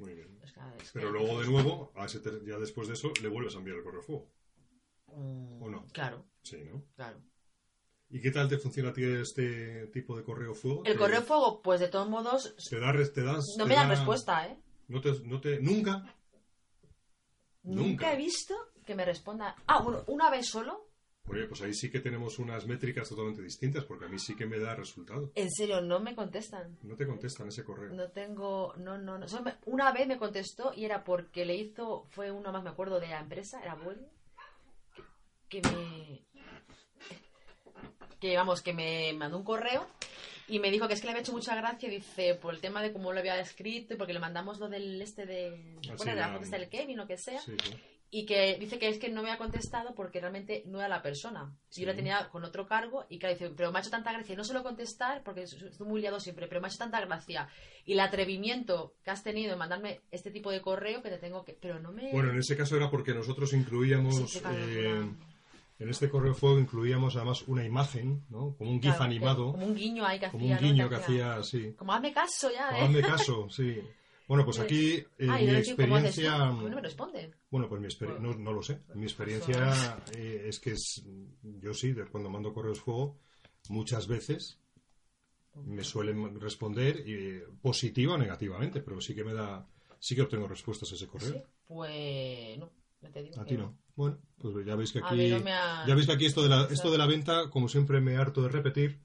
Muy 0.00 0.14
bien. 0.14 0.38
Es 0.42 0.52
que- 0.52 0.60
es 0.82 0.90
Pero 0.92 1.12
que- 1.12 1.18
luego, 1.18 1.40
de 1.40 1.46
nuevo, 1.46 1.92
a 1.94 2.06
ese 2.06 2.20
ter- 2.20 2.42
ya 2.44 2.58
después 2.58 2.88
de 2.88 2.94
eso, 2.94 3.12
le 3.22 3.28
vuelves 3.28 3.54
a 3.54 3.58
enviar 3.58 3.76
el 3.76 3.84
correo 3.84 4.02
fuego. 4.02 4.30
Mm, 5.08 5.62
¿O 5.62 5.68
no? 5.70 5.86
Claro, 5.92 6.24
Sí, 6.42 6.56
¿no? 6.64 6.82
claro. 6.96 7.20
¿Y 8.08 8.20
qué 8.20 8.30
tal 8.30 8.48
te 8.48 8.58
funciona 8.58 8.90
a 8.90 8.92
ti 8.92 9.04
este 9.04 9.86
tipo 9.88 10.16
de 10.16 10.24
correo 10.24 10.54
fuego? 10.54 10.82
El 10.84 10.94
¿Te- 10.94 10.98
correo 10.98 11.22
fuego, 11.22 11.60
pues 11.62 11.80
de 11.80 11.88
todos 11.88 12.08
modos, 12.08 12.54
Te, 12.68 12.80
da, 12.80 12.90
res- 12.92 13.12
te 13.12 13.22
das, 13.22 13.44
no 13.58 13.64
te 13.64 13.68
me 13.68 13.74
dan 13.76 13.88
da- 13.88 13.94
respuesta, 13.94 14.46
¿eh? 14.48 14.58
No 14.88 15.00
te, 15.00 15.12
no 15.22 15.40
te, 15.40 15.60
nunca. 15.60 16.16
Nunca. 17.62 17.82
Nunca. 17.82 18.12
he 18.12 18.16
visto 18.16 18.54
que 18.86 18.94
me 18.94 19.04
responda. 19.04 19.54
Ah, 19.66 19.80
bueno, 19.82 20.02
una 20.08 20.30
vez 20.30 20.46
solo. 20.48 20.89
Oye, 21.30 21.44
pues 21.46 21.62
ahí 21.62 21.72
sí 21.72 21.90
que 21.90 22.00
tenemos 22.00 22.38
unas 22.40 22.66
métricas 22.66 23.08
totalmente 23.08 23.40
distintas, 23.42 23.84
porque 23.84 24.06
a 24.06 24.08
mí 24.08 24.18
sí 24.18 24.34
que 24.34 24.46
me 24.46 24.58
da 24.58 24.74
resultado. 24.74 25.30
En 25.36 25.48
serio, 25.50 25.80
no 25.80 26.00
me 26.00 26.14
contestan. 26.16 26.76
No 26.82 26.96
te 26.96 27.06
contestan 27.06 27.48
ese 27.48 27.62
correo. 27.62 27.92
No 27.94 28.08
tengo, 28.10 28.74
no, 28.78 28.98
no, 28.98 29.16
no. 29.18 29.26
Una 29.66 29.92
vez 29.92 30.08
me 30.08 30.18
contestó 30.18 30.72
y 30.74 30.84
era 30.84 31.04
porque 31.04 31.44
le 31.44 31.54
hizo, 31.54 32.06
fue 32.10 32.32
uno 32.32 32.50
más 32.52 32.64
me 32.64 32.70
acuerdo 32.70 32.98
de 32.98 33.06
la 33.08 33.20
empresa, 33.20 33.62
era 33.62 33.76
Vueling, 33.76 34.08
que, 35.48 35.62
me, 35.62 36.22
que 38.20 38.36
vamos, 38.36 38.60
que 38.62 38.72
me 38.72 39.12
mandó 39.12 39.38
un 39.38 39.44
correo 39.44 39.86
y 40.48 40.58
me 40.58 40.70
dijo 40.70 40.88
que 40.88 40.94
es 40.94 41.00
que 41.00 41.06
le 41.06 41.12
había 41.12 41.22
hecho 41.22 41.32
mucha 41.32 41.54
gracia, 41.54 41.88
dice, 41.88 42.34
por 42.34 42.54
el 42.54 42.60
tema 42.60 42.82
de 42.82 42.92
cómo 42.92 43.12
lo 43.12 43.20
había 43.20 43.38
escrito 43.38 43.94
y 43.94 43.96
porque 43.96 44.12
le 44.12 44.18
mandamos 44.18 44.58
lo 44.58 44.68
del 44.68 45.00
este 45.00 45.26
de, 45.26 45.76
Ah, 45.88 45.94
bueno, 45.96 45.96
sí, 45.98 46.08
de 46.10 46.14
la 46.16 46.28
la- 46.32 46.38
del 46.40 46.68
Kevin 46.68 47.00
o 47.00 47.06
que 47.06 47.16
sea, 47.16 47.40
Sí, 47.40 47.52
sí. 47.62 47.72
Y 48.12 48.26
que 48.26 48.56
dice 48.58 48.78
que 48.80 48.88
es 48.88 48.98
que 48.98 49.08
no 49.08 49.22
me 49.22 49.30
ha 49.30 49.38
contestado 49.38 49.94
porque 49.94 50.18
realmente 50.20 50.64
no 50.66 50.78
era 50.80 50.88
la 50.88 51.00
persona. 51.00 51.54
Sí. 51.68 51.82
Yo 51.82 51.86
la 51.86 51.94
tenía 51.94 52.28
con 52.28 52.44
otro 52.44 52.66
cargo 52.66 53.04
y 53.08 53.18
que 53.20 53.28
dice, 53.28 53.50
pero 53.56 53.70
me 53.70 53.78
ha 53.78 53.82
hecho 53.82 53.90
tanta 53.90 54.12
gracia, 54.12 54.34
no 54.34 54.42
suelo 54.42 54.64
contestar 54.64 55.22
porque 55.22 55.42
estoy 55.42 55.86
muy 55.86 56.00
liado 56.00 56.18
siempre, 56.18 56.48
pero 56.48 56.60
me 56.60 56.66
ha 56.66 56.70
hecho 56.70 56.78
tanta 56.78 57.00
gracia 57.00 57.48
y 57.84 57.92
el 57.92 58.00
atrevimiento 58.00 58.94
que 59.04 59.10
has 59.12 59.22
tenido 59.22 59.52
en 59.52 59.58
mandarme 59.60 60.00
este 60.10 60.30
tipo 60.32 60.50
de 60.50 60.60
correo 60.60 61.02
que 61.02 61.10
te 61.10 61.18
tengo 61.18 61.44
que... 61.44 61.52
Pero 61.52 61.78
no 61.78 61.92
me... 61.92 62.10
Bueno, 62.12 62.30
en 62.30 62.38
ese 62.38 62.56
caso 62.56 62.76
era 62.76 62.90
porque 62.90 63.14
nosotros 63.14 63.52
incluíamos, 63.52 64.16
Sí, 64.28 64.40
eh, 64.44 65.08
en 65.78 65.88
este 65.88 66.10
correo 66.10 66.34
fuego 66.34 66.58
incluíamos 66.58 67.14
además 67.14 67.42
una 67.46 67.64
imagen, 67.64 68.24
¿no? 68.28 68.56
Como 68.58 68.70
un 68.72 68.82
GIF 68.82 68.90
Claro, 68.96 68.98
que- 68.98 69.04
animado, 69.04 69.52
Como 69.52 69.66
un 69.66 69.76
guiño 69.76 70.04
ahí 70.04 70.18
que 70.18 70.28
como 70.30 70.44
hacía. 70.44 70.56
un 70.56 70.62
¿no? 70.62 70.68
guiño 70.68 70.88
que 70.88 70.94
hacía 70.96 71.34
así. 71.36 71.72
Como 71.74 71.92
hazme 71.94 72.12
caso 72.12 72.50
ya, 72.50 72.76
¿eh? 72.76 72.82
Hazme 72.82 73.02
caso, 73.02 73.48
sí. 73.50 73.80
Bueno, 74.30 74.44
pues 74.44 74.60
aquí 74.60 74.94
eh, 74.94 75.06
Ay, 75.28 75.44
mi 75.44 75.50
no 75.50 75.50
cómo 75.50 75.58
experiencia... 75.58 76.52
Mí 76.52 76.70
no 76.70 76.76
me 76.76 76.82
responde. 76.82 77.34
Bueno, 77.50 77.68
pues 77.68 77.80
mi 77.80 77.88
experiencia, 77.88 78.28
no, 78.28 78.38
no 78.38 78.52
lo 78.52 78.62
sé. 78.62 78.78
Mi 78.94 79.02
experiencia 79.02 79.98
eh, 80.16 80.44
es 80.46 80.60
que 80.60 80.70
es, 80.70 81.02
yo 81.42 81.74
sí, 81.74 81.90
de 81.90 82.04
cuando 82.06 82.30
mando 82.30 82.52
correos 82.54 82.78
fuego, 82.80 83.18
muchas 83.70 84.06
veces 84.06 84.60
me 85.66 85.82
suelen 85.82 86.38
responder 86.38 87.02
eh, 87.04 87.44
positiva 87.60 88.14
o 88.14 88.18
negativamente, 88.18 88.80
pero 88.80 89.00
sí 89.00 89.16
que 89.16 89.24
me 89.24 89.34
da, 89.34 89.66
sí 89.98 90.14
que 90.14 90.22
obtengo 90.22 90.46
respuestas 90.46 90.92
a 90.92 90.94
ese 90.94 91.08
correo. 91.08 91.32
Sí, 91.32 91.42
pues 91.66 92.56
no, 92.56 92.70
ya 93.02 93.10
te 93.10 93.24
digo. 93.24 93.40
A 93.40 93.44
ti 93.44 93.56
no. 93.56 93.76
Bueno, 93.96 94.20
pues 94.38 94.64
ya 94.64 94.76
veis 94.76 94.92
que 94.92 95.00
aquí, 95.00 95.28
no 95.42 95.50
ha- 95.50 95.84
ya 95.88 95.94
veis 95.96 96.06
que 96.06 96.12
aquí 96.12 96.26
esto 96.26 96.44
de 96.44 96.50
la, 96.50 96.68
esto 96.70 96.92
de 96.92 96.98
la 96.98 97.06
venta, 97.08 97.50
como 97.50 97.68
siempre 97.68 98.00
me 98.00 98.16
harto 98.16 98.42
de 98.42 98.48
repetir, 98.50 99.00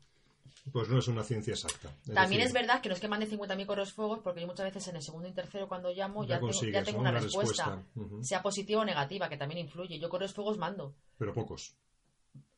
pues 0.71 0.89
no 0.89 0.99
es 0.99 1.08
una 1.08 1.23
ciencia 1.23 1.54
exacta. 1.54 1.89
También 2.06 2.41
decir, 2.41 2.41
es 2.41 2.54
verdad 2.54 2.82
que 2.82 2.89
no 2.89 2.95
es 2.95 3.01
que 3.01 3.08
mande 3.08 3.30
50.000 3.30 3.65
correos 3.65 3.93
fuegos, 3.93 4.19
porque 4.19 4.41
yo 4.41 4.47
muchas 4.47 4.65
veces 4.65 4.88
en 4.88 4.95
el 4.95 5.01
segundo 5.01 5.28
y 5.28 5.34
tercero 5.34 5.67
cuando 5.67 5.91
llamo 5.91 6.25
Ya 6.25 6.39
tengo, 6.39 6.51
ya 6.51 6.84
tengo 6.84 6.99
una, 6.99 7.12
una 7.12 7.19
respuesta, 7.19 7.84
sea 8.21 8.41
positiva 8.41 8.82
o 8.82 8.86
negativa, 8.86 9.30
que 9.30 9.38
también 9.38 9.60
influye. 9.65 9.99
Yo 9.99 10.10
correos 10.10 10.34
fuegos 10.34 10.58
mando. 10.58 10.95
Pero 11.17 11.34
pocos. 11.34 11.75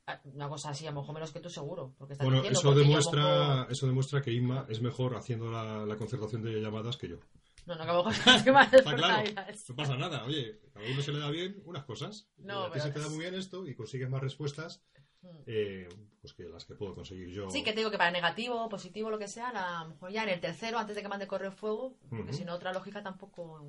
Ah, 0.09 0.21
Una 0.23 0.47
cosa 0.47 0.69
así, 0.69 0.87
a 0.87 0.91
lo 0.91 1.01
mejor 1.01 1.15
menos 1.15 1.33
que 1.33 1.41
tú 1.41 1.49
seguro. 1.49 1.93
Porque 1.97 2.13
estás 2.13 2.25
Bueno, 2.25 2.41
eso 2.43 2.61
porque 2.61 2.79
demuestra, 2.79 3.67
eso 3.69 3.87
demuestra 3.87 4.21
que 4.21 4.31
Inma 4.31 4.65
es 4.69 4.81
mejor 4.81 5.17
haciendo 5.17 5.51
la, 5.51 5.85
la 5.85 5.97
concertación 5.97 6.41
de 6.43 6.61
llamadas 6.61 6.95
que 6.95 7.09
yo. 7.09 7.17
No, 7.65 7.75
no, 7.75 7.83
que 7.83 7.89
a 7.89 7.93
lo 7.93 8.05
mejor 8.05 8.13
que 8.45 8.51
más 8.53 8.73
Está 8.73 8.95
claro, 8.95 9.29
no 9.67 9.75
pasa 9.75 9.97
nada. 9.97 10.23
Oye, 10.23 10.61
a 10.73 10.79
uno 10.89 11.01
se 11.01 11.11
le 11.11 11.19
da 11.19 11.29
bien 11.29 11.61
unas 11.65 11.83
cosas. 11.83 12.29
No, 12.37 12.63
a 12.63 12.71
ti 12.71 12.79
se 12.79 12.91
te 12.91 13.01
da 13.01 13.09
muy 13.09 13.19
bien 13.19 13.35
esto 13.35 13.67
y 13.67 13.75
consigues 13.75 14.09
más 14.09 14.21
respuestas. 14.21 14.81
Eh, 15.45 15.87
pues 16.21 16.33
que 16.33 16.43
las 16.43 16.65
que 16.65 16.75
puedo 16.75 16.93
conseguir 16.95 17.29
yo. 17.29 17.49
Sí, 17.49 17.63
que 17.63 17.71
te 17.71 17.79
digo 17.79 17.91
que 17.91 17.97
para 17.97 18.11
negativo, 18.11 18.67
positivo, 18.69 19.09
lo 19.09 19.19
que 19.19 19.27
sea, 19.27 19.49
a 19.49 19.83
lo 19.83 19.89
mejor 19.89 20.11
ya 20.11 20.23
en 20.23 20.29
el 20.29 20.39
tercero, 20.41 20.77
antes 20.77 20.95
de 20.95 21.01
que 21.01 21.07
mande 21.07 21.27
correo 21.27 21.51
fuego, 21.51 21.95
porque 22.09 22.33
si 22.33 22.43
no, 22.45 22.53
otra 22.55 22.73
lógica 22.73 23.01
tampoco. 23.03 23.65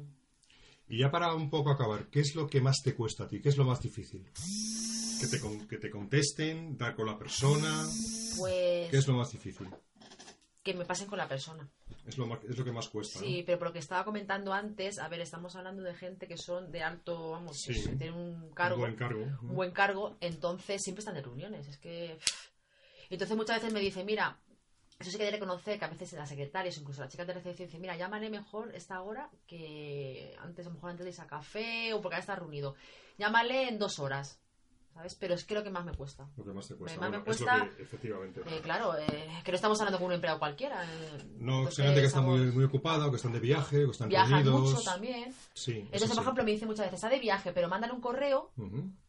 Y 0.88 0.98
ya 1.00 1.10
para 1.10 1.34
un 1.34 1.50
poco 1.50 1.70
acabar, 1.70 2.06
¿qué 2.10 2.20
es 2.20 2.34
lo 2.34 2.46
que 2.48 2.60
más 2.60 2.80
te 2.82 2.94
cuesta 2.94 3.24
a 3.24 3.28
ti? 3.28 3.40
¿Qué 3.40 3.50
es 3.50 3.56
lo 3.58 3.64
más 3.64 3.80
difícil? 3.82 4.24
Que 5.20 5.26
te, 5.26 5.40
con- 5.40 5.66
que 5.68 5.76
te 5.78 5.90
contesten, 5.90 6.76
dar 6.78 6.94
con 6.94 7.06
la 7.06 7.18
persona. 7.18 7.84
Pues. 8.38 8.88
¿Qué 8.90 8.96
es 8.96 9.06
lo 9.06 9.14
más 9.14 9.30
difícil? 9.32 9.68
Que 10.72 10.78
me 10.78 10.84
pasen 10.84 11.06
con 11.08 11.18
la 11.18 11.28
persona. 11.28 11.68
Es 12.06 12.16
lo, 12.18 12.26
más- 12.26 12.42
es 12.44 12.56
lo 12.56 12.64
que 12.64 12.72
más 12.72 12.88
cuesta. 12.88 13.18
Sí, 13.18 13.40
¿no? 13.40 13.46
pero 13.46 13.58
por 13.58 13.68
lo 13.68 13.72
que 13.72 13.78
estaba 13.80 14.04
comentando 14.04 14.52
antes, 14.52 14.98
a 14.98 15.08
ver, 15.08 15.20
estamos 15.20 15.54
hablando 15.56 15.82
de 15.82 15.94
gente 15.94 16.26
que 16.26 16.36
son 16.36 16.70
de 16.72 16.82
alto, 16.82 17.30
vamos, 17.30 17.58
Sí. 17.60 17.74
que 17.74 17.96
tienen 17.96 18.14
un 18.14 18.50
cargo, 18.54 18.76
Un 18.76 18.80
buen 18.82 18.96
cargo. 18.96 19.22
un 19.42 19.54
buen 19.54 19.70
cargo, 19.72 20.16
entonces 20.20 20.82
siempre 20.82 21.00
están 21.00 21.14
de 21.14 21.22
reuniones. 21.22 21.68
Es 21.68 21.78
que. 21.78 22.18
Entonces 23.10 23.36
muchas 23.36 23.56
veces 23.56 23.72
me 23.72 23.80
dice, 23.80 24.04
mira, 24.04 24.38
eso 24.98 25.10
sí 25.10 25.16
que 25.16 25.22
hay 25.24 25.30
que 25.30 25.36
reconocer 25.36 25.78
que 25.78 25.84
a 25.84 25.88
veces 25.88 26.12
las 26.14 26.28
secretarias, 26.28 26.76
incluso 26.78 27.00
las 27.00 27.10
chicas 27.10 27.26
de 27.26 27.34
recepción, 27.34 27.68
dicen, 27.68 27.80
mira, 27.80 27.96
llámale 27.96 28.30
mejor 28.30 28.74
esta 28.74 29.00
hora 29.02 29.30
que 29.46 30.34
antes, 30.40 30.66
a 30.66 30.68
lo 30.70 30.74
mejor 30.74 30.90
antes 30.90 31.04
de 31.04 31.10
irse 31.10 31.22
a 31.22 31.26
café 31.26 31.92
o 31.94 32.00
porque 32.02 32.16
ahora 32.16 32.20
está 32.20 32.36
reunido. 32.36 32.74
Llámale 33.16 33.68
en 33.68 33.78
dos 33.78 33.98
horas, 33.98 34.40
¿sabes? 34.98 35.14
Pero 35.14 35.34
es 35.34 35.44
que 35.44 35.54
lo 35.54 35.62
que 35.62 35.70
más 35.70 35.84
me 35.84 35.92
cuesta. 35.94 36.28
Lo 36.36 36.44
que 36.44 36.52
más 36.52 36.66
te 36.66 36.74
cuesta. 36.74 37.00
más 37.00 37.10
me 37.10 37.18
Bueno, 37.18 37.30
es 37.32 37.40
lo 37.40 37.46
cuesta- 37.46 37.76
que, 37.76 37.82
efectivamente. 37.82 38.40
Eh, 38.46 38.60
claro, 38.62 38.96
eh, 38.98 39.28
que 39.44 39.52
no 39.52 39.54
estamos 39.54 39.80
hablando 39.80 39.98
con 39.98 40.08
un 40.08 40.14
empleado 40.14 40.40
cualquiera. 40.40 40.84
eh, 40.84 41.24
no, 41.38 41.66
gente 41.70 42.00
que 42.00 42.06
está 42.06 42.20
muy, 42.20 42.40
muy 42.50 42.64
ocupada, 42.64 43.06
o 43.06 43.10
que 43.10 43.16
están 43.16 43.32
de 43.32 43.38
viaje, 43.40 43.84
o 43.84 43.86
que 43.86 43.92
están 43.92 44.08
Viajan 44.08 44.44
reunidos. 44.44 44.72
mucho 44.72 44.82
también. 44.82 45.32
Sí, 45.54 45.72
Entonces, 45.78 46.08
sí. 46.08 46.14
por 46.14 46.22
ejemplo, 46.24 46.44
me 46.44 46.50
dice 46.50 46.66
muchas 46.66 46.86
veces, 46.86 46.94
está 46.94 47.08
de 47.08 47.20
viaje, 47.20 47.52
pero 47.52 47.68
mándale 47.68 47.92
un 47.92 48.00
correo 48.00 48.50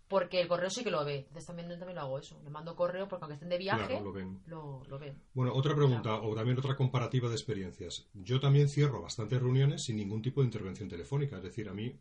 porque 0.07 0.41
el 0.41 0.47
correo 0.47 0.69
sí 0.69 0.83
que 0.83 0.91
lo 0.91 1.03
ve. 1.05 1.17
Entonces 1.27 1.45
también, 1.47 1.69
también 1.69 1.95
lo 1.95 2.01
hago 2.01 2.19
eso. 2.19 2.39
Le 2.43 2.49
mando 2.51 2.75
correo 2.75 3.07
porque 3.07 3.25
aunque 3.25 3.33
estén 3.33 3.49
de 3.49 3.57
viaje, 3.57 3.85
Claro, 3.87 4.05
lo 4.05 4.11
ven. 4.13 4.39
lo, 4.45 4.83
lo 4.87 4.99
ven. 4.99 5.19
Bueno, 5.33 5.53
otra 5.55 5.75
pregunta, 5.75 6.15
o 6.21 6.35
también 6.35 6.57
otra 6.59 6.75
comparativa 6.75 7.29
de 7.29 7.35
experiencias. 7.35 8.07
Yo 8.13 8.39
también 8.39 8.69
cierro 8.69 9.01
bastantes 9.01 9.41
reuniones 9.41 9.83
sin 9.83 9.97
ningún 9.97 10.21
tipo 10.21 10.41
de 10.41 10.45
intervención 10.45 10.87
telefónica. 10.89 11.37
Es 11.37 11.43
decir, 11.43 11.67
a 11.69 11.73
mí 11.73 11.95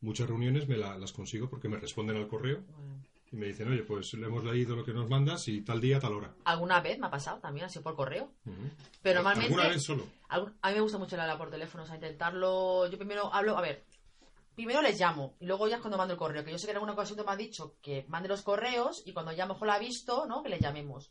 muchas 0.00 0.28
reuniones 0.28 0.66
me 0.68 0.76
la- 0.78 0.96
las 0.96 1.12
consigo 1.12 1.50
porque 1.50 1.68
me 1.68 1.76
responden 1.76 2.16
al 2.16 2.28
correo 2.28 2.62
Bueno. 2.68 3.02
Y 3.32 3.36
me 3.36 3.46
dicen, 3.46 3.68
oye, 3.70 3.82
pues 3.84 4.12
le 4.14 4.26
hemos 4.26 4.42
leído 4.44 4.74
lo 4.74 4.84
que 4.84 4.92
nos 4.92 5.08
mandas 5.08 5.46
y 5.48 5.62
tal 5.62 5.80
día, 5.80 6.00
tal 6.00 6.14
hora. 6.14 6.34
Alguna 6.44 6.80
vez 6.80 6.98
me 6.98 7.06
ha 7.06 7.10
pasado 7.10 7.38
también, 7.38 7.66
así 7.66 7.78
por 7.78 7.94
correo. 7.94 8.32
Pero 9.02 9.16
normalmente... 9.22 9.46
¿Alguna 9.54 9.68
vez 9.68 9.82
solo? 9.82 10.06
algún- 10.28 10.54
A 10.62 10.68
mí 10.70 10.74
me 10.74 10.80
gusta 10.80 10.98
mucho 10.98 11.14
el 11.14 11.20
hablar 11.20 11.38
por 11.38 11.50
teléfono, 11.50 11.84
o 11.84 11.86
sea, 11.86 11.94
intentarlo... 11.94 12.88
Yo 12.90 12.98
primero 12.98 13.32
hablo, 13.32 13.56
a 13.56 13.60
ver, 13.60 13.84
primero 14.56 14.82
les 14.82 14.98
llamo 14.98 15.36
y 15.40 15.46
luego 15.46 15.68
ya 15.68 15.76
es 15.76 15.80
cuando 15.80 15.96
mando 15.96 16.14
el 16.14 16.18
correo. 16.18 16.44
Que 16.44 16.50
yo 16.50 16.58
sé 16.58 16.66
que 16.66 16.72
en 16.72 16.76
alguna 16.78 16.92
ocasión 16.94 17.18
me 17.24 17.32
ha 17.32 17.36
dicho 17.36 17.76
que 17.80 18.04
mande 18.08 18.28
los 18.28 18.42
correos 18.42 19.02
y 19.06 19.12
cuando 19.12 19.32
ya 19.32 19.46
mejor 19.46 19.68
la 19.68 19.74
ha 19.74 19.78
visto, 19.78 20.26
¿no? 20.26 20.42
Que 20.42 20.48
le 20.48 20.58
llamemos. 20.58 21.10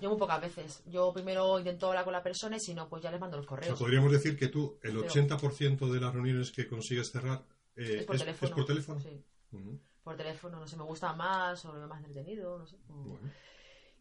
Yo 0.00 0.08
muy 0.08 0.18
pocas 0.18 0.40
veces. 0.40 0.82
Yo 0.86 1.12
primero 1.12 1.58
intento 1.58 1.88
hablar 1.88 2.04
con 2.04 2.14
la 2.14 2.22
persona 2.22 2.56
y 2.56 2.60
si 2.60 2.72
no, 2.72 2.88
pues 2.88 3.02
ya 3.02 3.10
les 3.10 3.20
mando 3.20 3.36
los 3.36 3.44
O 3.44 3.48
sea, 3.48 3.56
correos. 3.58 3.78
podríamos 3.78 4.10
decir 4.12 4.38
que 4.38 4.48
tú, 4.48 4.78
el 4.82 4.92
Pero- 4.96 5.06
80% 5.08 5.90
de 5.90 6.00
las 6.00 6.14
reuniones 6.14 6.50
que 6.50 6.66
consigues 6.66 7.10
cerrar 7.10 7.44
eh, 7.76 7.98
es 8.00 8.04
por 8.06 8.16
teléfono. 8.16 8.54
por 8.54 8.64
teléfono. 8.64 9.00
Sí. 9.00 9.22
Por 10.10 10.16
teléfono. 10.16 10.58
No 10.58 10.66
sé, 10.66 10.76
me 10.76 10.82
gusta 10.82 11.12
más 11.12 11.64
o 11.64 11.72
lo 11.72 11.78
veo 11.78 11.88
más 11.88 12.04
entretenido, 12.04 12.58
no 12.58 12.66
sé. 12.66 12.76
Bueno. 12.88 13.30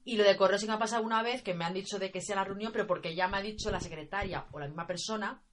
Y 0.05 0.17
lo 0.17 0.23
de 0.23 0.35
correo 0.35 0.57
sí 0.57 0.65
que 0.65 0.71
me 0.71 0.77
ha 0.77 0.79
pasado 0.79 1.03
una 1.03 1.21
vez 1.21 1.43
que 1.43 1.53
me 1.53 1.65
han 1.65 1.73
dicho 1.73 1.99
de 1.99 2.11
que 2.11 2.21
sea 2.21 2.37
la 2.37 2.43
reunión, 2.43 2.71
pero 2.71 2.87
porque 2.87 3.13
ya 3.13 3.27
me 3.27 3.37
ha 3.37 3.41
dicho 3.41 3.69
la 3.69 3.79
secretaria 3.79 4.47
o 4.51 4.59
la 4.59 4.65
misma 4.65 4.87
persona 4.87 5.43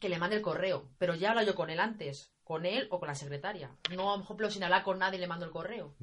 que 0.00 0.08
le 0.10 0.18
mande 0.18 0.36
el 0.36 0.42
correo. 0.42 0.90
Pero 0.98 1.14
ya 1.14 1.30
hablo 1.30 1.42
yo 1.42 1.54
con 1.54 1.70
él 1.70 1.80
antes, 1.80 2.30
con 2.44 2.66
él 2.66 2.88
o 2.90 2.98
con 2.98 3.08
la 3.08 3.14
secretaria. 3.14 3.74
No, 3.96 4.12
a 4.12 4.16
lo 4.16 4.18
mejor, 4.18 4.52
sin 4.52 4.64
hablar 4.64 4.82
con 4.82 4.98
nadie 4.98 5.18
le 5.18 5.28
mando 5.28 5.46
el 5.46 5.52
correo. 5.52 5.94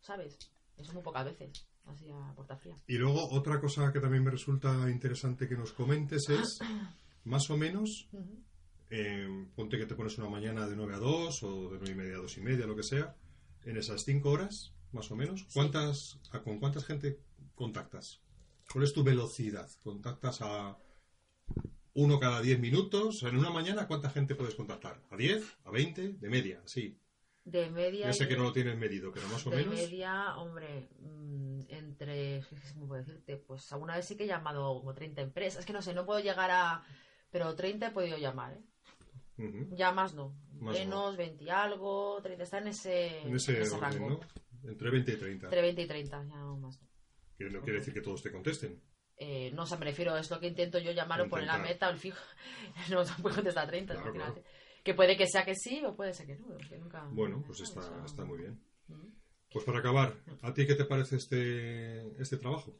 ¿sabes? 0.00 0.38
Eso 0.76 0.92
muy 0.92 1.02
pocas 1.02 1.24
veces, 1.24 1.66
así 1.86 2.08
a 2.08 2.34
puerta 2.36 2.56
fría. 2.56 2.76
Y 2.86 2.98
luego 2.98 3.28
otra 3.30 3.58
cosa 3.60 3.92
que 3.92 3.98
también 3.98 4.22
me 4.22 4.30
resulta 4.30 4.88
interesante 4.88 5.48
que 5.48 5.56
nos 5.56 5.72
comentes 5.72 6.28
es, 6.28 6.60
más 7.24 7.50
o 7.50 7.56
menos, 7.56 8.08
eh, 8.90 9.46
ponte 9.56 9.78
que 9.78 9.86
te 9.86 9.96
pones 9.96 10.18
una 10.18 10.28
mañana 10.28 10.68
de 10.68 10.76
9 10.76 10.94
a 10.94 10.98
2 10.98 11.42
o 11.42 11.70
de 11.70 11.78
9 11.78 11.90
y 11.90 11.94
media 11.94 12.14
a 12.16 12.20
2 12.20 12.36
y 12.36 12.40
media, 12.42 12.66
lo 12.66 12.76
que 12.76 12.84
sea, 12.84 13.16
en 13.66 13.76
esas 13.76 14.04
5 14.04 14.30
horas, 14.30 14.72
más 14.92 15.10
o 15.10 15.16
menos, 15.16 15.46
¿cuántas, 15.52 16.18
a- 16.32 16.40
¿con 16.42 16.58
cuánta 16.58 16.80
gente 16.80 17.20
contactas? 17.54 18.22
¿Cuál 18.72 18.84
es 18.84 18.92
tu 18.94 19.04
velocidad? 19.04 19.68
¿Contactas 19.82 20.40
a 20.40 20.78
uno 21.94 22.18
cada 22.20 22.40
10 22.40 22.58
minutos? 22.58 23.22
En 23.22 23.36
una 23.36 23.50
mañana, 23.50 23.86
¿cuánta 23.86 24.10
gente 24.10 24.34
puedes 24.34 24.54
contactar? 24.54 25.02
¿A 25.10 25.16
10? 25.16 25.44
¿A 25.64 25.70
20? 25.70 26.14
¿De 26.14 26.28
media? 26.28 26.62
Sí. 26.64 26.98
De 27.44 27.70
media. 27.70 28.06
Ya 28.06 28.12
sé 28.12 28.26
que 28.26 28.36
no 28.36 28.42
lo 28.42 28.52
tienes 28.52 28.76
medido, 28.76 29.12
pero 29.12 29.28
más 29.28 29.46
o 29.46 29.50
de 29.50 29.58
menos. 29.58 29.74
media, 29.74 30.36
hombre, 30.36 30.88
mm, 30.98 31.60
entre. 31.68 32.42
¿Cómo 32.74 32.88
puedo 32.88 33.02
decirte? 33.04 33.36
Pues 33.36 33.72
alguna 33.72 33.94
vez 33.96 34.04
sí 34.04 34.16
que 34.16 34.24
he 34.24 34.26
llamado 34.26 34.78
como 34.80 34.94
30 34.94 35.22
empresas. 35.22 35.60
Es 35.60 35.66
que 35.66 35.72
no 35.72 35.80
sé, 35.80 35.94
no 35.94 36.04
puedo 36.04 36.18
llegar 36.20 36.50
a. 36.50 36.82
Pero 37.30 37.54
30 37.54 37.86
he 37.86 37.90
podido 37.92 38.18
llamar, 38.18 38.54
¿eh? 38.54 38.62
Ujú. 39.38 39.76
Ya 39.76 39.92
más 39.92 40.14
no. 40.14 40.34
Más 40.60 40.74
Menos, 40.78 41.16
20 41.16 41.44
y 41.44 41.48
algo, 41.50 42.20
30. 42.22 42.44
Está 42.44 42.58
en 42.58 42.68
ese, 42.68 43.20
En 43.22 43.34
ese 43.36 43.60
orden, 43.62 43.80
rango. 43.80 44.10
¿no? 44.10 44.20
Entre 44.70 44.90
20 44.90 45.12
y 45.12 45.16
30. 45.16 45.46
Entre 45.46 45.62
20 45.62 45.82
y 45.82 45.86
30, 45.86 46.24
ya 46.24 46.36
no 46.36 46.56
más. 46.56 46.80
no. 46.80 46.88
Que 47.36 47.44
no 47.50 47.60
quiere 47.60 47.78
decir 47.80 47.92
que 47.92 48.00
todos 48.00 48.22
te 48.22 48.32
contesten. 48.32 48.80
Eh, 49.18 49.50
no, 49.52 49.62
o 49.62 49.66
sea, 49.66 49.78
me 49.78 49.84
refiero, 49.86 50.16
es 50.16 50.30
lo 50.30 50.40
que 50.40 50.46
intento 50.48 50.78
yo 50.78 50.92
llamar 50.92 51.20
o 51.22 51.28
poner 51.28 51.46
la 51.46 51.58
meta 51.58 51.88
o 51.88 51.90
el 51.92 51.98
fijo. 51.98 52.18
No 52.90 53.02
puede 53.22 53.34
contestar 53.36 53.66
30, 53.68 53.94
Claro, 53.94 54.14
imagínate. 54.14 54.44
Que 54.84 54.94
puede 54.94 55.16
que 55.16 55.26
sea 55.26 55.44
que 55.44 55.54
sí 55.54 55.82
o 55.84 55.94
puede 55.96 56.12
ser 56.14 56.26
que 56.26 56.36
no. 56.36 56.56
que 56.68 56.78
nunca- 56.78 57.08
Bueno, 57.12 57.42
pues 57.46 57.60
está, 57.60 57.80
está 58.04 58.24
muy 58.24 58.38
bien. 58.38 58.60
Mm. 58.88 59.08
Pues 59.52 59.64
para 59.64 59.78
acabar, 59.78 60.14
¿a 60.42 60.52
ti 60.52 60.66
qué 60.66 60.74
te 60.74 60.84
parece 60.84 61.16
este, 61.16 62.20
este 62.20 62.36
trabajo? 62.36 62.76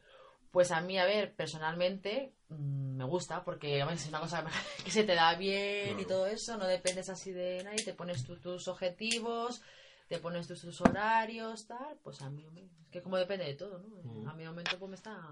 Pues 0.56 0.70
a 0.70 0.80
mí, 0.80 0.96
a 0.96 1.04
ver, 1.04 1.34
personalmente 1.34 2.32
mm, 2.48 2.96
me 2.96 3.04
gusta 3.04 3.44
porque 3.44 3.78
es 3.78 4.08
una 4.08 4.20
cosa 4.20 4.42
que 4.86 4.90
se 4.90 5.04
te 5.04 5.14
da 5.14 5.34
bien 5.34 6.00
y 6.00 6.06
todo 6.06 6.26
eso, 6.26 6.56
no 6.56 6.66
dependes 6.66 7.10
así 7.10 7.30
de 7.30 7.62
nadie, 7.62 7.84
te 7.84 7.92
pones 7.92 8.24
tú 8.24 8.40
tus 8.40 8.66
objetivos, 8.66 9.60
te 10.08 10.18
pones 10.18 10.48
tus, 10.48 10.62
tus 10.62 10.80
horarios, 10.80 11.66
tal, 11.66 11.98
pues 12.02 12.22
a 12.22 12.30
mí, 12.30 12.42
es 12.80 12.88
que 12.90 13.02
como 13.02 13.18
depende 13.18 13.44
de 13.44 13.52
todo, 13.52 13.80
¿no? 13.80 14.02
Mm. 14.02 14.28
A 14.28 14.32
mi 14.32 14.46
momento 14.46 14.78
pues 14.78 14.88
me 14.88 14.96
está... 14.96 15.28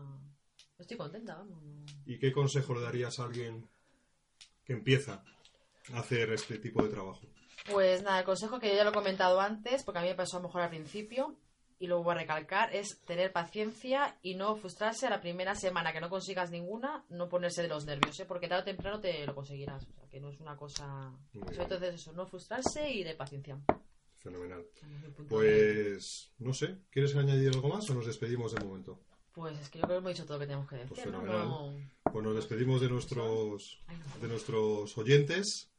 Estoy 0.77 0.99
contenta, 0.99 1.37
vamos. 1.37 1.59
¿Y 2.05 2.19
qué 2.19 2.31
consejo 2.31 2.75
le 2.75 2.83
darías 2.83 3.19
a 3.19 3.25
alguien 3.25 3.67
que 4.63 4.75
empieza 4.75 5.25
a 5.95 6.01
hacer 6.01 6.35
este 6.35 6.59
tipo 6.59 6.83
de 6.83 6.91
trabajo? 6.91 7.23
Pues 7.71 8.03
nada, 8.03 8.19
el 8.19 8.27
consejo 8.27 8.61
que 8.61 8.69
yo 8.69 8.75
ya 8.75 8.85
lo 8.85 8.91
he 8.91 8.93
comentado 8.93 9.41
antes, 9.41 9.85
porque 9.85 10.01
a 10.01 10.03
mí 10.03 10.09
me 10.09 10.17
pasó 10.17 10.37
a 10.37 10.41
lo 10.41 10.49
mejor 10.49 10.61
al 10.61 10.69
principio, 10.69 11.35
y 11.85 11.87
lo 11.87 12.03
voy 12.03 12.13
a 12.15 12.19
recalcar, 12.19 12.75
es 12.75 13.01
tener 13.05 13.33
paciencia 13.33 14.17
y 14.23 14.35
no 14.35 14.57
frustrarse 14.57 15.07
a 15.07 15.11
la 15.11 15.21
primera 15.21 15.55
semana 15.55 15.93
que 15.93 16.01
no 16.01 16.09
consigas 16.11 16.51
ninguna, 16.51 17.05
no 17.11 17.29
ponerse 17.29 17.63
de 17.63 17.69
los 17.69 17.85
nervios, 17.85 18.19
¿eh? 18.21 18.25
porque 18.27 18.49
tarde 18.49 18.63
o 18.63 18.65
temprano 18.65 19.01
te 19.01 19.25
lo 19.27 19.35
conseguirás. 19.35 19.85
O 19.87 19.93
sea, 19.93 20.09
que 20.09 20.21
no 20.21 20.29
es 20.31 20.41
una 20.41 20.57
cosa... 20.57 21.13
Entonces 21.33 21.95
eso, 21.95 22.13
no 22.13 22.27
frustrarse 22.27 22.91
y 22.91 23.05
de 23.05 23.15
paciencia. 23.15 23.59
Fenomenal. 24.17 24.65
Pues, 25.29 26.33
no 26.39 26.53
sé, 26.55 26.79
¿quieres 26.91 27.15
añadir 27.17 27.51
algo 27.51 27.69
más 27.69 27.89
o 27.91 27.95
nos 27.95 28.07
despedimos 28.07 28.53
de 28.55 28.65
momento? 28.65 28.99
Pues 29.33 29.59
es 29.61 29.69
que 29.69 29.79
yo 29.81 29.85
creo 29.85 29.97
que 29.97 30.01
hemos 30.01 30.13
dicho 30.13 30.25
todo 30.25 30.35
lo 30.39 30.41
que 30.41 30.47
tenemos 30.47 30.69
que 30.69 30.77
decir, 30.77 30.89
Pues 30.91 31.03
fenomenal. 31.03 31.49
No- 31.49 31.75
Pues 32.13 32.25
nos 32.25 32.35
despedimos 32.37 32.81
de 32.81 32.89
nuestros, 32.89 33.83
de 34.21 34.29
nuestros 34.29 34.97
oyentes. 34.97 35.71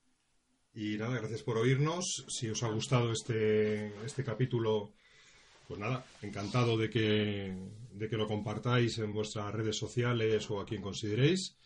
Y 0.73 0.97
nada, 0.97 1.17
gracias 1.19 1.41
por 1.41 1.57
oírnos. 1.57 2.25
Si 2.27 2.49
os 2.49 2.61
ha 2.63 2.67
gustado 2.67 3.11
este, 3.13 3.95
este 4.05 4.23
capítulo, 4.25 4.91
pues 5.67 5.79
nada, 5.79 6.05
encantado 6.21 6.77
de 6.77 6.89
que, 6.89 7.55
de 7.91 8.09
que 8.09 8.17
lo 8.17 8.27
compartáis 8.27 8.97
en 8.99 9.13
vuestras 9.13 9.53
redes 9.53 9.77
sociales 9.77 10.49
o 10.49 10.59
a 10.59 10.65
quien 10.65 10.81
consideréis. 10.81 11.57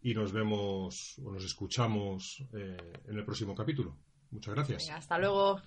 Y 0.00 0.14
nos 0.14 0.32
vemos 0.32 1.18
o 1.24 1.30
nos 1.30 1.44
escuchamos 1.44 2.44
eh, 2.52 2.76
en 3.06 3.16
el 3.16 3.24
próximo 3.24 3.54
capítulo. 3.54 3.96
Muchas 4.30 4.54
gracias. 4.54 4.90
Hasta 4.90 5.18
luego. 5.18 5.60